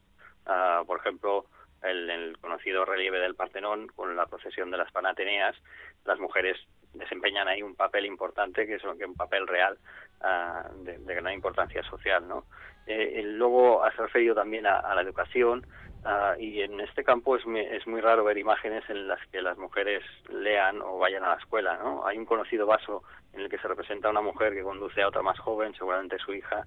[0.47, 1.47] Ah, por ejemplo,
[1.85, 5.57] el, conocido relieve del Partenón con la procesión de las Panateneas,
[6.05, 6.59] las mujeres
[6.93, 9.79] desempeñan ahí un papel importante, que es un papel real
[10.21, 12.45] ah, de, gran importancia social, ¿no?
[12.87, 15.67] Eh, luego has referido también a, la educación
[16.05, 19.57] ah, y en este campo es es muy raro ver imágenes en las que las
[19.57, 22.07] mujeres lean o vayan a la escuela, ¿no?
[22.07, 25.09] Hay un conocido vaso en el que se representa a una mujer que conduce a
[25.09, 26.65] otra más joven, seguramente su hija,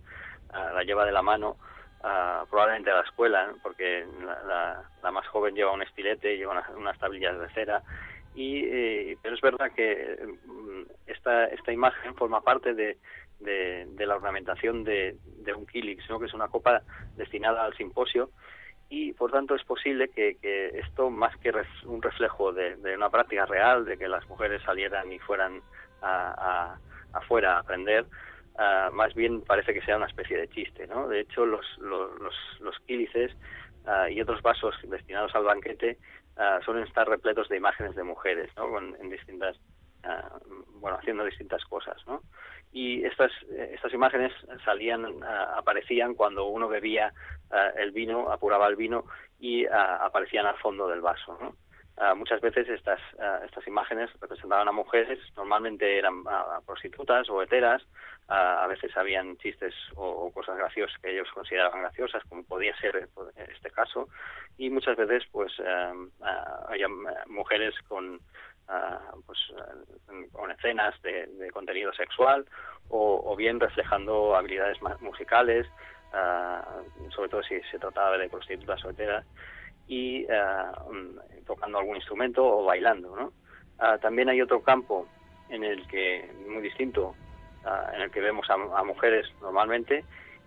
[0.51, 1.57] ah, la lleva de la mano
[2.01, 7.39] probablemente a la escuela, porque la, la, más joven lleva un estilete, lleva unas tablillas
[7.39, 7.81] de cera.
[8.35, 12.97] Y eh, pero es verdad que mm, esta esta imagen forma parte de,
[13.39, 15.17] de, la ornamentación de,
[15.55, 16.19] un kilix, ¿no?
[16.19, 16.81] que es una copa
[17.15, 18.29] destinada al simposio.
[18.89, 20.37] Y por tanto es posible que,
[20.75, 21.51] esto más que
[21.85, 25.61] un reflejo de, una práctica real de que las mujeres salieran y fueran
[26.01, 26.77] a,
[27.13, 28.05] afuera a aprender
[28.57, 32.19] ah, más bien parece que sea una especie de chiste no de hecho los los
[32.19, 33.35] los, los kílices
[33.85, 35.97] ah, y otros vasos destinados al banquete
[36.37, 38.77] uh, suelen estar repletos de imágenes de mujeres, ¿no?
[38.79, 39.57] en distintas,
[40.03, 40.39] ah,
[40.79, 42.21] bueno, haciendo distintas cosas, ¿no?
[42.71, 44.31] Y estas, estas imágenes
[44.63, 47.13] salían, ah, aparecían cuando uno bebía
[47.77, 49.05] el vino, apuraba el vino
[49.39, 51.55] y aparecían al fondo del vaso, ¿no?
[52.15, 52.99] Muchas veces estas,
[53.45, 56.23] estas imágenes representaban a mujeres, normalmente eran
[56.65, 57.81] prostitutas o heteras,
[58.27, 63.07] a veces habían chistes o, cosas graciosas que ellos consideraban graciosas, como podía ser
[63.51, 64.09] este caso,
[64.57, 65.93] y muchas veces pues eh,
[66.67, 66.87] había
[67.27, 68.19] mujeres con
[69.25, 69.39] pues
[70.33, 72.45] con escenas de, contenido sexual
[72.89, 75.65] o, bien reflejando habilidades musicales,
[77.15, 79.25] sobre todo si se trataba de prostitutas solteras
[79.87, 83.31] y mm, tocando algún instrumento o bailando, ¿no?
[83.99, 85.07] también hay otro campo
[85.49, 87.15] en el que muy distinto
[87.93, 90.05] en el que vemos a, mujeres normalmente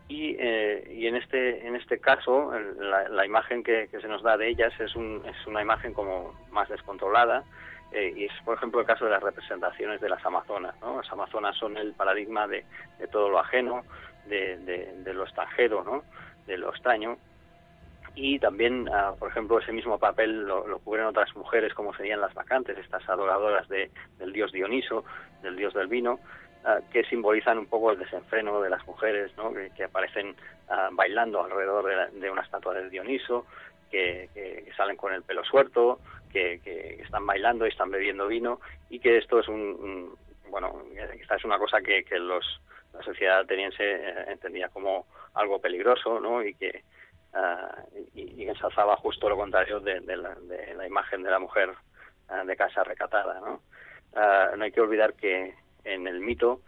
[0.08, 4.48] y, eh, y, en este en este caso la, imagen que, se nos da de
[4.48, 7.44] ellas es, un, es una imagen como más descontrolada
[7.92, 10.96] eh, y es por ejemplo el caso de las representaciones de las amazonas ¿no?
[10.96, 12.64] las amazonas son el paradigma de,
[12.98, 13.84] de todo lo ajeno
[14.26, 16.04] de, de, lo extranjero ¿no?
[16.46, 17.18] de lo extraño
[18.14, 22.34] y también, ah, por ejemplo, ese mismo papel lo, cubren otras mujeres como serían las
[22.34, 25.04] vacantes, estas adoradoras de, del dios Dioniso,
[25.42, 26.20] del dios del vino,
[26.64, 29.52] ah, que simbolizan un poco el desenfreno de las mujeres, ¿no?
[29.52, 30.34] que, aparecen
[30.68, 33.46] ah, bailando alrededor de, una estatua del Dioniso,
[33.90, 36.00] que, que, salen con el pelo suelto,
[36.32, 40.14] que, que, están bailando y están bebiendo vino, y que esto es un,
[40.48, 40.82] bueno,
[41.20, 42.60] esta es una cosa que, que los,
[42.92, 46.42] la sociedad ateniense eh, entendía como algo peligroso, ¿no?
[46.42, 46.82] y que
[47.32, 51.70] Ah, y, ensalzaba justo lo contrario de, la, imagen de la mujer
[52.28, 53.38] ah, de casa recatada.
[53.40, 53.60] ¿no?
[54.14, 55.54] Ah, no hay que olvidar que
[55.84, 56.60] en el mito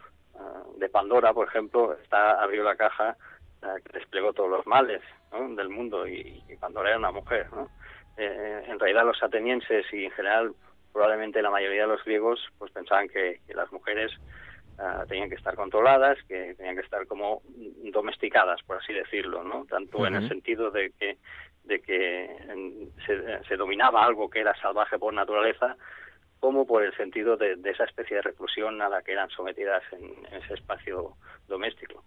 [0.77, 3.15] de Pandora, por ejemplo, está abrió la caja
[3.61, 5.01] que desplegó todos los males
[5.31, 7.47] del mundo y, Pandora era una mujer.
[7.53, 7.69] ¿no?
[8.17, 10.55] En realidad los atenienses y en general
[10.91, 14.11] probablemente la mayoría de los griegos pues pensaban que las mujeres
[14.79, 17.41] Ah, tenían que estar controladas, que tenían que estar como
[17.91, 19.65] domesticadas, por así decirlo, ¿no?
[19.65, 21.17] Tanto en el sentido de que
[21.63, 22.27] de que
[23.47, 25.77] se, dominaba algo que era salvaje por naturaleza,
[26.39, 30.11] como por el sentido de, esa especie de reclusión a la que eran sometidas en,
[30.35, 31.15] ese espacio
[31.47, 32.03] doméstico.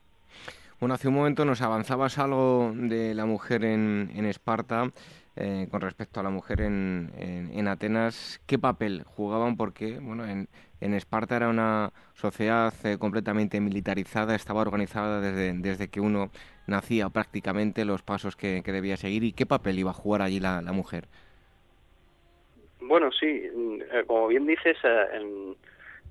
[0.78, 4.90] Bueno, hace un momento nos avanzabas algo de la mujer en, en Esparta.
[5.38, 9.58] Eh, con respecto a la mujer en, en, Atenas, ¿qué papel jugaban?
[9.58, 10.48] Porque bueno, en,
[10.80, 16.30] en Esparta era una sociedad eh, completamente militarizada, estaba organizada desde, desde que uno
[16.66, 20.62] nacía prácticamente, los pasos que, debía seguir y qué papel iba a jugar allí la,
[20.62, 21.04] la mujer.
[22.80, 24.78] Bueno, sí, eh, como bien dices,
[25.12, 25.54] en,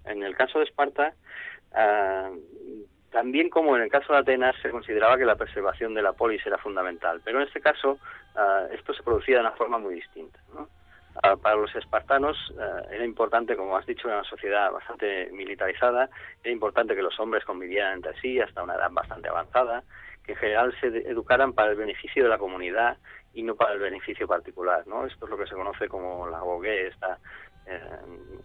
[0.05, 1.15] en el caso de Esparta,
[3.15, 6.45] también como en el caso de Atenas se consideraba que la preservación de la polis
[6.45, 7.97] era fundamental, pero en este caso
[8.35, 10.37] ah, esto se producía de una forma muy distinta.
[11.23, 16.09] Ah, para los espartanos ah, era importante, como has dicho, en una sociedad bastante militarizada,
[16.43, 19.83] era importante que los hombres convivieran entre sí hasta una edad bastante avanzada,
[20.25, 22.97] que en general se educaran para el beneficio de la comunidad
[23.33, 25.05] y no para el beneficio particular, ¿no?
[25.05, 27.17] Esto es lo que se conoce como la bogué, esta,
[27.65, 27.79] eh,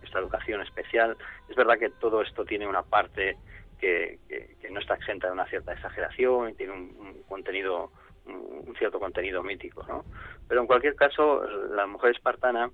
[0.04, 1.16] esta educación especial.
[1.48, 3.36] Es verdad que todo esto tiene una parte
[3.80, 4.18] que,
[4.70, 7.90] no está exenta de una cierta exageración y tiene un, contenido,
[8.26, 10.04] un, cierto contenido mítico, ¿no?
[10.48, 12.70] Pero en cualquier caso, la mujer espartana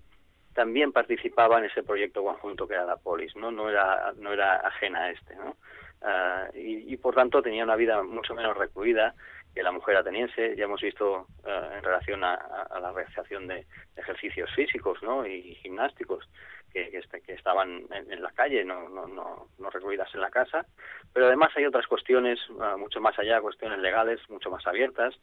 [0.55, 3.51] también participaba en ese proyecto conjunto que era la polis, ¿no?
[3.51, 5.57] No era, no era ajena a este, ¿no?
[6.03, 9.15] Ah, y, por tanto tenía una vida mucho menos recluida
[9.57, 10.55] que la mujer ateniense.
[10.55, 15.27] Ya hemos visto ah, en relación a, la realización de ejercicios físicos ¿no?
[15.27, 16.29] y gimnásticos
[16.71, 20.67] que, que, este, estaban en, la calle, no, no, no, no, recluidas en la casa.
[21.15, 25.15] Pero además hay otras cuestiones ah, mucho más allá, cuestiones legales mucho más abiertas,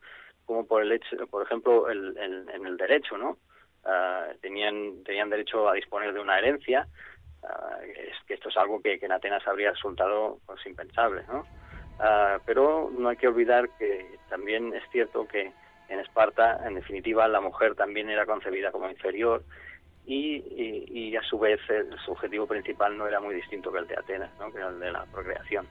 [0.46, 3.38] como por el hecho, por ejemplo, el, en el derecho, ¿no?
[4.42, 6.88] tenían, tenían derecho a disponer de una herencia
[7.86, 11.46] es que esto es algo que, en Atenas habría resultado pues, impensable, ¿no?
[12.00, 15.52] Ah, pero no hay que olvidar que también es cierto que
[15.90, 19.44] en Esparta, en definitiva, la mujer también era concebida como inferior
[20.06, 23.96] y, a su vez el, su objetivo principal no era muy distinto que el de
[23.96, 24.52] Atenas, ¿no?
[24.52, 25.68] que era el de la procreación.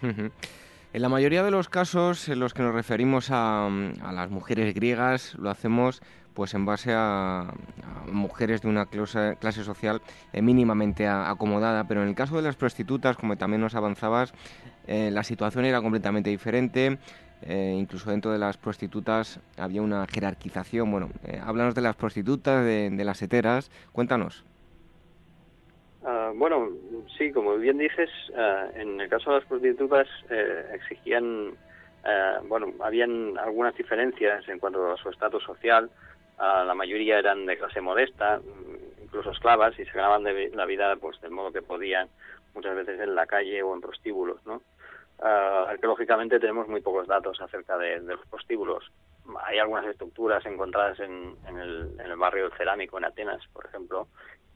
[0.00, 4.74] En la mayoría de los casos en los que nos referimos a, a las mujeres
[4.74, 6.02] griegas, lo hacemos
[6.34, 7.52] pues en base a,
[8.10, 12.56] mujeres de una clase, clase social eh, mínimamente acomodada, pero en el caso de las
[12.56, 14.34] prostitutas, como también nos avanzabas,
[14.86, 16.98] eh, la situación era completamente diferente.
[17.46, 20.90] Eh, incluso dentro de las prostitutas había una jerarquización.
[20.90, 21.10] Bueno,
[21.42, 24.44] háblanos de las prostitutas, de, las heteras, cuéntanos.
[26.06, 26.70] Ah, bueno,
[27.18, 30.08] sí, como bien dices, ah, en el caso de las prostitutas
[30.72, 31.52] exigían,
[32.48, 35.90] bueno, habían algunas diferencias en cuanto a su estatus social,
[36.38, 38.40] la mayoría eran de clase modesta,
[39.02, 42.08] incluso esclavas, y se ganaban de la vida pues del modo que podían,
[42.54, 44.62] muchas veces en la calle o en prostíbulos, ¿no?
[45.18, 48.90] arqueológicamente tenemos muy pocos datos acerca de, los prostíbulos.
[49.44, 54.08] Hay algunas estructuras encontradas en, el, en el barrio del Cerámico en Atenas, por ejemplo,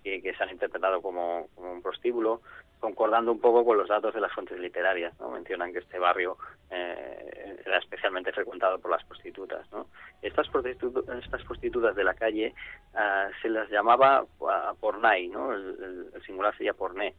[0.03, 2.43] que, se han interpretado como, un prostíbulo,
[2.79, 5.19] concordando un poco con los datos de las fuentes literarias.
[5.19, 5.31] ¿no?
[5.31, 6.37] Mencionan que este barrio
[6.71, 9.71] eh, era especialmente frecuentado por las prostitutas.
[9.73, 9.87] ¿no?
[10.23, 12.55] Estas, prostitutas, estas prostitutas de la calle
[12.95, 15.53] ah, se las llamaba uh, pornai, ¿no?
[15.53, 17.15] el, singular sería porné.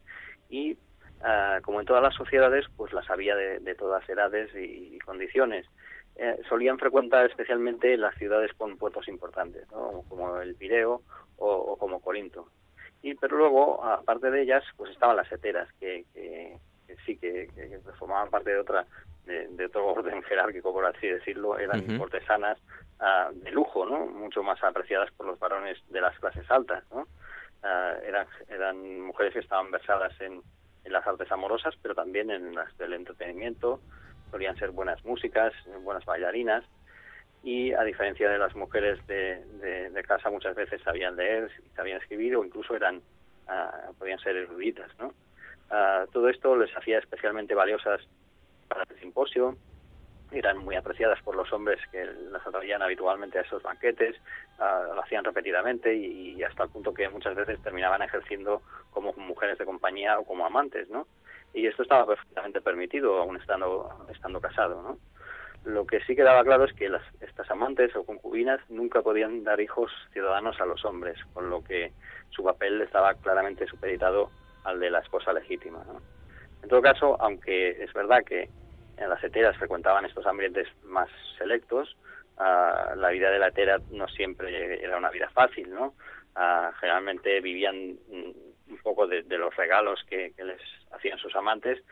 [0.48, 0.76] Y
[1.22, 5.66] ah, como en todas las sociedades, pues las había de, todas edades y, condiciones.
[6.16, 10.02] Eh, solían frecuentar especialmente las ciudades con puertos importantes, ¿no?
[10.08, 11.02] como el Pireo
[11.38, 12.48] o como Corinto
[13.02, 16.58] y pero luego aparte de ellas pues estaban las heteras que, que,
[17.06, 17.48] sí que,
[17.98, 18.86] formaban parte de otra
[19.24, 22.58] de, otro orden jerárquico por así decirlo eran cortesanas
[22.98, 27.06] ah, de lujo no mucho más apreciadas por los varones de las clases altas no
[27.62, 30.42] ah, eran eran mujeres que estaban versadas en,
[30.84, 33.80] en las artes amorosas pero también en las del entretenimiento.
[34.30, 36.64] Solían ser buenas músicas buenas bailarinas
[37.42, 39.42] y a diferencia de las mujeres de,
[39.90, 44.90] de, casa muchas veces sabían leer, sabían escribir o incluso eran uh, podían ser eruditas,
[44.98, 45.14] ¿no?
[45.70, 48.00] Ah, todo esto les hacía especialmente valiosas
[48.68, 49.56] para el simposio,
[50.32, 54.16] eran muy apreciadas por los hombres que las atraían habitualmente a esos banquetes,
[54.58, 59.58] uh, lo hacían repetidamente y, hasta el punto que muchas veces terminaban ejerciendo como mujeres
[59.58, 61.06] de compañía o como amantes, ¿no?
[61.52, 64.98] Y esto estaba perfectamente permitido aún estando, estando casado, ¿no?
[65.64, 69.60] Lo que sí quedaba claro es que las, estas amantes o concubinas nunca podían dar
[69.60, 71.92] hijos ciudadanos a los hombres, con lo que
[72.30, 74.30] su papel estaba claramente supeditado
[74.64, 75.84] al de la esposa legítima.
[76.62, 78.48] En todo caso, aunque es verdad que
[78.96, 81.08] en las heteras frecuentaban estos ambientes más
[81.38, 81.96] selectos,
[82.38, 85.94] ah, la vida de la hetera no siempre era una vida fácil, ¿no?
[86.34, 90.60] Ah, generalmente vivían mm, un poco de, los regalos que, les
[90.92, 91.82] hacían sus amantes,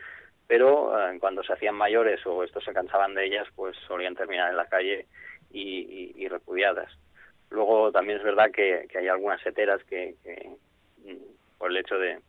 [0.48, 4.50] pero eh, cuando se hacían mayores o estos se cansaban de ellas, pues solían terminar
[4.50, 5.06] en la calle
[5.50, 6.90] y, repudiadas.
[7.50, 10.16] Luego también es verdad que, hay algunas heteras que,
[11.04, 12.20] mm, por el hecho de,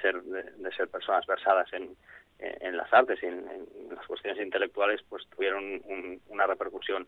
[0.00, 1.96] ser, de, ser personas versadas en,
[2.76, 3.44] las artes y en,
[3.90, 5.82] las cuestiones intelectuales, pues tuvieron
[6.28, 7.06] una repercusión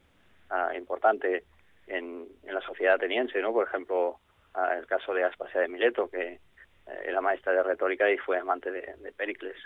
[0.51, 1.45] ah, importante
[1.87, 3.53] en, la sociedad ateniense, ¿no?
[3.53, 4.19] Por ejemplo,
[4.55, 6.41] ah, el caso de Aspasia de Mileto, que eh,
[7.07, 9.57] era maestra de retórica y fue amante de Pericles.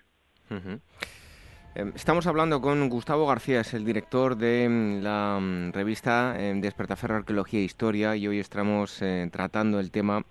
[1.75, 6.61] Em, estamos hablando con Gustavo García, es el director de mm, la mm, revista em,
[6.61, 10.25] Despertaferro Arqueología e Historia y hoy estamos eh, tratando el tema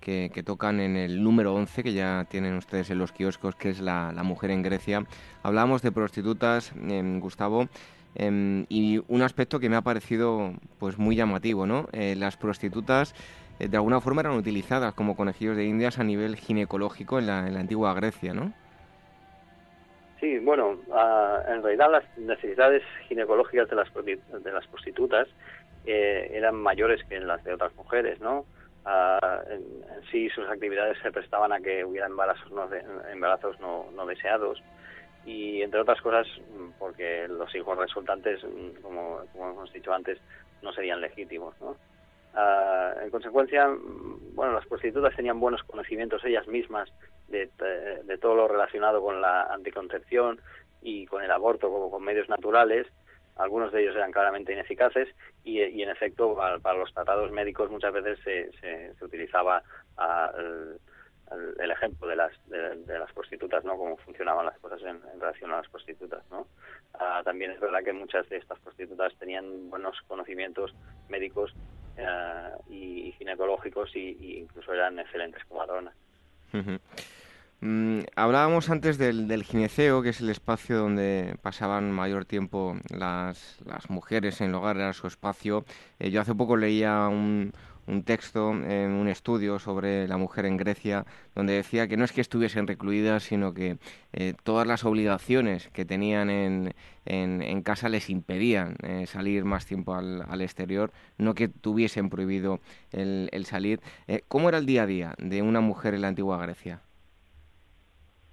[0.00, 3.80] que, tocan en el número 11 que ya tienen ustedes en los kioscos, que es
[3.80, 5.04] la, mujer en Grecia.
[5.42, 7.68] Hablamos de prostitutas, em, Gustavo,
[8.68, 11.88] y un aspecto que me ha parecido pues muy llamativo, ¿no?
[11.92, 13.14] Eh, las prostitutas
[13.58, 17.46] eh, de alguna forma eran utilizadas como conejillos de indias a nivel ginecológico en la,
[17.46, 18.54] en la antigua Grecia, ¿no?
[20.26, 20.72] Sí, bueno,
[21.46, 25.28] en realidad las necesidades ginecológicas de las, de las prostitutas
[25.84, 28.44] eh, eran mayores que las de otras mujeres, ¿no?
[28.84, 29.62] Ah, en,
[30.10, 32.68] sí sus actividades se prestaban a que hubiera embarazos no,
[33.12, 34.60] embarazos no, no deseados
[35.24, 36.26] y entre otras cosas
[36.80, 38.40] porque los hijos resultantes,
[38.82, 40.18] como, como hemos dicho antes,
[40.60, 41.76] no serían legítimos, ¿no?
[42.34, 43.68] Ah, en consecuencia,
[44.34, 46.90] bueno, las prostitutas tenían buenos conocimientos ellas mismas
[47.28, 47.50] de,
[48.04, 50.40] de, todo lo relacionado con la anticoncepción
[50.82, 52.86] y con el aborto como con medios naturales.
[53.36, 55.08] Algunos de ellos eran claramente ineficaces
[55.44, 59.62] y, en efecto para, los tratados médicos muchas veces se, se, utilizaba
[61.60, 63.76] el, ejemplo de las, de, las prostitutas, ¿no?
[63.76, 66.46] Cómo funcionaban las cosas en, relación a las prostitutas, ¿no?
[66.94, 70.74] Ah, también es verdad que muchas de estas prostitutas tenían buenos conocimientos
[71.08, 71.54] médicos
[71.98, 75.94] eh, y ginecológicos y, incluso eran excelentes comadronas.
[77.60, 83.56] Mm, hablábamos antes del, del, gineceo, que es el espacio donde pasaban mayor tiempo las,
[83.88, 85.64] mujeres en el hogar, era su espacio.
[85.98, 87.52] Eh, yo hace poco leía un,
[87.86, 92.20] un texto un estudio sobre la mujer en Grecia, donde decía que no es que
[92.20, 93.78] estuviesen recluidas, sino que
[94.12, 96.74] eh, todas las obligaciones que tenían en,
[97.04, 102.60] en, casa les impedían eh, salir más tiempo al, al, exterior, no que tuviesen prohibido
[102.92, 103.80] el, el salir.
[104.08, 106.82] Eh, ¿Cómo era el día a día de una mujer en la antigua Grecia?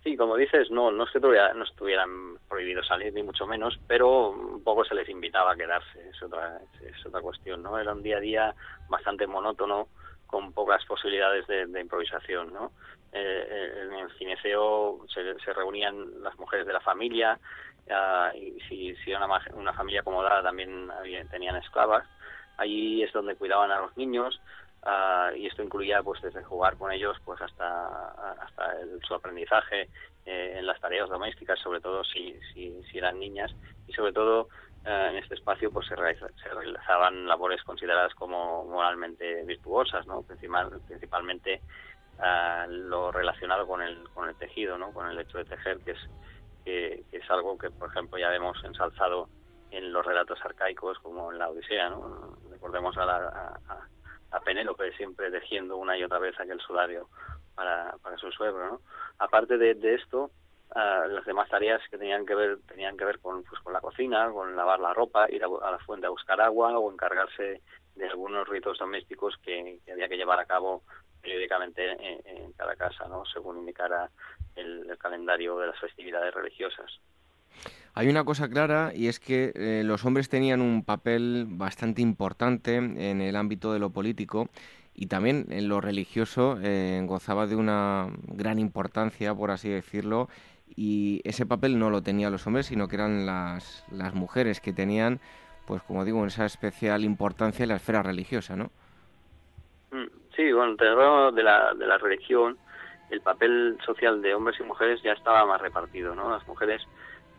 [0.03, 4.31] Sí, como dices, no, no es que no estuvieran prohibidos salir, ni mucho menos, pero
[4.31, 7.79] un poco se les invitaba a quedarse, es otra, es otra cuestión, ¿no?
[7.79, 8.55] Era un día a día
[8.89, 9.87] bastante monótono,
[10.27, 12.71] con pocas posibilidades de, improvisación, ¿no?
[13.13, 17.39] Eh, eh, en el gineceo se, se, reunían las mujeres de la familia,
[17.87, 20.89] uh, y si, si era una, una familia acomodada también
[21.31, 22.05] tenían esclavas,
[22.57, 24.41] allí es donde cuidaban a los niños,
[24.85, 28.75] Ah, y esto incluía pues desde jugar con ellos pues hasta hasta
[29.07, 29.87] su aprendizaje
[30.25, 33.55] eh, en las tareas domésticas sobre todo si, si, si eran niñas.
[33.87, 34.49] Y sobre todo
[34.85, 41.61] eh, en este espacio pues se, realizaban labores consideradas como moralmente virtuosas no Principal, principalmente
[42.19, 45.91] ah, lo relacionado con el con el tejido no con el hecho de tejer que
[45.91, 45.99] es
[46.65, 49.29] que, es algo que por ejemplo ya hemos ensalzado
[49.71, 53.87] en los relatos arcaicos como en la Odisea no recordemos a la a
[54.39, 57.09] Penélope siempre tejiendo una y otra vez aquel sudario
[57.55, 58.81] para, para su suegro, ¿no?
[59.19, 60.31] Aparte de, esto,
[60.75, 63.81] uh, las demás tareas que tenían que ver tenían que ver con pues con la
[63.81, 67.61] cocina, con lavar la ropa, ir a, la fuente a buscar agua o encargarse
[67.95, 70.83] de algunos ritos domésticos que, había que llevar a cabo
[71.21, 71.91] periódicamente
[72.25, 73.25] en, cada casa, ¿no?
[73.25, 74.09] Según indicara
[74.55, 76.99] el calendario de las festividades religiosas.
[77.95, 82.75] Hay una cosa clara y es que eh, los hombres tenían un papel bastante importante
[82.77, 84.49] en el ámbito de lo político
[84.95, 90.27] y también en lo religioso eh, gozaba de una gran importancia, por así decirlo,
[90.75, 94.73] y ese papel no lo tenían los hombres, sino que eran las, las mujeres que
[94.73, 95.19] tenían,
[95.67, 98.71] pues como digo, esa especial importancia en la esfera religiosa, ¿no?
[99.91, 100.75] Mm, sí, bueno,
[101.31, 102.57] de la, de la religión,
[103.11, 106.31] el papel social de hombres y mujeres ya estaba más repartido, ¿no?
[106.31, 106.81] Las mujeres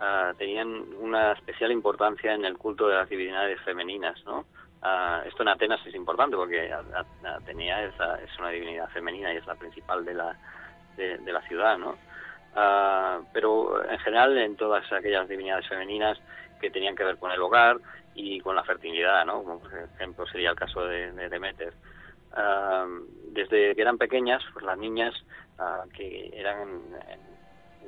[0.01, 0.68] Ah, tenían
[0.99, 4.45] una especial importancia en el culto de las divinidades femeninas, ¿no?
[4.82, 6.72] Ah, esto en Atenas es importante porque
[7.24, 10.36] Atenea es, es, una divinidad femenina y es la principal de la,
[10.97, 11.97] de, la ciudad, ¿no?
[12.57, 16.18] Ah, pero en general en todas aquellas divinidades femeninas
[16.61, 17.78] que tenían que ver con el hogar
[18.14, 19.45] y con la fertilidad, ¿no?
[19.45, 21.72] Como por ejemplo sería el caso de, Demeter.
[23.30, 25.14] desde que eran pequeñas, pues las niñas
[25.95, 26.82] que eran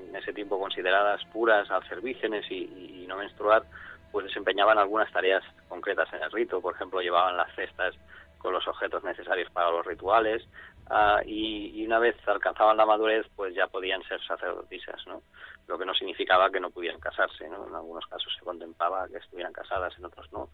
[0.09, 3.63] en ese tiempo consideradas puras al ser vírgenes y, no menstruar,
[4.11, 6.61] pues desempeñaban algunas tareas concretas en el rito.
[6.61, 7.95] Por ejemplo, llevaban las cestas
[8.39, 10.47] con los objetos necesarios para los rituales
[10.91, 15.23] ah, y, una vez alcanzaban la madurez, pues ya podían ser sacerdotisas, ¿no?
[15.69, 17.69] Lo que no significaba que no pudieran casarse, ¿no?
[17.69, 20.49] En algunos casos se contemplaba que estuvieran casadas, en otros no.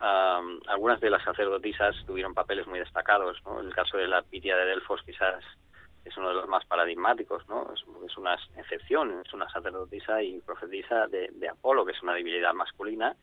[0.00, 3.60] Ah, algunas de las sacerdotisas tuvieron papeles muy destacados, ¿no?
[3.60, 5.44] El caso de la Pitia de Delfos quizás
[6.04, 7.72] es uno de los más paradigmáticos, ¿no?
[7.74, 13.14] Es, una excepción, es una sacerdotisa y profetisa de, Apolo, que es una divinidad masculina,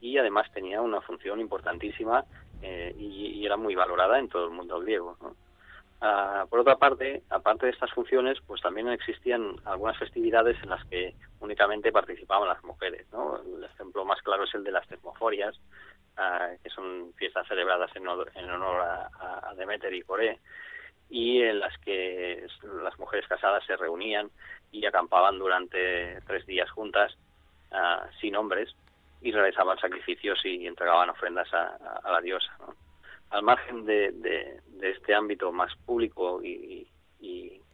[0.00, 2.24] y además tenía una función importantísima
[2.60, 5.16] eh, y, era muy valorada en todo el mundo griego,
[6.00, 10.84] ah, por otra parte, aparte de estas funciones, pues también existían algunas festividades en las
[10.86, 13.40] que únicamente participaban las mujeres, ¿no?
[13.42, 15.60] El ejemplo más claro es el de las termoforias,
[16.16, 20.40] ah, que son fiestas celebradas en, honor a, a Demeter y Coré,
[21.12, 22.46] y en las que
[22.82, 24.30] las mujeres casadas se reunían
[24.72, 27.14] y acampaban durante tres días juntas
[27.70, 28.74] uh, sin hombres
[29.20, 32.50] y realizaban sacrificios y entregaban ofrendas a, la diosa.
[33.28, 36.88] Al margen de, este ámbito más público y,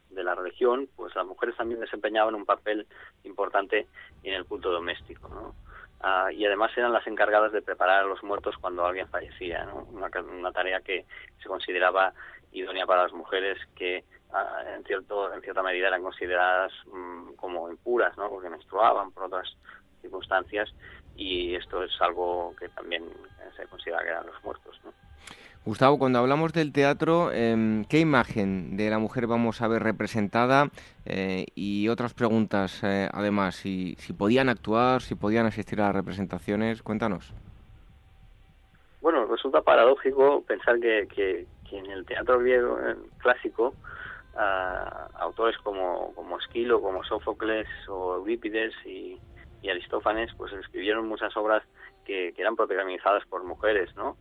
[0.09, 2.85] de la religión, pues las mujeres también desempeñaban un papel
[3.23, 3.87] importante
[4.23, 5.29] en el culto doméstico.
[5.29, 5.55] ¿no?
[6.01, 10.51] Ah, y además eran las encargadas de preparar a los muertos cuando alguien fallecía, una,
[10.51, 11.05] tarea que
[11.41, 12.13] se consideraba
[12.51, 17.69] idónea para las mujeres que ah, en cierto en cierta medida eran consideradas mm, como
[17.69, 18.29] impuras, ¿no?
[18.29, 19.55] porque menstruaban por otras
[20.01, 20.73] circunstancias
[21.15, 23.03] y esto es algo que también
[23.55, 24.79] se considera que eran los muertos.
[24.85, 24.91] ¿no?
[25.65, 30.69] Gustavo, cuando hablamos del teatro, em, ¿qué imagen de la mujer vamos a ver representada?
[31.05, 35.95] Eh, y otras preguntas, eh, además, si, si podían actuar, si podían asistir a las
[35.95, 37.33] representaciones, cuéntanos.
[39.01, 41.45] Bueno, resulta paradójico pensar que, que,
[41.77, 42.77] en el teatro griego
[43.17, 43.73] clásico,
[45.15, 49.19] autores como, como Esquilo, como Sófocles o Eurípides y,
[49.69, 51.61] Aristófanes, pues escribieron muchas obras
[52.05, 54.15] que, que eran protagonizadas por mujeres, ¿no?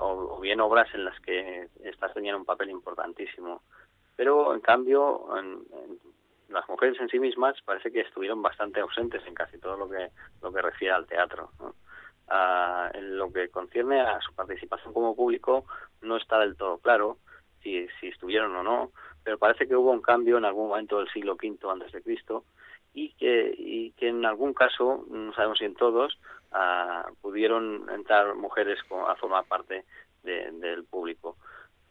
[0.00, 3.62] o, bien obras en las que estas tenían un papel importantísimo.
[4.16, 5.28] Pero, en cambio,
[6.48, 10.10] las mujeres en sí mismas parece que estuvieron bastante ausentes en casi todo lo que,
[10.42, 11.50] lo que refiere al teatro.
[12.28, 15.66] En lo que concierne a su participación como público,
[16.02, 17.18] no está del todo claro
[17.62, 18.90] si, si estuvieron o no,
[19.22, 22.44] pero parece que hubo un cambio en algún momento del siglo V antes de Cristo
[22.92, 26.18] y que, y que en algún caso, no sabemos si en todos,
[26.52, 29.84] ah, pudieron entrar mujeres a formar parte
[30.22, 31.36] del público.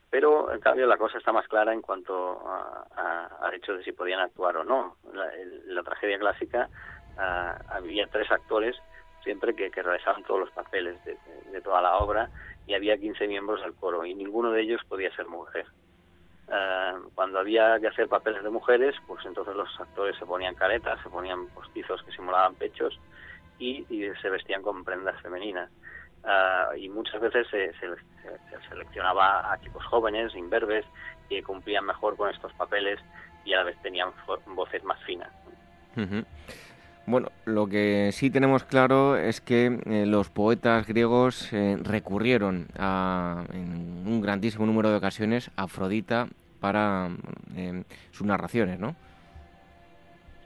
[0.10, 2.42] Pero, en cambio, la cosa está más clara en cuanto
[2.96, 4.98] al hecho de si podían actuar o no.
[5.12, 5.32] La,
[5.66, 6.70] la tragedia clásica
[7.18, 8.76] ah, había tres actores
[9.24, 12.30] siempre que, realizaban todos los papeles de, toda la obra
[12.68, 15.66] y había 15 miembros del coro y ninguno de ellos podía ser mujer.
[16.52, 21.02] Eh, cuando había que hacer papeles de mujeres, pues entonces los actores se ponían caretas,
[21.02, 23.00] se ponían postizos que simulaban pechos
[23.60, 23.86] y,
[24.22, 25.70] se vestían con prendas femeninas.
[26.26, 27.74] Eh, y muchas veces se,
[28.70, 30.86] seleccionaba a chicos jóvenes, imberbes,
[31.30, 33.00] que cumplían mejor con estos papeles
[33.46, 34.12] y a la vez tenían
[34.48, 35.32] voces más finas.
[37.06, 44.08] Bueno, lo que sí tenemos claro es que eh, los poetas griegos recurrieron a, en
[44.08, 46.28] un grandísimo número de ocasiones a Afrodita
[46.64, 47.10] para
[47.58, 48.96] eh, sus narraciones, ¿no?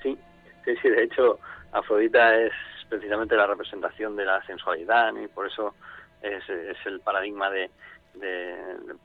[0.02, 0.18] Sí,
[0.66, 1.40] sí, sí, de hecho
[1.72, 2.52] Afrodita es
[2.90, 5.76] precisamente la representación de la sensualidad y por eso
[6.22, 6.44] es,
[6.86, 7.70] el paradigma de,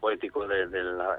[0.00, 0.64] poético de,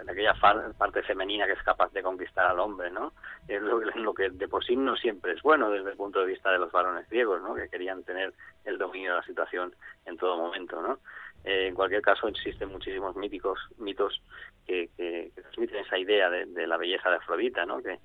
[0.10, 0.34] aquella
[0.78, 3.14] parte femenina que es capaz de conquistar al hombre, ¿no?
[3.48, 6.52] Es lo, que de por sí no siempre es bueno desde el punto de vista
[6.52, 7.54] de los varones griegos, ¿no?
[7.56, 8.34] Que querían tener
[8.66, 9.76] el dominio de la situación
[10.06, 11.00] en todo momento, ¿no?
[11.44, 14.22] Eh, en cualquier caso, existen muchísimos míticos, mitos
[14.66, 14.90] que,
[15.36, 17.82] transmiten esa idea de, la belleza de Afrodita, ¿no?
[17.82, 18.00] que,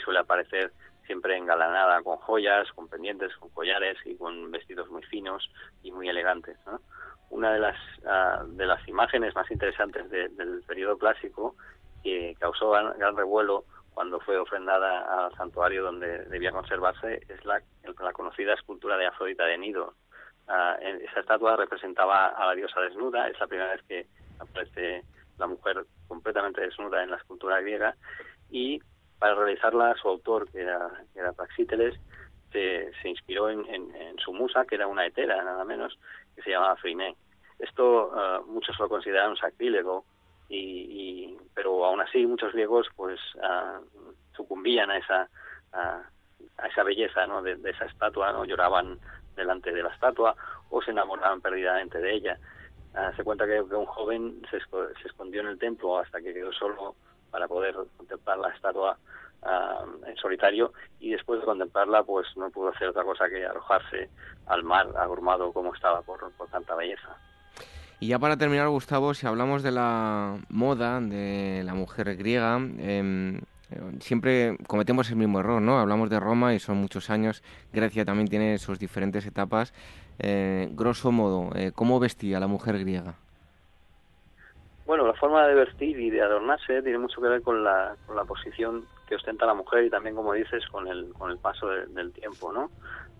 [0.00, 0.72] suele aparecer
[1.06, 5.50] siempre engalanada con joyas, con pendientes, con collares y con vestidos muy finos
[5.82, 6.56] y muy elegantes.
[7.32, 7.76] Una de las,
[8.06, 11.56] ah, de las imágenes más interesantes del periodo clásico
[12.02, 13.64] que causó gran, revuelo
[13.94, 17.60] cuando fue ofrendada al santuario donde debía conservarse es la,
[18.00, 19.94] la conocida escultura de Afrodita de Nido,
[20.48, 24.06] Ah, esa estatua representaba a la diosa desnuda, es la primera vez que
[24.40, 25.04] aparece
[25.38, 27.94] la mujer completamente desnuda en la escultura griega
[28.50, 28.80] y
[29.18, 31.94] para realizarla su autor, que era, era Praxíteles,
[32.50, 33.62] se, se inspiró en,
[34.18, 35.98] su musa, que era una hetera nada menos,
[36.34, 37.16] que se llamaba Friné.
[37.58, 40.04] Esto ah, muchos lo consideraron sacrílego,
[40.48, 43.82] y, pero aún así muchos griegos pues uh,
[44.36, 45.28] sucumbían a esa
[45.72, 46.02] a,
[46.68, 47.42] esa belleza ¿no?
[47.42, 48.98] de, esa estatua, no lloraban
[49.34, 50.36] delante de la estatua
[50.70, 52.38] o se enamoraban perdidamente de ella.
[52.94, 54.58] Ah, se cuenta que, un joven se,
[55.06, 56.94] escondió en el templo hasta que quedó solo
[57.30, 58.98] para poder contemplar la estatua
[59.42, 64.08] ah, en solitario y después de contemplarla pues no pudo hacer otra cosa que arrojarse
[64.46, 67.16] al mar agrumado como estaba por, por tanta belleza.
[68.00, 73.40] Y ya para terminar, Gustavo, si hablamos de la moda de la mujer griega, eh,
[74.00, 75.78] siempre cometemos el mismo error, ¿no?
[75.78, 77.42] Hablamos de Roma y son muchos años.
[77.72, 79.72] Grecia también tiene sus diferentes etapas.
[80.18, 83.14] Eh, grosso modo, eh, ¿cómo vestía la mujer griega?
[84.84, 88.16] Bueno, la forma de vestir y de adornarse tiene mucho que ver con la, con
[88.16, 91.68] la posición que ostenta la mujer y también, como dices, con el, con el paso
[91.68, 92.70] del tiempo, ¿no?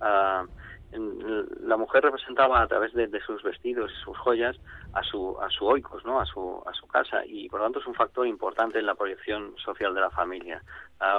[0.01, 0.47] Ah,
[0.93, 4.57] la mujer representaba a través de, sus vestidos y sus joyas
[4.95, 6.19] a su a su oikos, ¿no?
[6.19, 8.95] A su a su casa y por lo tanto es un factor importante en la
[8.95, 10.63] proyección social de la familia.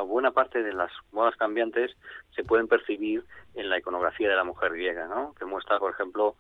[0.06, 1.96] buena parte de las modas cambiantes
[2.36, 3.24] se pueden percibir
[3.56, 5.34] en la iconografía de la mujer griega, ¿no?
[5.36, 6.36] Que muestra, por ejemplo,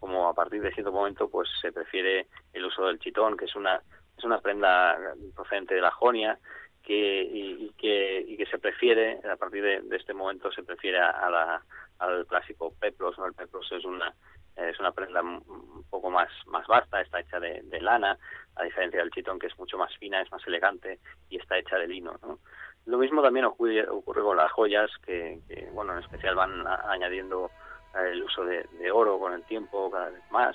[0.00, 3.56] como a partir de cierto momento pues se prefiere el uso del chitón, que es
[3.56, 3.80] una
[4.16, 4.96] es una prenda
[5.34, 6.38] procedente de la Jonia
[6.84, 11.30] que y, que y que se prefiere a partir de, este momento se prefiere a
[11.30, 11.62] la
[11.98, 13.26] al clásico peplos, ¿no?
[13.26, 14.14] El peplos es una
[14.56, 18.16] es una prenda un poco más más vasta, está hecha de, lana,
[18.56, 21.76] a diferencia del chitón que es mucho más fina, es más elegante y está hecha
[21.76, 22.38] de lino, ¿no?
[22.86, 25.40] Lo mismo también ocurre, con las joyas que,
[25.72, 27.50] bueno, en especial van añadiendo
[27.94, 30.54] el uso de, oro con el tiempo cada vez más.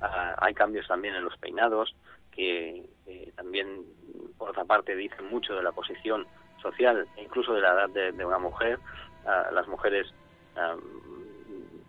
[0.00, 1.94] Ah, hay cambios también en los peinados
[2.36, 2.86] que
[3.34, 3.84] también,
[4.36, 6.26] por otra parte, dicen mucho de la posición
[6.60, 8.78] social e incluso de la edad de, una mujer.
[9.26, 10.06] Ah, las mujeres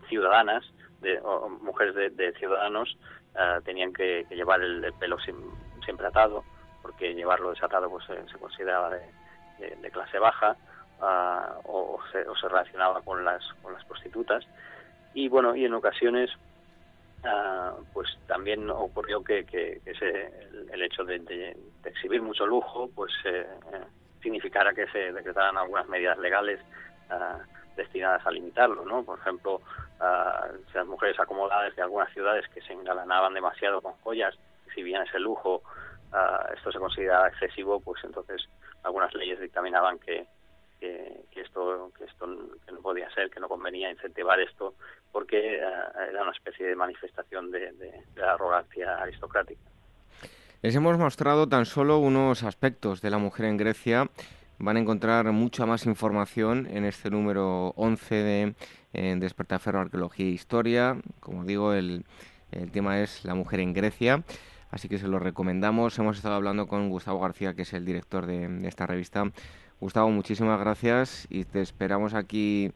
[0.08, 0.64] ciudadanas
[1.00, 2.96] de, o mujeres de, ciudadanos
[3.36, 5.18] ah, tenían que, llevar el, pelo
[5.84, 6.44] siempre atado
[6.82, 10.56] porque llevarlo desatado pues se consideraba de, clase baja
[11.64, 14.44] o, se, o, se, relacionaba con las con las prostitutas
[15.14, 16.30] y bueno y en ocasiones
[17.24, 23.84] ah, pues también ocurrió que, que, el, hecho de, exhibir mucho lujo pues eh, eh,
[24.22, 26.60] significara que se decretaran algunas medidas legales
[27.10, 27.38] ah,
[27.76, 29.60] destinadas a limitarlo no por ejemplo
[30.00, 34.36] uh, las mujeres acomodadas de algunas ciudades que se engalanaban demasiado con joyas
[34.66, 35.62] exhibían ese lujo
[36.56, 38.48] esto se consideraba excesivo pues entonces
[38.82, 40.26] algunas leyes dictaminaban que
[40.78, 44.74] que, esto que esto no podía ser, que no convenía incentivar esto,
[45.12, 45.60] porque eh,
[46.10, 47.72] era una especie de manifestación de,
[48.16, 49.60] la arrogancia aristocrática.
[50.62, 54.08] Les hemos mostrado tan solo unos aspectos de la mujer en Grecia.
[54.58, 58.54] Van a encontrar mucha más información en este número 11 de
[58.92, 60.96] Despertaferro Arqueología e Historia.
[61.20, 62.04] Como digo, el,
[62.50, 64.24] el tema es la mujer en Grecia
[64.70, 65.98] así que se lo recomendamos.
[65.98, 69.30] Hemos estado hablando con Gustavo García, que es el director de, esta revista,
[69.80, 72.72] Gustavo, muchísimas gracias y te esperamos aquí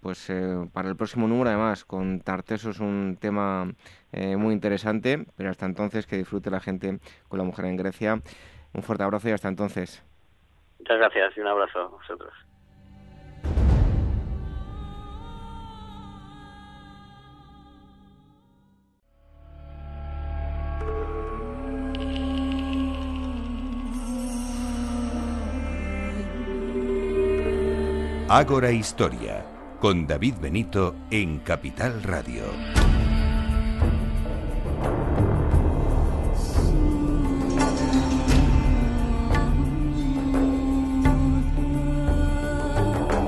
[0.00, 3.72] pues eh, para el próximo número además con Tarteso es un tema
[4.12, 6.98] eh, muy interesante pero hasta entonces que disfrute la gente
[7.28, 8.20] con la mujer en Grecia.
[8.72, 10.04] Un fuerte abrazo y hasta entonces.
[10.78, 12.32] Muchas gracias y un abrazo a vosotros
[28.32, 29.44] Ágora Historia,
[29.80, 32.44] con David Benito en Capital Radio.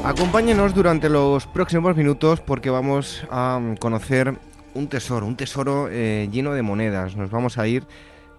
[0.04, 4.38] Acompáñenos durante los próximos minutos porque vamos a conocer
[4.74, 7.16] un tesoro, un tesoro eh, lleno de monedas.
[7.16, 7.88] Nos vamos a ir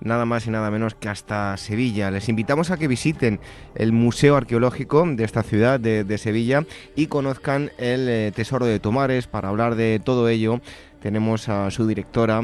[0.02, 2.12] nada más y nada menos que hasta Sevilla.
[2.12, 3.40] Les invitamos a que visiten
[3.76, 6.66] el Museo Arqueológico de esta ciudad de, Sevilla
[6.96, 9.28] y conozcan el eh, Tesoro de Tomares.
[9.28, 10.62] Para hablar de todo ello
[11.02, 12.42] tenemos a su directora,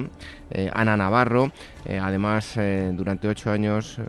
[0.51, 1.51] eh, Ana Navarro.
[1.85, 3.99] Eh, además, eh, durante ocho años,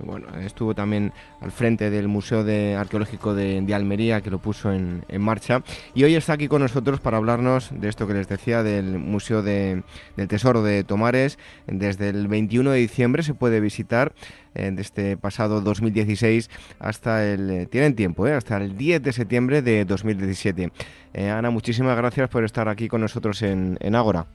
[0.43, 5.63] estuvo también al frente del Museo de Arqueológico de, Almería, que lo puso en, marcha.
[5.95, 9.43] Y hoy está aquí con nosotros para hablarnos de esto que les decía, del Museo
[9.43, 9.85] del
[10.29, 11.39] Tesoro de Tomares.
[11.67, 14.13] Desde el 21 de diciembre se puede visitar,
[14.53, 16.51] de este pasado 2016
[16.81, 17.69] hasta el...
[17.71, 20.73] tienen tiempo, hasta el 10 de septiembre de 2017.
[21.15, 24.27] Ana, muchísimas gracias por estar aquí con nosotros en, en Ágora.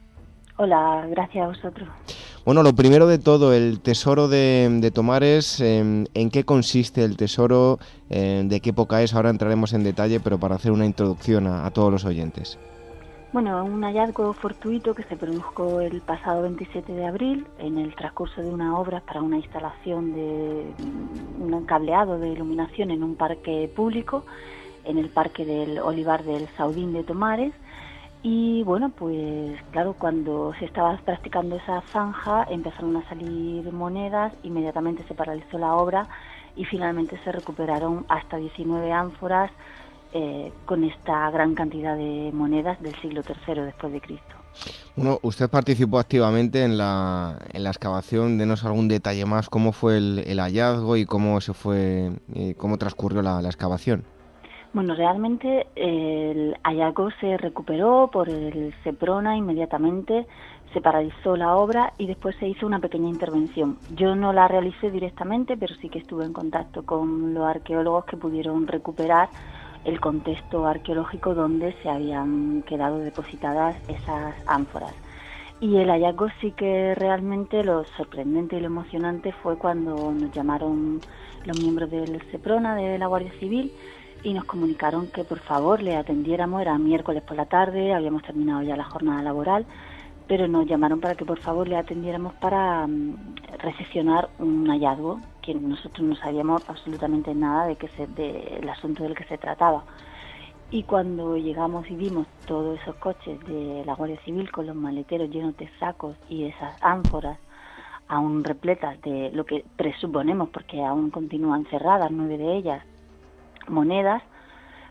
[0.58, 1.90] Hola, gracias a vosotros.
[2.46, 7.80] Bueno, lo primero de todo, el tesoro de, Tomares, em, ¿en qué consiste el tesoro?
[8.10, 9.14] Em, ¿De qué época es?
[9.14, 12.58] Ahora entraremos en detalle, pero para hacer una introducción a, todos los oyentes.
[13.34, 18.42] Bueno, un hallazgo fortuito que se produjo el pasado 27 de abril en el transcurso
[18.42, 20.72] de una obra para una instalación de
[21.40, 24.24] un cableado de iluminación en un parque público,
[24.86, 27.54] en el parque del Olivar del Saudín de Tomares
[28.28, 35.06] y bueno, pues claro, cuando se estaba practicando esa zanja empezaron a salir monedas, inmediatamente
[35.08, 36.08] se paralizó la obra
[36.56, 39.52] y finalmente se recuperaron hasta 19 ánforas
[40.12, 44.36] eh, con esta gran cantidad de monedas del siglo III después de Cristo.
[44.96, 48.40] Bueno, usted participó activamente en la, excavación.
[48.40, 53.22] Denos algún detalle más, cómo fue el, hallazgo y cómo se fue, eh, cómo transcurrió
[53.22, 54.15] la excavación.
[54.76, 60.28] Bueno, realmente el hallazgo se recuperó por el Seprona inmediatamente,
[60.74, 63.78] se paralizó la obra y después se hizo una pequeña intervención.
[63.96, 68.18] Yo no la realicé directamente, pero sí que estuve en contacto con los arqueólogos que
[68.18, 69.30] pudieron recuperar
[69.86, 74.94] el contexto arqueológico donde se habían quedado depositadas esas ánforas.
[75.62, 81.00] Y el hallazgo sí que realmente lo sorprendente y lo emocionante fue cuando nos llamaron
[81.46, 83.72] los miembros del Seprona de la Guardia Civil
[84.26, 88.64] y nos comunicaron que por favor le atendiéramos, era miércoles por la tarde, habíamos terminado
[88.64, 89.68] ya la jornada laboral,
[90.28, 95.54] pero nos llamaron para que por favor le atendiéramos para mm, recepcionar un hallazgo, que
[95.54, 99.84] nosotros no sabíamos absolutamente nada de que se, del asunto del que se trataba.
[100.72, 105.30] Y cuando llegamos y vimos todos esos coches de la Guardia Civil con los maleteros
[105.30, 107.38] llenos de sacos y esas ánforas
[108.08, 112.84] aún repletas de lo que presuponemos, porque aún continúan cerradas, nueve de ellas,
[113.70, 114.24] monedas,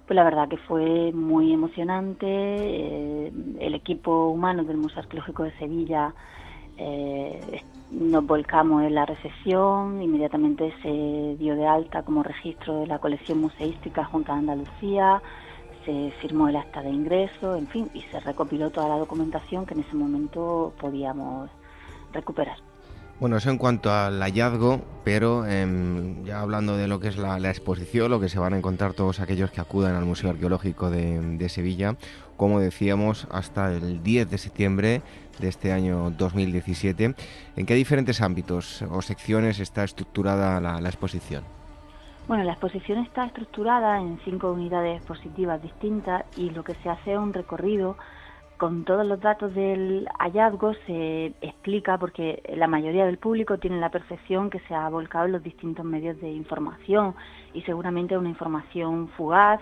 [0.06, 2.26] Pues la verdad que fue muy emocionante.
[2.26, 6.12] Eh, el equipo humano del Museo Arqueológico de Sevilla
[6.76, 12.98] eh, nos volcamos en la recepción, inmediatamente se dio de alta como registro de la
[12.98, 15.22] colección museística junto a Andalucía,
[15.84, 19.74] se firmó el acta de ingreso, en fin, y se recopiló toda la documentación que
[19.74, 21.51] en ese momento podíamos
[22.12, 22.73] recuperar.
[23.20, 27.38] Bueno, eso en cuanto al hallazgo, pero em, ya hablando de lo que es la,
[27.48, 31.48] exposición, lo que se van a encontrar todos aquellos que acudan al Museo Arqueológico de,
[31.48, 31.94] Sevilla,
[32.36, 35.02] como decíamos, hasta el 10 de septiembre
[35.38, 37.14] de este año 2017.
[37.56, 41.44] ¿En qué diferentes ámbitos o secciones está estructurada la, la exposición?
[42.26, 47.12] Bueno, la exposición está estructurada en cinco unidades expositivas distintas y lo que se hace
[47.12, 47.96] es un recorrido
[48.56, 53.90] con todos los datos del hallazgo se explica porque la mayoría del público tiene la
[53.90, 57.14] percepción que se ha volcado en los distintos medios de información
[57.52, 59.60] y seguramente una información fugaz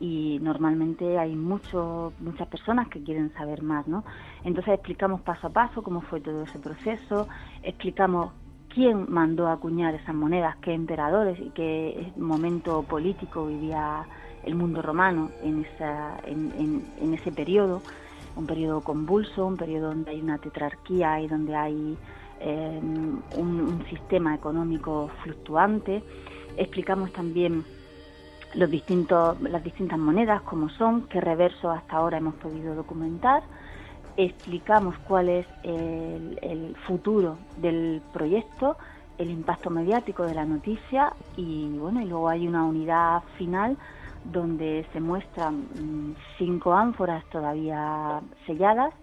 [0.00, 4.04] y normalmente hay mucho, muchas personas que quieren saber más, ¿no?
[4.42, 7.28] Entonces explicamos paso a paso cómo fue todo ese proceso,
[7.62, 8.32] explicamos
[8.68, 14.02] quién mandó a acuñar esas monedas, qué emperadores y qué momento político vivía
[14.42, 17.80] el mundo romano en, esa, en, en ese periodo
[18.36, 21.96] un periodo convulso, un periodo donde hay una tetrarquía y donde hay
[22.40, 26.02] em, un, sistema económico fluctuante.
[26.56, 27.64] Explicamos también
[28.54, 33.42] los distintos, las distintas monedas, como son, qué reversos hasta ahora hemos podido documentar.
[34.16, 38.76] Explicamos cuál es el, el futuro del proyecto,
[39.18, 43.76] el impacto mediático de la noticia y bueno, y luego hay una unidad final
[44.24, 48.94] donde se muestran mm, cinco ánforas todavía selladas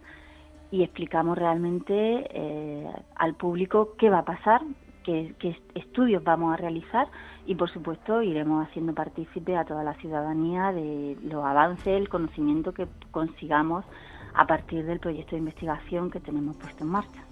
[0.72, 1.94] y explicamos realmente
[2.32, 4.62] eh, al público qué va a pasar,
[5.04, 5.34] qué,
[5.76, 7.08] estudios vamos a realizar
[7.48, 12.74] y por supuesto iremos haciendo partícipe a toda la ciudadanía de los avances, el conocimiento
[12.74, 13.86] que consigamos
[14.36, 17.24] a partir del proyecto de investigación que tenemos puesto en marcha.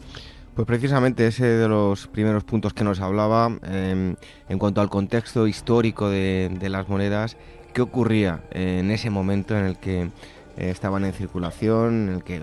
[0.55, 4.15] Pues precisamente ese de los primeros puntos que nos hablaba em,
[4.49, 7.37] en cuanto al contexto histórico de, de las monedas
[7.77, 10.09] qué ocurría en ese momento en el que eh,
[10.57, 12.39] estaban en circulación, en el que,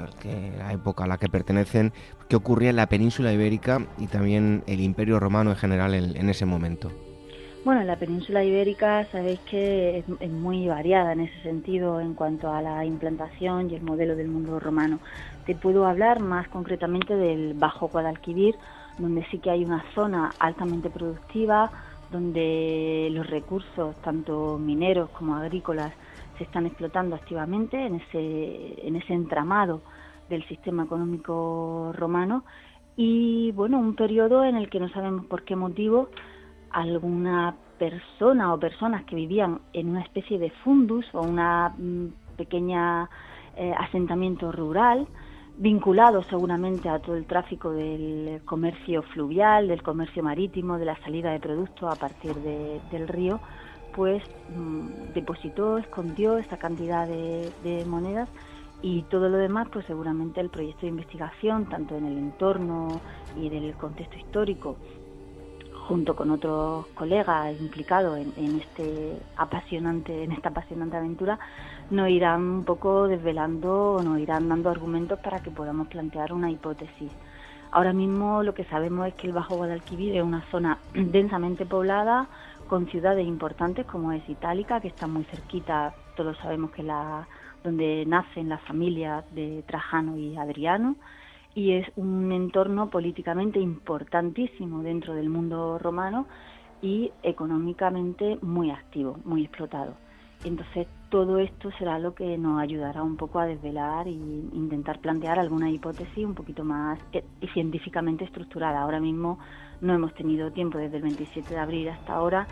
[0.57, 1.93] la época a la que pertenecen,
[2.29, 6.47] qué ocurría en la península ibérica y también el imperio romano en general en, ese
[6.47, 6.93] momento.
[7.65, 12.63] Bueno, la península ibérica sabéis que es, muy variada en ese sentido en cuanto a
[12.63, 15.01] la implantación y el modelo del mundo romano.
[15.47, 18.55] Te puedo hablar más concretamente del Bajo Guadalquivir,
[18.99, 21.73] donde sí que hay una zona altamente productiva,
[22.11, 25.93] donde los recursos, tanto mineros como agrícolas,
[26.39, 29.83] se están explotando activamente en ese, en ese entramado
[30.29, 32.45] del sistema económico romano.
[32.97, 36.09] Y bueno, un periodo en el que no sabemos por qué motivo
[36.71, 43.09] alguna persona o personas que vivían en una especie de fundus o una mm, pequeña
[43.57, 45.07] eh, asentamiento rural
[45.57, 51.31] vinculado seguramente a todo el tráfico del comercio fluvial, del comercio marítimo, de la salida
[51.31, 53.41] de productos a partir del río,
[53.95, 54.23] pues
[54.57, 58.29] mm, depositó, escondió esa cantidad de, monedas
[58.83, 63.01] y todo lo demás, pues seguramente el proyecto de investigación, tanto en el entorno
[63.37, 64.77] y en el contexto histórico,
[65.87, 71.39] junto con otros colegas implicados en, en, este apasionante, en esta apasionante aventura,
[71.91, 77.13] nos irán un poco desvelando, nos irán dando argumentos para que podamos plantear una hipótesis.
[77.71, 82.29] Ahora mismo lo que sabemos es que el Bajo Guadalquivir es una zona densamente poblada,
[82.69, 87.27] con ciudades importantes como es Itálica, que está muy cerquita, todos sabemos que la
[87.63, 90.97] donde nacen las familias de Trajano y Adriano,
[91.55, 96.27] y es un entorno políticamente importantísimo dentro del mundo romano
[96.83, 99.95] y económicamente muy activo, muy explotado.
[100.45, 105.39] Entonces todo esto será lo que nos ayudará un poco a desvelar e intentar plantear
[105.39, 107.23] alguna hipótesis un poquito más e,
[107.53, 108.81] científicamente estructurada.
[108.81, 109.39] Ahora mismo
[109.81, 112.49] no hemos tenido tiempo desde el 27 de abril hasta ahora.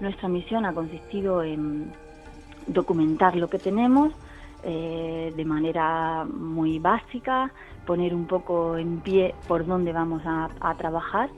[0.00, 1.90] Nuestra misión ha consistido en
[2.66, 4.12] documentar lo que tenemos
[4.62, 7.50] eh, de manera muy básica,
[7.86, 11.30] poner un poco en pie por dónde vamos a trabajar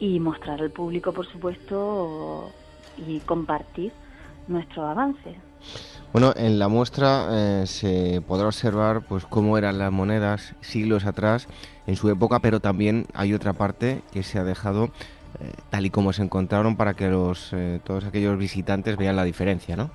[0.00, 2.50] y mostrar al público, por supuesto,
[2.96, 3.92] y compartir
[4.48, 5.51] nuestros avances.
[6.12, 11.48] Bueno, en la muestra eh, se podrá observar pues cómo eran las monedas siglos atrás
[11.86, 14.90] en su época, pero también hay otra parte que se ha dejado
[15.40, 19.24] eh, tal y como se encontraron para que los eh, todos aquellos visitantes vean la
[19.24, 19.90] diferencia, ¿no?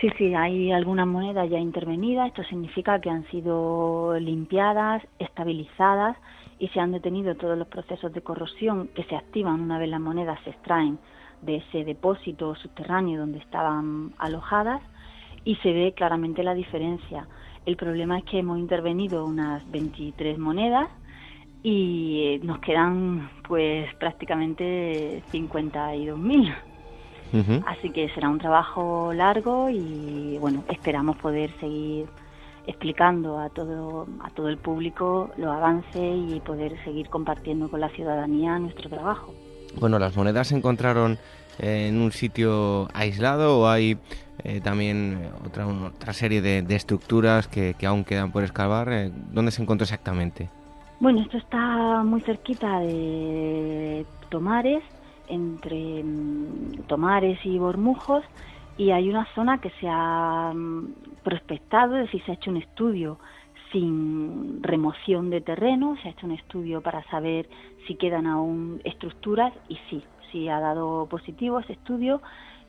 [0.00, 2.28] Sí, sí, hay algunas monedas ya intervenidas.
[2.28, 6.16] Esto significa que han sido limpiadas, estabilizadas
[6.58, 10.00] y se han detenido todos los procesos de corrosión que se activan una vez las
[10.00, 10.98] monedas se extraen
[11.42, 14.80] de ese depósito subterráneo donde estaban alojadas
[15.44, 17.26] y se ve claramente la diferencia.
[17.66, 20.88] El problema es que hemos intervenido unas 23 monedas
[21.62, 26.54] y nos quedan pues prácticamente 52.000.
[27.66, 32.06] Así que será un trabajo largo y bueno, esperamos poder seguir
[32.66, 37.88] explicando a todo, a todo el público los avances y poder seguir compartiendo con la
[37.90, 39.32] ciudadanía nuestro trabajo.
[39.78, 41.18] Bueno, ¿las monedas se encontraron
[41.58, 43.98] en un sitio aislado o hay
[44.44, 48.92] eh, también otra, otra serie de, estructuras que, aún quedan por excavar?
[48.92, 50.48] Eh, ¿Dónde se encontró exactamente?
[50.98, 54.82] Bueno, esto está muy cerquita de Tomares,
[55.28, 58.24] entre mm, Tomares y Bormujos,
[58.76, 62.58] y hay una zona que se ha mm, prospectado, es decir, se ha hecho un
[62.58, 63.18] estudio
[63.72, 67.48] sin remoción de terreno, se ha hecho un estudio para saber
[67.86, 72.20] si quedan aún estructuras y sí, sí ha dado positivo ese estudio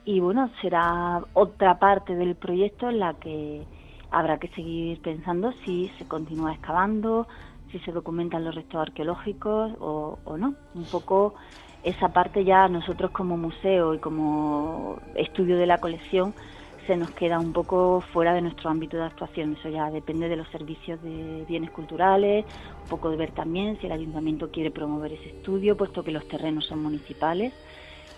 [0.04, 3.62] y bueno, será otra parte del proyecto en la que
[4.10, 7.26] habrá que seguir pensando si se continúa excavando,
[7.70, 10.54] si se documentan los restos arqueológicos o, o no.
[10.74, 11.34] Un poco
[11.82, 16.34] esa parte ya nosotros como museo y como estudio de la colección
[16.86, 19.56] se nos queda un poco fuera de nuestro ámbito de actuación.
[19.58, 22.44] Eso ya depende de los servicios de bienes culturales,
[22.82, 26.26] un poco de ver también si el ayuntamiento quiere promover ese estudio, puesto que los
[26.28, 27.52] terrenos son municipales.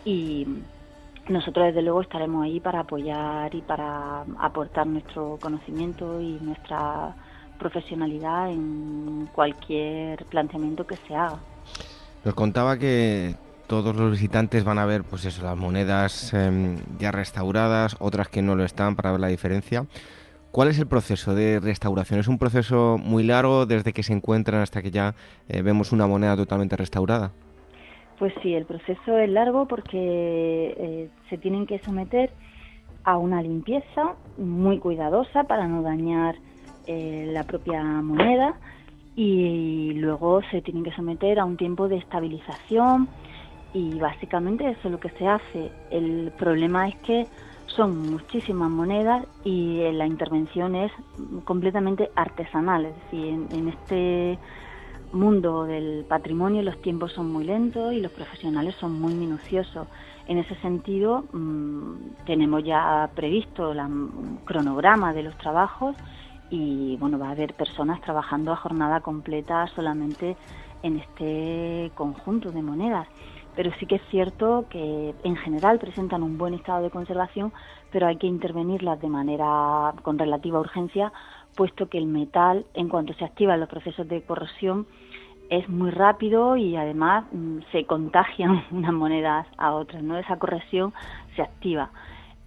[0.04, 0.46] Y
[1.28, 7.14] nosotros desde luego estaremos ahí para apoyar y para aportar nuestro conocimiento y nuestra
[7.58, 11.38] profesionalidad en cualquier planteamiento que se haga.
[12.24, 13.34] Nos contaba que
[13.66, 18.42] todos los visitantes van a ver pues eso, las monedas em, ya restauradas, otras que
[18.42, 19.86] no lo están para ver la diferencia.
[20.50, 22.20] ¿Cuál es el proceso de restauración?
[22.20, 25.14] ¿Es un proceso muy largo desde que se encuentran hasta que ya
[25.48, 27.32] eh, vemos una moneda totalmente restaurada?
[28.18, 32.30] Pues sí, el proceso es largo porque eh, se tienen que someter
[33.02, 36.36] a una limpieza muy cuidadosa para no dañar
[36.86, 38.54] eh, la propia moneda
[39.16, 43.08] y luego se tienen que someter a un tiempo de estabilización
[43.74, 45.70] y básicamente eso es lo que se hace.
[45.90, 47.26] El problema es que
[47.66, 50.92] son muchísimas monedas y eh, la intervención es
[51.44, 54.38] completamente artesanal, es decir, en, este
[55.12, 59.88] mundo del patrimonio los tiempos son muy lentos y los profesionales son muy minuciosos.
[60.26, 63.80] En ese sentido, mm, tenemos ya previsto el
[64.44, 65.96] cronograma de los trabajos
[66.50, 70.36] y bueno, va a haber personas trabajando a jornada completa solamente
[70.82, 73.08] en este conjunto de monedas
[73.56, 77.52] pero sí que es cierto que en general presentan un buen estado de conservación,
[77.90, 81.12] pero hay que intervenirlas de manera con relativa urgencia,
[81.54, 84.86] puesto que el metal, en cuanto se activan los procesos de corrosión,
[85.50, 90.18] es muy rápido y además mm, se contagian unas monedas a otras, ¿no?
[90.18, 90.92] Esa corrosión
[91.36, 91.90] se activa.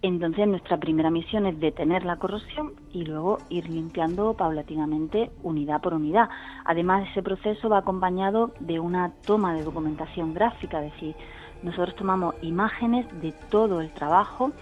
[0.08, 5.94] Entonces nuestra primera misión es detener la corrosión y luego ir limpiando paulatinamente unidad por
[5.94, 6.30] unidad.
[6.64, 11.16] Además ese proceso va acompañado de una toma de documentación gráfica, es decir,
[11.62, 14.54] nosotros tomamos imágenes de todo el trabajo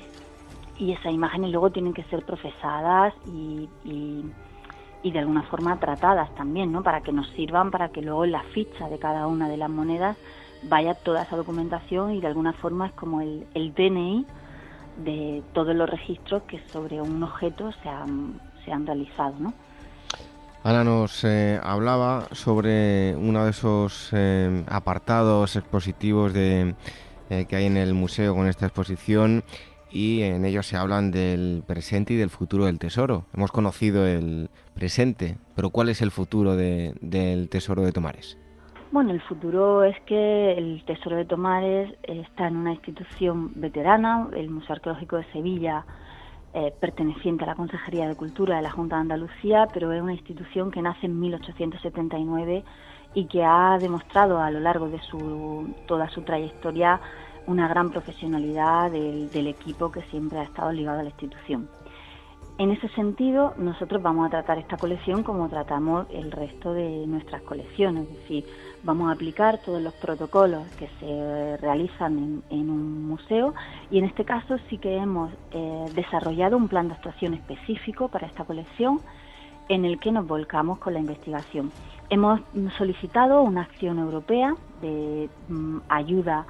[0.79, 6.71] y esas imágenes luego tienen que ser procesadas y, y, de alguna forma tratadas también,
[6.71, 6.81] ¿no?
[6.81, 9.69] Para que nos sirvan, para que luego en la ficha de cada una de las
[9.69, 10.17] monedas
[10.63, 14.25] vaya toda esa documentación y de alguna forma es como el, el DNI
[14.97, 19.35] de todos los registros que sobre un objeto se han, se han realizado.
[19.39, 19.53] ¿no?
[20.63, 26.73] Ana nos eh, hablaba sobre uno de esos eh, apartados expositivos de,
[27.29, 29.43] eh, que hay en el museo con esta exposición
[29.91, 33.27] y en ellos se hablan del presente y del futuro del tesoro.
[33.33, 38.37] Hemos conocido el presente, pero ¿cuál es el futuro del tesoro de Tomares?
[38.95, 44.49] Bueno, el futuro es que el Tesoro de Tomares está en una institución veterana, el
[44.49, 45.85] Museo Arqueológico de Sevilla,
[46.53, 50.13] eh, perteneciente a la Consejería de Cultura de la Junta de Andalucía, pero es una
[50.13, 52.63] institución que nace en 1879
[53.13, 57.01] y que ha demostrado a lo largo de su, toda su trayectoria
[57.47, 61.67] una gran profesionalidad del equipo que siempre ha estado ligado a la institución.
[62.57, 67.41] En ese sentido, nosotros vamos a tratar esta colección como tratamos el resto de nuestras
[67.41, 68.45] colecciones, es decir,
[68.85, 73.53] vamos a aplicar todos los protocolos que se realizan en, un museo
[73.89, 78.27] y en este caso sí que hemos eh, desarrollado un plan de actuación específico para
[78.27, 79.01] esta colección
[79.67, 81.71] en el que nos volcamos con la investigación.
[82.11, 82.39] Hemos
[82.77, 86.45] solicitado una acción europea de mm, ayuda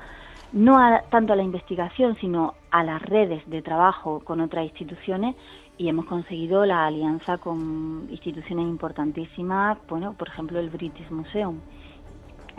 [0.52, 0.78] no
[1.10, 5.36] tanto a la investigación, sino a las redes de trabajo con otras instituciones
[5.78, 11.60] y hemos conseguido la alianza con instituciones importantísimas, bueno, por ejemplo el British Museum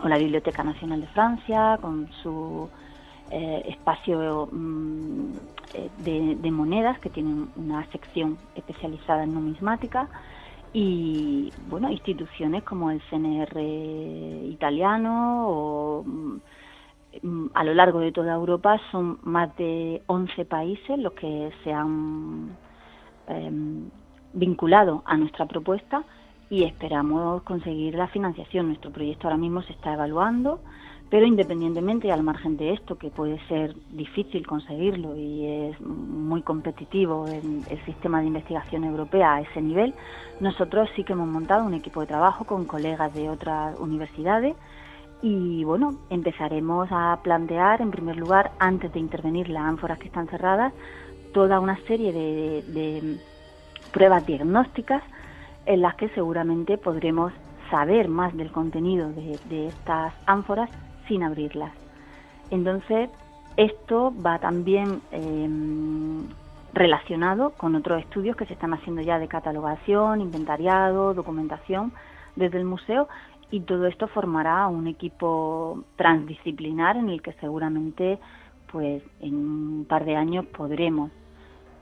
[0.03, 2.69] o la Biblioteca Nacional de Francia, con su
[3.31, 5.33] eh, espacio mm,
[5.75, 10.09] eh, de, monedas que tienen una sección especializada en numismática
[10.73, 13.61] y bueno instituciones como el CNR
[14.49, 21.13] italiano o mm, a lo largo de toda Europa son más de 11 países los
[21.15, 22.57] que se han
[23.27, 23.91] em,
[24.35, 26.05] vinculado a nuestra propuesta
[26.51, 28.69] y esperamos conseguir la financiación.
[28.69, 30.61] Nuestro proyecto ahora mismo se está evaluando,
[31.11, 37.27] pero independientemente al margen de esto, que puede ser difícil conseguirlo y es muy competitivo
[37.29, 39.95] en el sistema de investigación europea a ese nivel,
[40.41, 44.57] nosotros sí que hemos montado un equipo de trabajo con colegas de otras universidades
[45.23, 50.29] y bueno, empezaremos a plantear en primer lugar, antes de intervenir las ánforas que están
[50.29, 50.73] cerradas,
[51.33, 53.17] toda una serie de, de
[53.93, 55.03] pruebas diagnósticas
[55.67, 57.33] en las que seguramente podremos
[57.71, 60.71] saber más del contenido de, estas ánforas
[61.09, 61.73] sin abrirlas.
[62.51, 63.11] Entonces,
[63.57, 66.27] esto va también em,
[66.73, 71.93] relacionado con otros estudios que se están haciendo ya de catalogación, inventariado, documentación
[72.37, 73.09] desde el museo
[73.51, 78.19] y todo esto formará un equipo transdisciplinar en el que seguramente
[78.71, 81.11] pues en un par de años podremos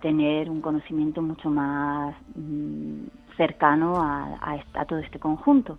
[0.01, 3.07] tener un conocimiento mucho más mm,
[3.37, 5.79] cercano a, todo este conjunto.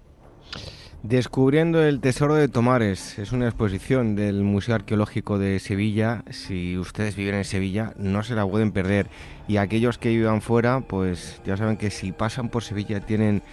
[1.04, 6.24] Descubriendo el Tesoro de Tomares es una exposición del Museo Arqueológico de Sevilla.
[6.32, 9.08] Si ustedes viven en Sevilla, no se la pueden perder.
[9.48, 13.44] Y aquellos que vivan fuera, pues ya saben que si pasan por Sevilla tienen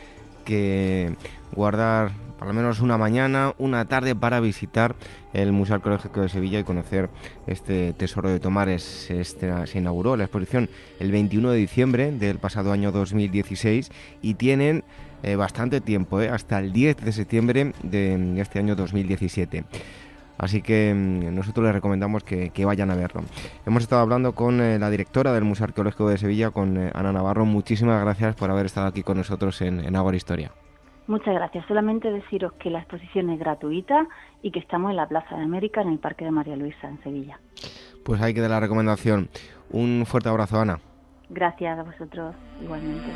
[0.44, 1.14] que
[1.54, 2.12] guardar
[2.44, 4.96] lo menos una mañana, una tarde para visitar
[5.32, 7.10] el Museo Arqueológico de Sevilla y conocer
[7.46, 9.10] este tesoro de Tomares.
[9.10, 13.90] Este, se inauguró la exposición el 21 de diciembre del pasado año 2016
[14.22, 14.84] y tienen
[15.22, 19.64] eh, bastante tiempo, eh, hasta el 10 de septiembre de este año 2017.
[20.38, 23.22] Así que mm, nosotros les recomendamos que, vayan a verlo.
[23.64, 27.44] Hemos estado hablando con eh, la directora del Museo Arqueológico de Sevilla, con Ana Navarro.
[27.44, 30.50] Muchísimas gracias por haber estado aquí con nosotros en, en Agua Historia.
[31.06, 31.66] Muchas gracias.
[31.66, 34.06] Solamente deciros que la exposición es gratuita
[34.40, 37.02] y que estamos en la Plaza de América, en el Parque de María Luisa, en
[37.02, 37.40] Sevilla.
[38.04, 39.28] Pues ahí queda la recomendación.
[39.70, 40.78] Un fuerte abrazo, Ana.
[41.28, 43.10] Gracias a vosotros, igualmente.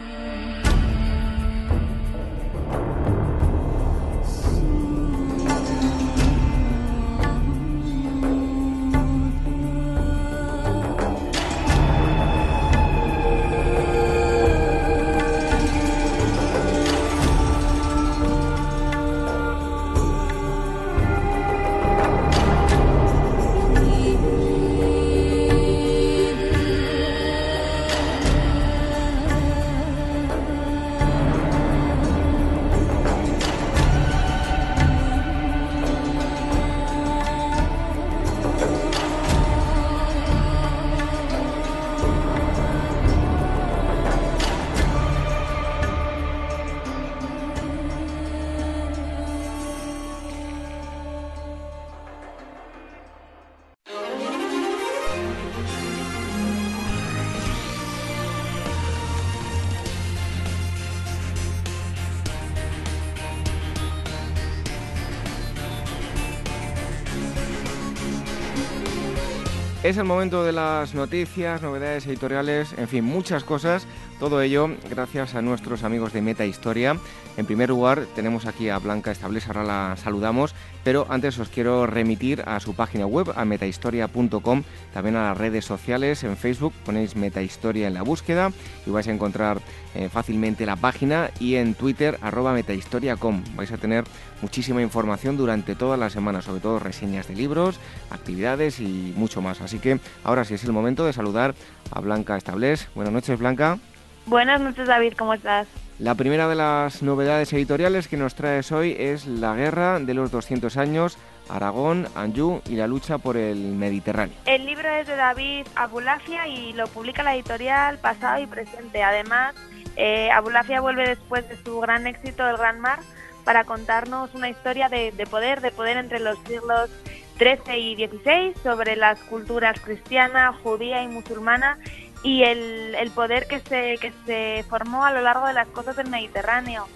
[69.87, 73.87] Es el momento de las noticias, novedades editoriales, en fin, muchas cosas.
[74.19, 76.99] Todo ello gracias a nuestros amigos de Meta Historia.
[77.37, 81.87] En primer lugar, tenemos aquí a Blanca Estables, ahora la saludamos, pero antes os quiero
[81.87, 84.63] remitir a su página web, a metahistoria.com,
[84.95, 88.53] también a las redes sociales, en Facebook ponéis Metahistoria en la búsqueda
[88.87, 89.61] y vais a encontrar
[89.95, 93.45] eh, fácilmente la página y en Twitter, arroba metahistoria.com.
[93.55, 94.05] Vais a tener
[94.41, 97.79] muchísima información durante toda la semana, sobre todo reseñas de libros,
[98.09, 99.61] actividades y mucho más.
[99.61, 101.55] Así que ahora sí es el momento de saludar
[101.91, 102.89] a Blanca Establés.
[102.95, 103.79] Buenas noches, Blanca.
[104.27, 105.69] Buenas noches, David, ¿cómo estás?
[106.01, 110.33] La primera de las novedades editoriales que nos traes hoy es La Guerra de los
[110.33, 111.17] 200 años,
[111.49, 114.35] Aragón, Anjou y la lucha por el Mediterráneo.
[114.45, 119.05] El libro es de David Abulafia y lo publica la editorial Pasado y Presente.
[119.05, 119.55] Además,
[119.95, 122.99] eh, Abulafia vuelve después de su gran éxito, El Gran Mar,
[123.45, 126.91] para contarnos una historia de, poder, de poder entre los siglos
[127.39, 131.79] XIII y XVI sobre las culturas cristiana, judía y musulmana
[132.23, 136.11] y el, poder que se, que se formó a lo largo de las costas del
[136.11, 136.87] Mediterráneo.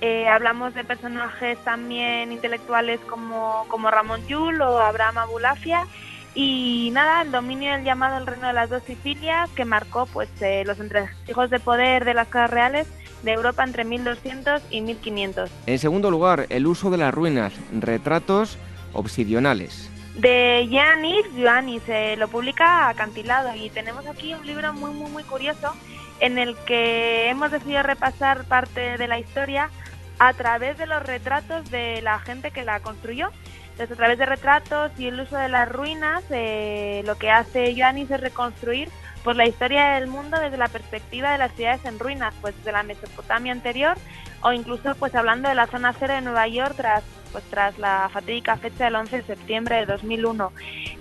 [0.00, 5.86] Eh, hablamos de personajes también intelectuales como, como Ramón Llull o Abraham Abulafia
[6.34, 10.28] y nada, el dominio del llamado el reino de las dos Sicilias que marcó pues
[10.42, 12.86] eh, los entresijos de poder de las casas reales
[13.22, 15.50] de Europa entre 1200 y 1500.
[15.64, 18.58] En segundo lugar, el uso de las ruinas, retratos
[18.92, 19.90] obsidionales.
[20.16, 25.74] De Yanis, eh, lo publica Acantilado y tenemos aquí un libro muy, muy, muy curioso
[26.20, 29.70] en el que hemos decidido repasar parte de la historia
[30.18, 33.28] a través de los retratos de la gente que la construyó.
[33.72, 37.74] Entonces, a través de retratos y el uso de las ruinas, eh, lo que hace
[37.74, 38.88] Ioannis es reconstruir
[39.26, 42.70] pues, la historia del mundo desde la perspectiva de las ciudades en ruinas, pues de
[42.70, 43.96] la Mesopotamia anterior
[44.42, 48.08] o incluso pues hablando de la zona cero de Nueva York tras pues tras la
[48.12, 50.52] fatídica fecha del 11 de septiembre de 2001.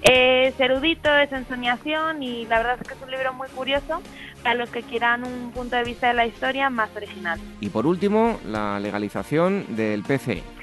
[0.01, 4.01] Es erudito, es ensoñación y la verdad es que es un libro muy curioso
[4.41, 7.39] para los que quieran un punto de vista de la historia más original.
[7.61, 10.54] Y por último, la legalización del PC.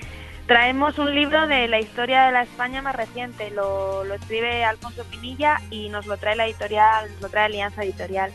[0.52, 5.02] Traemos un libro de la historia de la España más reciente, lo, lo escribe Alfonso
[5.04, 8.30] Pinilla y nos lo trae la editorial, nos lo trae Alianza Editorial.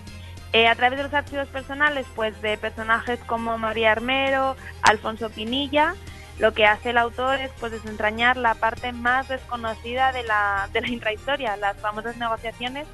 [0.52, 5.94] Eh, a través de los archivos personales, pues de personajes como María Armero, Alfonso Pinilla,
[6.40, 10.82] lo que hace el autor es pues desentrañar la parte más desconocida de la, de
[10.82, 12.88] la intrahistoria, las famosas negociaciones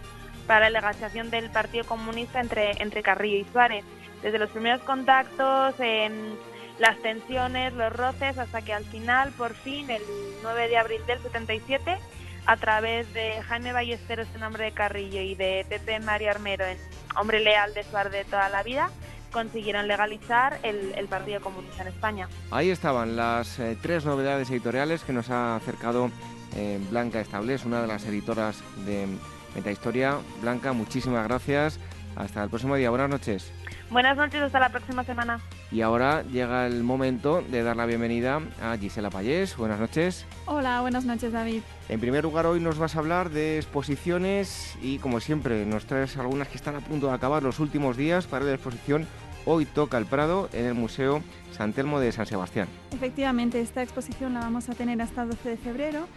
[0.47, 3.85] para la legalización del Partido Comunista entre, entre Carrillo y Suárez.
[4.21, 6.35] Desde los primeros contactos, en
[6.79, 10.01] las tensiones, los roces, hasta que al final, por fin, el
[10.41, 11.97] 9 de abril del 77,
[12.45, 16.77] a través de Jaime Ballesteros en nombre de Carrillo y de Pepe María Armero en
[17.15, 18.89] hombre leal de Suárez de toda la vida,
[19.31, 22.27] consiguieron legalizar el, Partido Comunista en España.
[22.51, 26.09] Ahí estaban las eh, tres novedades editoriales que nos ha acercado
[26.55, 29.07] eh, Blanca Estables, una de las editoras de
[29.55, 30.17] Metahistoria.
[30.41, 31.79] Blanca, muchísimas gracias.
[32.15, 32.89] Hasta el próximo día.
[32.89, 33.51] Buenas noches.
[33.93, 35.39] Buenas noches, hasta la próxima semana.
[35.71, 39.55] Y ahora llega el momento de dar la bienvenida a Gisela Payés.
[39.55, 40.25] Buenas noches.
[40.47, 41.61] Hola, buenas noches, David.
[41.89, 46.17] En primer lugar, hoy nos vas a hablar de exposiciones y, como siempre, nos traes
[46.17, 49.05] algunas que están a punto de acabar los últimos días para la exposición
[49.45, 51.21] Hoy toca el Prado en el Museo
[51.51, 52.67] San Telmo de San Sebastián.
[52.91, 56.07] Efectivamente, esta exposición la vamos a tener hasta el 12 de febrero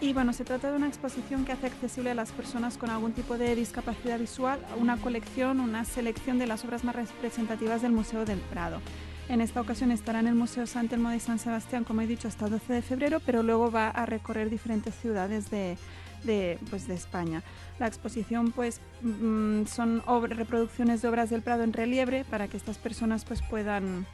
[0.00, 3.12] y bueno, se trata de una exposición que hace accesible a las personas con algún
[3.12, 8.24] tipo de discapacidad visual una colección, una selección de las obras más representativas del Museo
[8.24, 8.80] del Prado.
[9.28, 12.28] En esta ocasión estará en el Museo San Telmo de San Sebastián, como he dicho,
[12.28, 15.76] hasta el 12 de febrero, pero luego va a recorrer diferentes ciudades de,
[16.24, 17.42] de, pues, de España.
[17.78, 22.78] La exposición pues mm, son reproducciones de obras del Prado en relieve para que estas
[22.78, 24.06] personas pues puedan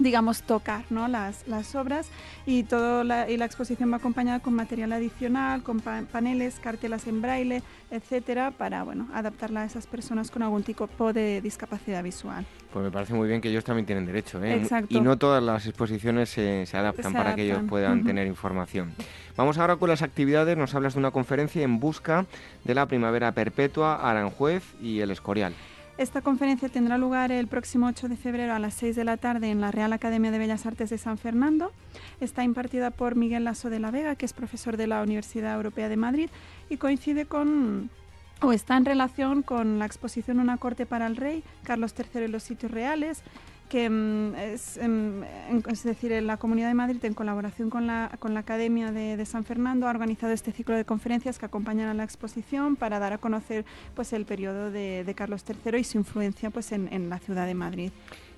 [0.00, 1.06] digamos, tocar ¿no?
[1.08, 2.08] las, las obras
[2.46, 7.22] y, todo la, y la exposición va acompañada con material adicional, con paneles, cartelas en
[7.22, 12.44] braille, etcétera, para bueno, adaptarla a esas personas con algún tipo de discapacidad visual.
[12.72, 14.66] Pues me parece muy bien que ellos también tienen derecho, ¿eh?
[14.88, 18.94] Y no todas las exposiciones se, se adaptan para que ellos puedan tener información.
[19.36, 22.26] Vamos ahora con las actividades, nos hablas de una conferencia en busca
[22.64, 25.54] de la primavera perpetua, Aranjuez y el Escorial.
[26.00, 29.50] Esta conferencia tendrá lugar el próximo 8 de febrero a las 6 de la tarde
[29.50, 31.72] en la Real Academia de Bellas Artes de San Fernando.
[32.22, 35.90] Está impartida por Miguel Lasso de la Vega, que es profesor de la Universidad Europea
[35.90, 36.30] de Madrid,
[36.70, 37.90] y coincide con
[38.40, 42.28] o está en relación con la exposición Una corte para el rey, Carlos III y
[42.28, 43.22] los sitios reales,
[43.70, 45.22] que mm, es, em,
[45.70, 49.44] es, decir, la Comunidad de Madrid, en colaboración con la, con la Academia de, San
[49.44, 53.18] Fernando, ha organizado este ciclo de conferencias que acompañan a la exposición para dar a
[53.18, 53.64] conocer
[53.94, 57.92] pues, el periodo de, Carlos III y su influencia pues, en, la ciudad de Madrid.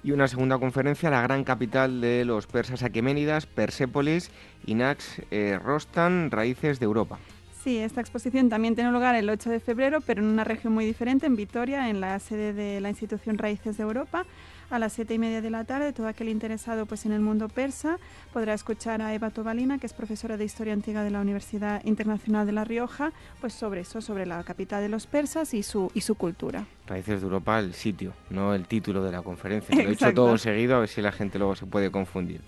[0.05, 4.31] Y una segunda conferencia, la gran capital de los persas aqueménidas, Persépolis,
[4.67, 7.19] Inax, eh, Rostan, Raíces de Europa.
[7.63, 10.85] Sí, esta exposición también tiene lugar el 8 de febrero, pero en una región muy
[10.85, 14.27] diferente, en Vitoria, en la sede de la institución Raíces de Europa
[14.73, 15.93] a las siete y media de la tarde.
[15.93, 17.99] Todo aquel interesado pues, en el mundo persa
[18.33, 22.47] podrá escuchar a Eva Tobalina, que es profesora de Historia Antigua de la Universidad Internacional
[22.47, 26.01] de La Rioja, pues sobre eso, sobre la capital de los persas y su, y
[26.01, 26.65] su cultura.
[26.87, 29.77] Raíces de Europa, el sitio, no el título de la conferencia.
[29.77, 32.41] Lo he hecho todo seguido, a ver si la gente luego se puede confundir.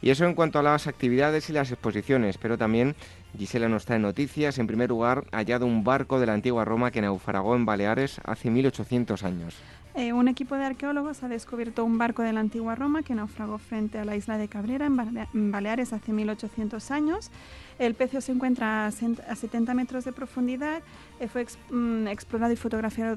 [0.00, 2.94] Y eso en cuanto a las actividades y las exposiciones, pero también
[3.36, 4.58] Gisela nos trae noticias.
[4.58, 8.50] En primer lugar, hallado un barco de la antigua Roma que naufragó en Baleares hace
[8.50, 9.56] 1800 años.
[9.98, 13.58] Eh, un equipo de arqueólogos ha descubierto un barco de la antigua Roma que naufragó
[13.58, 17.32] frente a la isla de Cabrera, en, Baleares, hace 1800 años.
[17.80, 20.82] El pecio se encuentra a 70 metros de profundidad
[21.26, 23.16] fue mm, explorado y fotografiado,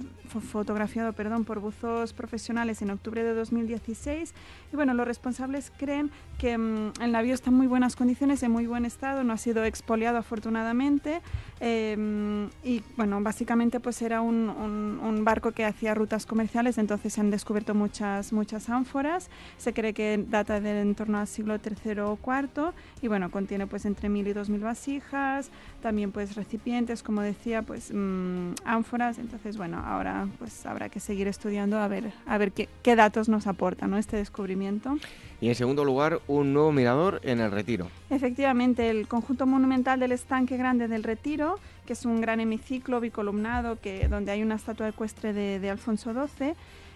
[0.51, 4.33] fotografiado perdón, por buzos profesionales en octubre de 2016.
[4.71, 8.51] Y bueno, los responsables creen que mm, el navío está en muy buenas condiciones, en
[8.51, 11.21] muy buen estado, no ha sido expoliado afortunadamente.
[11.59, 17.21] Em, y bueno, básicamente pues era un, un, barco que hacía rutas comerciales, entonces se
[17.21, 19.29] han descubierto muchas, muchas ánforas.
[19.57, 23.67] Se cree que data de en torno al siglo III o IV y bueno, contiene
[23.67, 25.51] pues entre 1.000 y 2.000 2.000 vasijas,
[25.81, 29.17] también pues recipientes, como decía, pues mm, ánforas.
[29.19, 33.29] Entonces, bueno, ahora pues habrá que seguir estudiando a ver, a ver qué, qué datos
[33.29, 33.97] nos aporta ¿no?
[33.97, 34.97] este descubrimiento.
[35.41, 37.87] Y en segundo lugar, un nuevo mirador en el Retiro.
[38.09, 43.79] Efectivamente, el conjunto monumental del estanque grande del Retiro, que es un gran hemiciclo bicolumnado
[43.79, 46.53] que, donde hay una estatua ecuestre de, de Alfonso XII,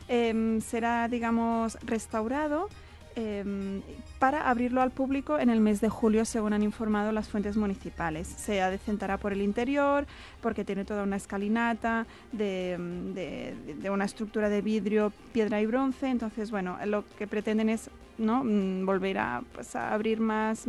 [0.08, 2.70] em, será, digamos, restaurado
[3.18, 3.82] Em,
[4.20, 8.28] para abrirlo al público en el mes de julio, según han informado las fuentes municipales.
[8.28, 10.06] Se adecentará por el interior,
[10.42, 13.56] porque tiene toda una escalinata de,
[13.90, 16.10] una estructura de vidrio, piedra y bronce.
[16.10, 18.44] Entonces, bueno, lo que pretenden es ¿no?
[18.44, 19.18] Mm, volver
[19.54, 20.68] pues, a, abrir más,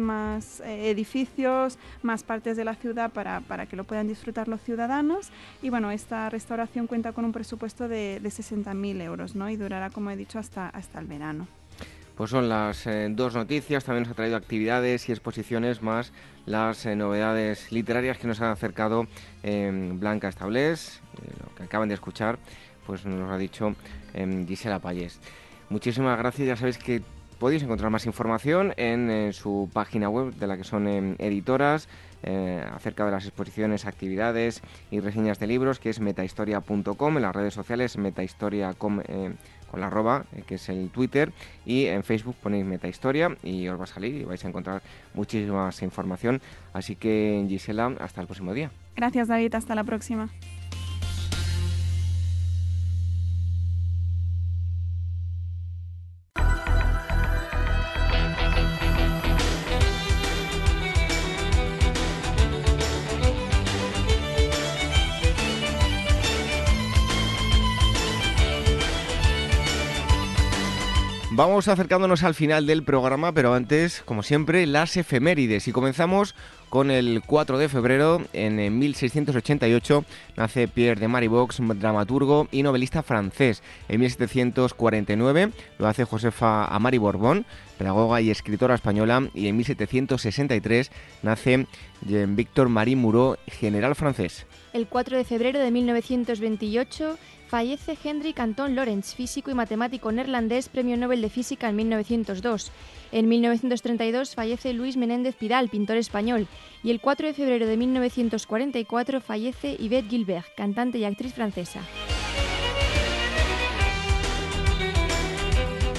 [0.61, 5.31] eh, edificios, más partes de la ciudad para, para, que lo puedan disfrutar los ciudadanos.
[5.63, 9.49] Y bueno, esta restauración cuenta con un presupuesto de, de 60.000 euros ¿no?
[9.51, 11.49] y durará, como he dicho, hasta, hasta el verano.
[12.17, 16.13] Pues son las eh, dos noticias, también nos ha traído actividades y exposiciones más
[16.47, 19.07] las eh, novedades literarias que nos han acercado
[19.43, 22.39] em, Blanca Establés, eh, lo que acaban de escuchar,
[22.87, 23.75] pues nos ha dicho
[24.15, 25.21] em, Gisela Payés.
[25.69, 27.03] Muchísimas gracias, ya sabéis que
[27.39, 31.87] podéis encontrar más información en, su página web de la que son em, editoras,
[32.75, 34.61] acerca de las exposiciones, actividades
[34.91, 39.01] y reseñas de libros, que es metahistoria.com, en las redes sociales metahistoria.com
[39.79, 41.33] la arroba, eh, que es el Twitter,
[41.65, 44.83] y en Facebook ponéis Metahistoria y os va a salir y vais a encontrar
[45.15, 46.41] muchísima información.
[46.73, 48.71] Así que Gisela, hasta el próximo día.
[48.95, 50.31] Gracias David, hasta la próxima.
[71.37, 75.69] Vamos acercándonos al final del programa, pero antes, como siempre, las efemérides.
[75.69, 76.35] Y comenzamos
[76.71, 80.07] con el 4 de febrero, en 1688,
[80.39, 83.63] nace Pierre de Maribox, dramaturgo y novelista francés.
[83.91, 87.45] En 1749 lo hace Josefa Amari Borbón,
[87.77, 89.29] pedagoga y escritora española.
[89.35, 90.91] Y en 1763
[91.23, 91.67] nace
[92.01, 94.47] Jean-Victor Marie Moreau, general francés.
[94.77, 97.17] El 4 de febrero de 1928
[97.47, 102.73] fallece Hendrik Anton Lorentz, físico y matemático neerlandés, premio Nobel de Física en 1902.
[103.11, 106.47] En 1932 fallece Luis Menéndez Pidal, pintor español,
[106.83, 111.81] y el 4 de febrero de 1944 fallece Yvette Gilbert, cantante y actriz francesa.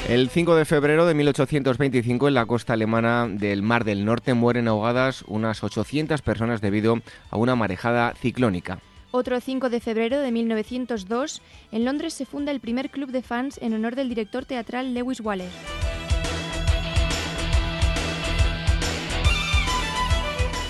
[0.07, 4.69] El 5 de febrero de 1825 en la costa alemana del Mar del Norte mueren
[4.69, 8.79] ahogadas unas 800 personas debido a una marejada ciclónica.
[9.11, 11.41] Otro 5 de febrero de 1902,
[11.73, 15.19] en Londres se funda el primer club de fans en honor del director teatral Lewis
[15.19, 15.49] Waller.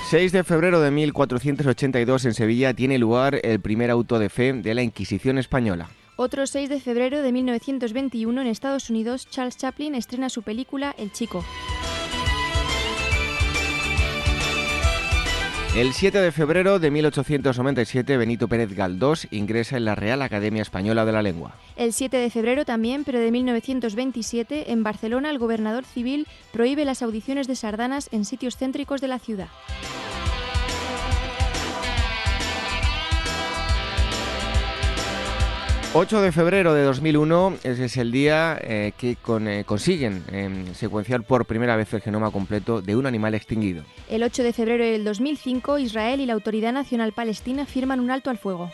[0.09, 4.73] ...6 de febrero de 1482 en Sevilla tiene lugar el primer auto de fe de
[4.73, 5.89] la Inquisición española.
[6.19, 11.11] Otro 6 de febrero de 1921 en Estados Unidos, Charles Chaplin estrena su película El
[11.11, 11.45] Chico.
[15.75, 21.05] El 7 de febrero de 1897, Benito Pérez Galdós ingresa en la Real Academia Española
[21.05, 21.53] de la Lengua.
[21.75, 27.03] El 7 de febrero también, pero de 1927, en Barcelona el gobernador civil prohíbe las
[27.03, 29.49] audiciones de sardanas en sitios céntricos de la ciudad.
[35.99, 41.23] 8 de febrero de 2001 ese es el día eh, que eh, consiguen em, secuenciar
[41.23, 43.83] por primera vez el genoma completo de un animal extinguido.
[44.07, 48.29] El 8 de febrero del 2005, Israel y la Autoridad Nacional Palestina firman un alto
[48.29, 48.69] al fuego.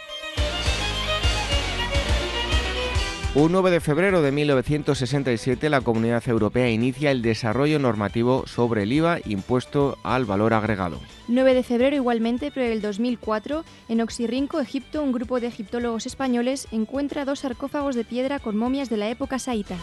[3.35, 8.93] Un 9 de febrero de 1967 la Comunidad Europea inicia el desarrollo normativo sobre el
[8.93, 10.99] IVA impuesto al valor agregado.
[11.29, 16.67] 9 de febrero igualmente, pero el 2004, en Oxirrinco, Egipto, un grupo de egiptólogos españoles
[16.71, 19.77] encuentra dos sarcófagos de piedra con momias de la época saíta.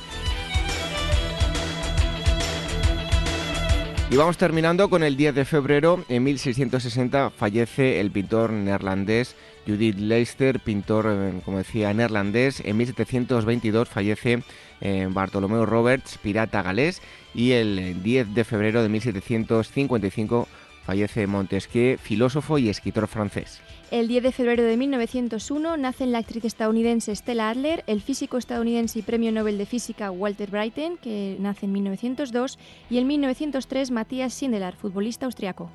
[4.10, 6.04] Y vamos terminando con el 10 de febrero.
[6.08, 12.60] En 1660 fallece el pintor neerlandés Judith Leister, pintor, eh, como decía, neerlandés.
[12.64, 14.42] En 1722 fallece
[14.80, 17.00] eh, Bartolomeo Roberts, pirata galés.
[17.34, 20.48] Y el 10 de febrero de 1755
[20.90, 23.60] fallece Montesquieu, filósofo y escritor francés.
[23.92, 28.98] El 10 de febrero de 1901 nacen la actriz estadounidense Stella Adler, el físico estadounidense
[28.98, 32.58] y premio Nobel de Física Walter Brighton, que nace en 1902,
[32.90, 35.70] y en 1903 Matthias Sindelar, futbolista austriaco.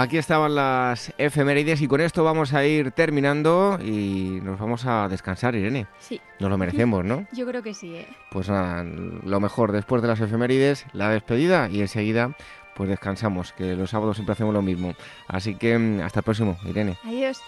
[0.00, 5.08] Aquí estaban las efemérides y con esto vamos a ir terminando y nos vamos a
[5.08, 5.88] descansar, Irene.
[5.98, 6.18] Sí.
[6.38, 7.26] Nos lo merecemos, ¿no?
[7.34, 8.06] Yo creo que sí, ¿eh?
[8.30, 12.34] Pues nada, lo mejor después de las efemérides, la despedida y enseguida
[12.74, 14.94] pues descansamos, que los sábados siempre hacemos lo mismo.
[15.28, 16.96] Así que mm, hasta el próximo, Irene.
[17.04, 17.42] Adiós.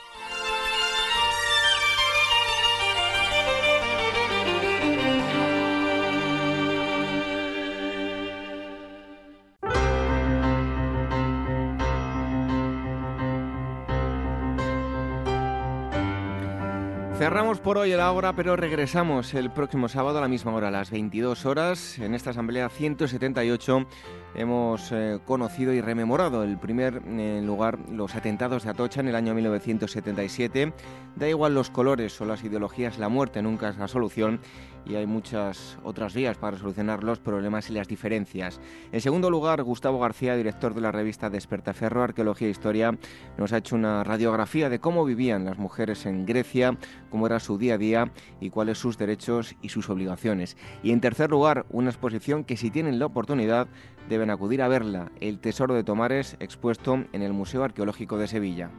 [17.23, 20.71] Cerramos por hoy el Ágora, pero regresamos el próximo sábado a la misma hora, a
[20.73, 23.87] las 22 horas, en esta Asamblea 178
[24.35, 29.15] hemos eh, conocido y rememorado el primer eh, lugar los atentados de Atocha en el
[29.15, 30.73] año 1977.
[31.15, 34.41] Da igual los colores o las ideologías, la muerte nunca es la solución
[34.87, 38.61] y hay muchas otras vías para solucionar los problemas y las diferencias.
[38.91, 42.99] En segundo lugar, Gustavo García, director de la revista Despertaferro, Arqueología e Historia,
[43.39, 46.77] nos ha hecho una radiografía de cómo vivían las mujeres en Grecia,
[47.11, 50.57] cómo era su día a día y cuáles sus derechos y sus obligaciones.
[50.83, 53.69] Y en tercer lugar, una exposición que si tienen la oportunidad
[54.09, 58.71] deben acudir a verla, El Tesoro de Tomares, expuesto en el Museo Arqueológico de Sevilla.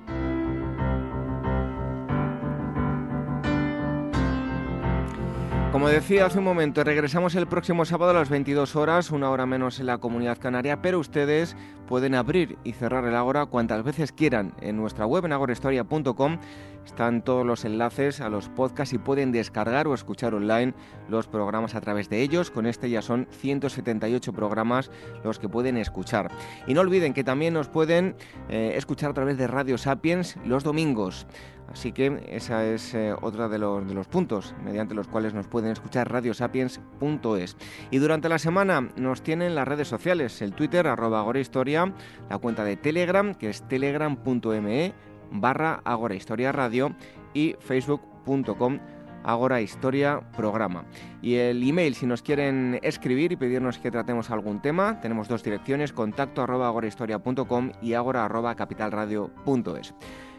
[5.73, 9.47] Como decía hace un momento, regresamos el próximo sábado a las 22 horas, una hora
[9.47, 11.55] menos en la comunidad canaria, pero ustedes
[11.87, 16.37] pueden abrir y cerrar el Ágora cuantas veces quieran en nuestra web en agorahistoria.com.
[16.85, 20.75] Están todos los enlaces a los podcasts y pueden descargar o escuchar online
[21.09, 22.51] los programas a través de ellos.
[22.51, 24.91] Con este ya son 178 programas
[25.23, 26.29] los que pueden escuchar.
[26.67, 28.15] Y no olviden que también nos pueden
[28.47, 31.25] eh, escuchar a través de Radio Sapiens los domingos.
[31.73, 35.47] Así que esa es eh, otra de los, de los puntos mediante los cuales nos
[35.47, 37.57] pueden escuchar radiosapiens.es.
[37.89, 41.93] Y durante la semana nos tienen las redes sociales, el Twitter, arroba agorahistoria,
[42.29, 44.93] la cuenta de Telegram, que es telegram.me
[45.31, 46.95] barra agorahistoria radio
[47.33, 48.79] y facebook.com
[49.23, 50.85] Agora Historia Programa.
[51.21, 55.43] Y el email, si nos quieren escribir y pedirnos que tratemos algún tema, tenemos dos
[55.43, 59.93] direcciones, contacto arroba agorahistoria.com y agora arroba capitalradio.es.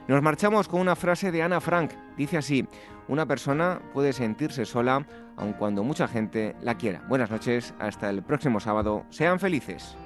[0.06, 1.92] Nos marchamos con una frase de Ana Frank.
[2.18, 2.68] Dice así,
[3.08, 5.06] una persona puede sentirse sola
[5.36, 7.02] aun cuando mucha gente la quiera.
[7.08, 9.06] Buenas noches, hasta el próximo sábado.
[9.08, 9.96] Sean felices.